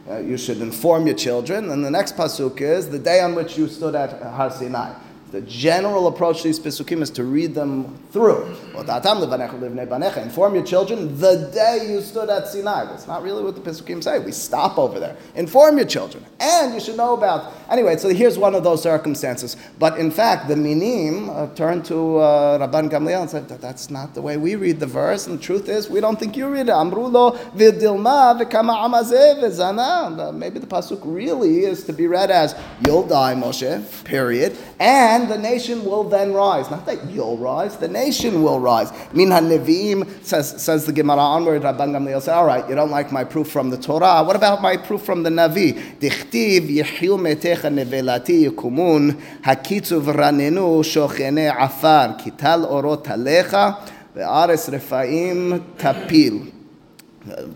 uh, 0.09 0.17
You 0.19 0.37
should 0.37 0.61
inform 0.61 1.07
your 1.07 1.15
children. 1.15 1.69
And 1.71 1.83
the 1.83 1.91
next 1.91 2.15
pasuk 2.15 2.61
is 2.61 2.89
the 2.89 2.99
day 2.99 3.21
on 3.21 3.35
which 3.35 3.57
you 3.57 3.67
stood 3.67 3.95
at 3.95 4.21
Har 4.21 4.51
Sinai. 4.51 4.93
The 5.31 5.41
general 5.41 6.07
approach 6.07 6.37
to 6.37 6.43
these 6.47 6.59
Pesukim 6.59 7.01
is 7.01 7.09
to 7.11 7.25
read 7.25 7.53
them 7.53 7.97
through. 8.11 8.55
Inform 8.77 10.55
your 10.55 10.63
children 10.63 11.19
the 11.19 11.51
day 11.53 11.87
you 11.89 12.01
stood 12.01 12.29
at 12.29 12.47
Sinai. 12.47 12.85
That's 12.85 13.07
not 13.07 13.23
really 13.23 13.43
what 13.43 13.55
the 13.55 13.61
Pesukim 13.61 14.01
say. 14.01 14.19
We 14.19 14.31
stop 14.31 14.77
over 14.77 15.01
there. 15.01 15.17
Inform 15.35 15.75
your 15.77 15.85
children. 15.85 16.25
And 16.39 16.73
you 16.73 16.79
should 16.79 16.95
know 16.95 17.13
about. 17.13 17.53
Anyway, 17.69 17.97
so 17.97 18.07
here's 18.09 18.37
one 18.37 18.55
of 18.55 18.63
those 18.63 18.81
circumstances. 18.81 19.57
But 19.79 19.99
in 19.99 20.11
fact, 20.11 20.47
the 20.47 20.55
Minim 20.55 21.29
uh, 21.29 21.47
turned 21.55 21.83
to 21.85 22.17
uh, 22.19 22.65
Rabban 22.65 22.89
Gamliel 22.89 23.21
and 23.21 23.29
said, 23.29 23.49
That's 23.49 23.89
not 23.89 24.13
the 24.13 24.21
way 24.21 24.37
we 24.37 24.55
read 24.55 24.79
the 24.79 24.85
verse. 24.85 25.27
And 25.27 25.39
the 25.39 25.43
truth 25.43 25.67
is, 25.67 25.89
we 25.89 25.99
don't 25.99 26.17
think 26.17 26.37
you 26.37 26.47
read 26.47 26.69
it. 26.69 26.71
Vidilma 26.71 28.37
amazeh 28.87 30.33
Maybe 30.33 30.59
the 30.59 30.67
Pasuk 30.67 31.01
really 31.03 31.65
is 31.65 31.83
to 31.83 31.91
be 31.91 32.07
read 32.07 32.31
as, 32.31 32.55
You'll 32.85 33.05
die, 33.05 33.35
Moshe, 33.35 34.05
period. 34.05 34.57
And 34.79 35.16
and 35.17 35.29
the 35.29 35.37
nation 35.37 35.83
will 35.83 36.03
then 36.03 36.31
rise. 36.31 36.69
Not 36.69 36.85
that 36.85 37.09
you'll 37.09 37.37
rise, 37.37 37.77
the 37.77 37.87
nation 37.87 38.43
will 38.43 38.59
rise. 38.59 38.91
Min 39.13 39.29
Nevi'im 39.29 40.23
says, 40.23 40.61
says 40.61 40.85
the 40.85 40.93
Gemara 40.93 41.17
onward, 41.17 41.63
Rabban 41.63 41.91
Gamliel 41.91 42.21
said, 42.21 42.35
all 42.35 42.45
right, 42.45 42.67
you 42.69 42.75
don't 42.75 42.91
like 42.91 43.11
my 43.11 43.23
proof 43.23 43.49
from 43.49 43.71
the 43.71 43.77
Torah. 43.77 44.23
What 44.23 44.35
about 44.35 44.61
my 44.61 44.77
proof 44.77 45.01
from 45.01 45.23
the 45.23 45.31
Navi? 45.31 45.73
Dichtiv 45.99 46.69
yihiu 46.69 47.17
metecha 47.17 47.71
nevelati 47.73 48.47
yikumun, 48.47 49.19
hakitzu 49.41 50.01
v'ranenu 50.01 50.83
shochene 50.83 51.51
afar, 51.51 52.19
kital 52.19 52.69
orot 52.69 53.05
alecha, 53.05 53.89
ve'ares 54.15 54.69
refaim 54.69 55.59
tapil 55.77 56.53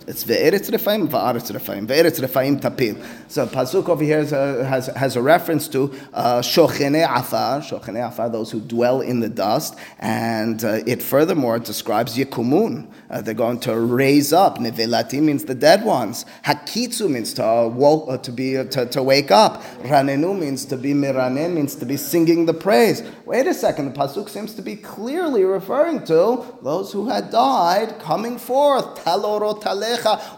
it's 0.08 0.24
Ve'eretz 0.26 0.70
Refaim, 0.70 1.08
Va'aretz 1.08 1.52
Refaim. 1.52 1.88
Ve'eretz 1.88 2.20
Refaim 2.20 2.60
Tapil. 2.60 2.96
So 3.32 3.48
Pasuk 3.48 3.88
over 3.88 4.04
here 4.04 4.18
has 4.18 4.34
a, 4.34 4.66
has, 4.66 4.88
has 4.88 5.16
a 5.16 5.22
reference 5.22 5.70
to 5.70 5.94
uh, 6.12 6.42
Shochene 6.42 7.02
Afar, 7.02 7.62
Shochene 7.62 8.06
Afar, 8.06 8.30
those 8.30 8.52
who 8.52 8.60
dwell 8.60 9.00
in 9.00 9.22
the 9.22 9.30
dust. 9.30 9.78
And 10.00 10.62
uh, 10.66 10.82
it 10.86 11.02
furthermore 11.02 11.58
describes 11.58 12.18
Yekumun. 12.18 12.92
Uh, 13.10 13.22
they're 13.22 13.34
going 13.34 13.62
to 13.62 13.80
raise 13.80 14.34
up. 14.34 14.58
Nevelati 14.58 15.22
means 15.22 15.46
the 15.46 15.56
dead 15.56 15.86
ones. 15.86 16.26
Hakitsu 16.44 17.10
means 17.10 17.34
to, 17.36 17.46
uh, 17.46 17.68
woke, 17.70 18.10
uh, 18.10 18.18
to, 18.18 18.34
be, 18.34 18.58
uh, 18.58 18.66
to, 18.66 18.86
to 18.88 19.02
wake 19.02 19.32
up. 19.32 19.64
Ranenu 19.84 20.38
means 20.38 20.66
to 20.66 20.76
be 20.76 20.92
miranen, 20.92 21.54
means 21.54 21.76
to 21.76 21.86
be 21.86 21.96
singing 21.96 22.48
the 22.48 22.54
praise. 22.54 23.02
Wait 23.26 23.48
a 23.48 23.54
second, 23.54 23.94
the 23.94 23.98
Pasuk 23.98 24.28
seems 24.28 24.54
to 24.56 24.62
be 24.62 24.76
clearly 24.76 25.46
referring 25.46 26.04
to 26.04 26.46
those 26.64 26.92
who 26.92 27.08
had 27.08 27.32
died 27.32 27.98
coming 28.00 28.38
forth. 28.38 29.02
Talorot 29.06 29.64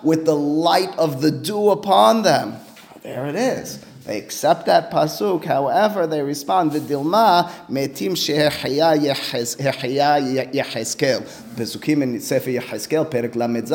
with 0.03 0.25
the 0.25 0.35
light 0.35 0.95
of 0.99 1.23
the 1.23 1.31
dew 1.31 1.71
upon 1.71 2.21
them. 2.21 2.62
There 3.03 3.27
it 3.27 3.35
is. 3.35 3.83
They 4.05 4.17
accept 4.17 4.65
that 4.67 4.89
pasuk. 4.89 5.43
However, 5.43 6.07
they 6.07 6.21
respond 6.21 6.71
v'dilma 6.71 7.49
metim 7.69 8.13
shehechaya 8.13 8.97
yecheskel. 10.53 11.21
Pesukim 11.55 12.01
in 12.01 12.19
Sefer 12.21 12.51
Yecheskel, 12.51 13.05
Perek 13.11 13.35
Lamed 13.35 13.65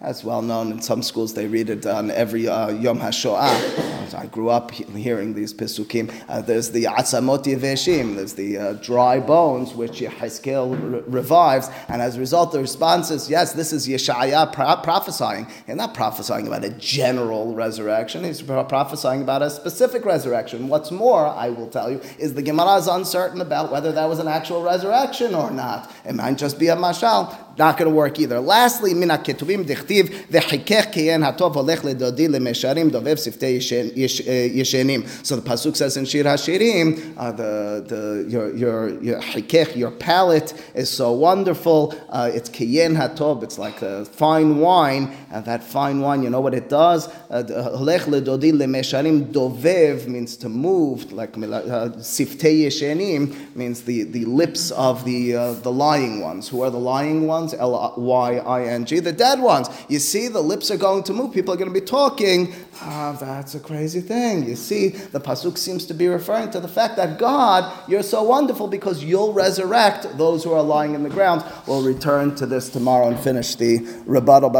that's 0.00 0.22
well 0.22 0.42
known. 0.42 0.72
In 0.72 0.82
some 0.82 1.02
schools, 1.02 1.34
they 1.34 1.46
read 1.46 1.70
it 1.70 1.86
on 1.86 2.10
every 2.10 2.48
uh, 2.48 2.68
Yom 2.70 3.00
HaShoah. 3.00 4.14
I 4.14 4.26
grew 4.26 4.50
up 4.50 4.70
he- 4.70 4.84
hearing 4.84 5.34
these 5.34 5.52
Pesukim. 5.52 6.12
Uh, 6.28 6.40
there's 6.40 6.70
the 6.70 6.84
Atzamot 6.84 7.44
Yeveshim, 7.44 8.16
there's 8.16 8.34
the 8.34 8.56
uh, 8.58 8.72
dry 8.74 9.18
bones, 9.18 9.74
which 9.74 10.00
Yecheskel 10.00 10.92
re- 10.92 11.02
revives. 11.06 11.68
And 11.88 12.00
as 12.00 12.16
a 12.16 12.20
result, 12.20 12.52
the 12.52 12.60
response 12.60 13.10
is 13.10 13.28
yes, 13.28 13.52
this 13.54 13.72
is 13.72 13.88
Yeshaya 13.88 14.52
pro- 14.52 14.76
prophesying. 14.76 15.46
He's 15.66 15.76
not 15.76 15.94
prophesying 15.94 16.46
about 16.46 16.64
a 16.64 16.70
general 16.70 17.54
resurrection, 17.54 18.22
he's 18.24 18.42
pro- 18.42 18.64
prophesying 18.64 19.22
about 19.22 19.42
a 19.42 19.50
specific 19.50 20.04
resurrection. 20.04 20.68
What's 20.68 20.90
more, 20.90 21.26
I 21.26 21.48
will 21.48 21.68
tell 21.68 21.90
you, 21.90 22.00
is 22.18 22.34
the 22.34 22.42
Gemara 22.42 22.76
is 22.76 22.86
uncertain 22.86 23.40
about 23.40 23.72
whether 23.72 23.92
that 23.92 24.08
was 24.08 24.18
an 24.18 24.28
actual 24.28 24.62
resurrection 24.62 25.34
or 25.34 25.50
not. 25.50 25.90
It 26.04 26.14
might 26.14 26.38
just 26.38 26.58
be 26.58 26.68
a 26.68 26.76
mashal. 26.76 27.45
Not 27.58 27.78
going 27.78 27.90
to 27.90 27.94
work 27.96 28.18
either. 28.18 28.38
Lastly, 28.38 28.92
mina 28.92 29.16
ketuvim 29.16 29.64
dichtiv 29.64 30.10
v'chikech 30.28 30.92
kiyen 30.92 31.24
hatov 31.24 31.54
holech 31.54 31.78
ledodi 31.78 32.28
lemesharim 32.28 32.90
dovev 32.90 33.16
siftei 33.16 33.56
yeshen- 33.56 33.96
yesh- 33.96 34.20
yeshenim. 34.20 35.08
So 35.24 35.36
the 35.36 35.42
pasuk 35.42 35.74
says 35.74 35.96
in 35.96 36.04
Shir 36.04 36.24
Hashirim, 36.24 37.14
uh, 37.16 37.32
the 37.32 37.84
the 37.88 38.26
your 38.28 38.54
your 38.54 39.02
your 39.02 39.20
chikech, 39.20 39.74
your 39.74 39.90
palate 39.90 40.52
is 40.74 40.90
so 40.90 41.12
wonderful. 41.12 41.94
Uh, 42.10 42.30
it's 42.34 42.50
kiyen 42.50 42.94
hatov. 42.94 43.42
It's 43.42 43.58
like 43.58 43.80
a 43.80 44.04
fine 44.04 44.58
wine, 44.58 45.16
and 45.30 45.44
that 45.46 45.64
fine 45.64 46.00
wine, 46.00 46.22
you 46.22 46.28
know 46.28 46.40
what 46.42 46.52
it 46.52 46.68
does? 46.68 47.08
Uh, 47.30 47.42
Holech 47.78 48.00
ledodi 48.00 48.52
lemesharim 48.52 49.32
dovev 49.32 50.06
means 50.08 50.36
to 50.36 50.50
move, 50.50 51.10
like 51.10 51.30
uh, 51.38 51.88
siftei 52.00 52.66
yeshenim 52.66 53.56
means 53.56 53.82
the 53.82 54.02
the 54.02 54.26
lips 54.26 54.72
of 54.72 55.06
the 55.06 55.34
uh, 55.34 55.52
the 55.54 55.72
lying 55.72 56.20
ones. 56.20 56.48
Who 56.48 56.60
are 56.60 56.70
the 56.70 56.78
lying 56.78 57.26
ones? 57.26 57.45
L 57.54 57.94
Y 57.96 58.36
I 58.36 58.64
N 58.64 58.84
G, 58.84 59.00
the 59.00 59.12
dead 59.12 59.40
ones. 59.40 59.68
You 59.88 59.98
see, 59.98 60.28
the 60.28 60.40
lips 60.40 60.70
are 60.70 60.76
going 60.76 61.02
to 61.04 61.12
move. 61.12 61.32
People 61.32 61.54
are 61.54 61.56
going 61.56 61.72
to 61.72 61.80
be 61.80 61.84
talking. 61.84 62.54
Ah, 62.80 63.16
that's 63.18 63.54
a 63.54 63.60
crazy 63.60 64.00
thing. 64.00 64.46
You 64.46 64.56
see, 64.56 64.88
the 64.88 65.20
pasuk 65.20 65.56
seems 65.56 65.86
to 65.86 65.94
be 65.94 66.08
referring 66.08 66.50
to 66.50 66.60
the 66.60 66.68
fact 66.68 66.96
that 66.96 67.18
God, 67.18 67.72
you're 67.88 68.02
so 68.02 68.22
wonderful 68.22 68.68
because 68.68 69.02
you'll 69.02 69.32
resurrect 69.32 70.18
those 70.18 70.44
who 70.44 70.52
are 70.52 70.62
lying 70.62 70.94
in 70.94 71.02
the 71.02 71.08
ground. 71.08 71.44
We'll 71.66 71.82
return 71.82 72.34
to 72.36 72.46
this 72.46 72.68
tomorrow 72.68 73.08
and 73.08 73.18
finish 73.18 73.54
the 73.54 73.78
rebuttal. 74.04 74.50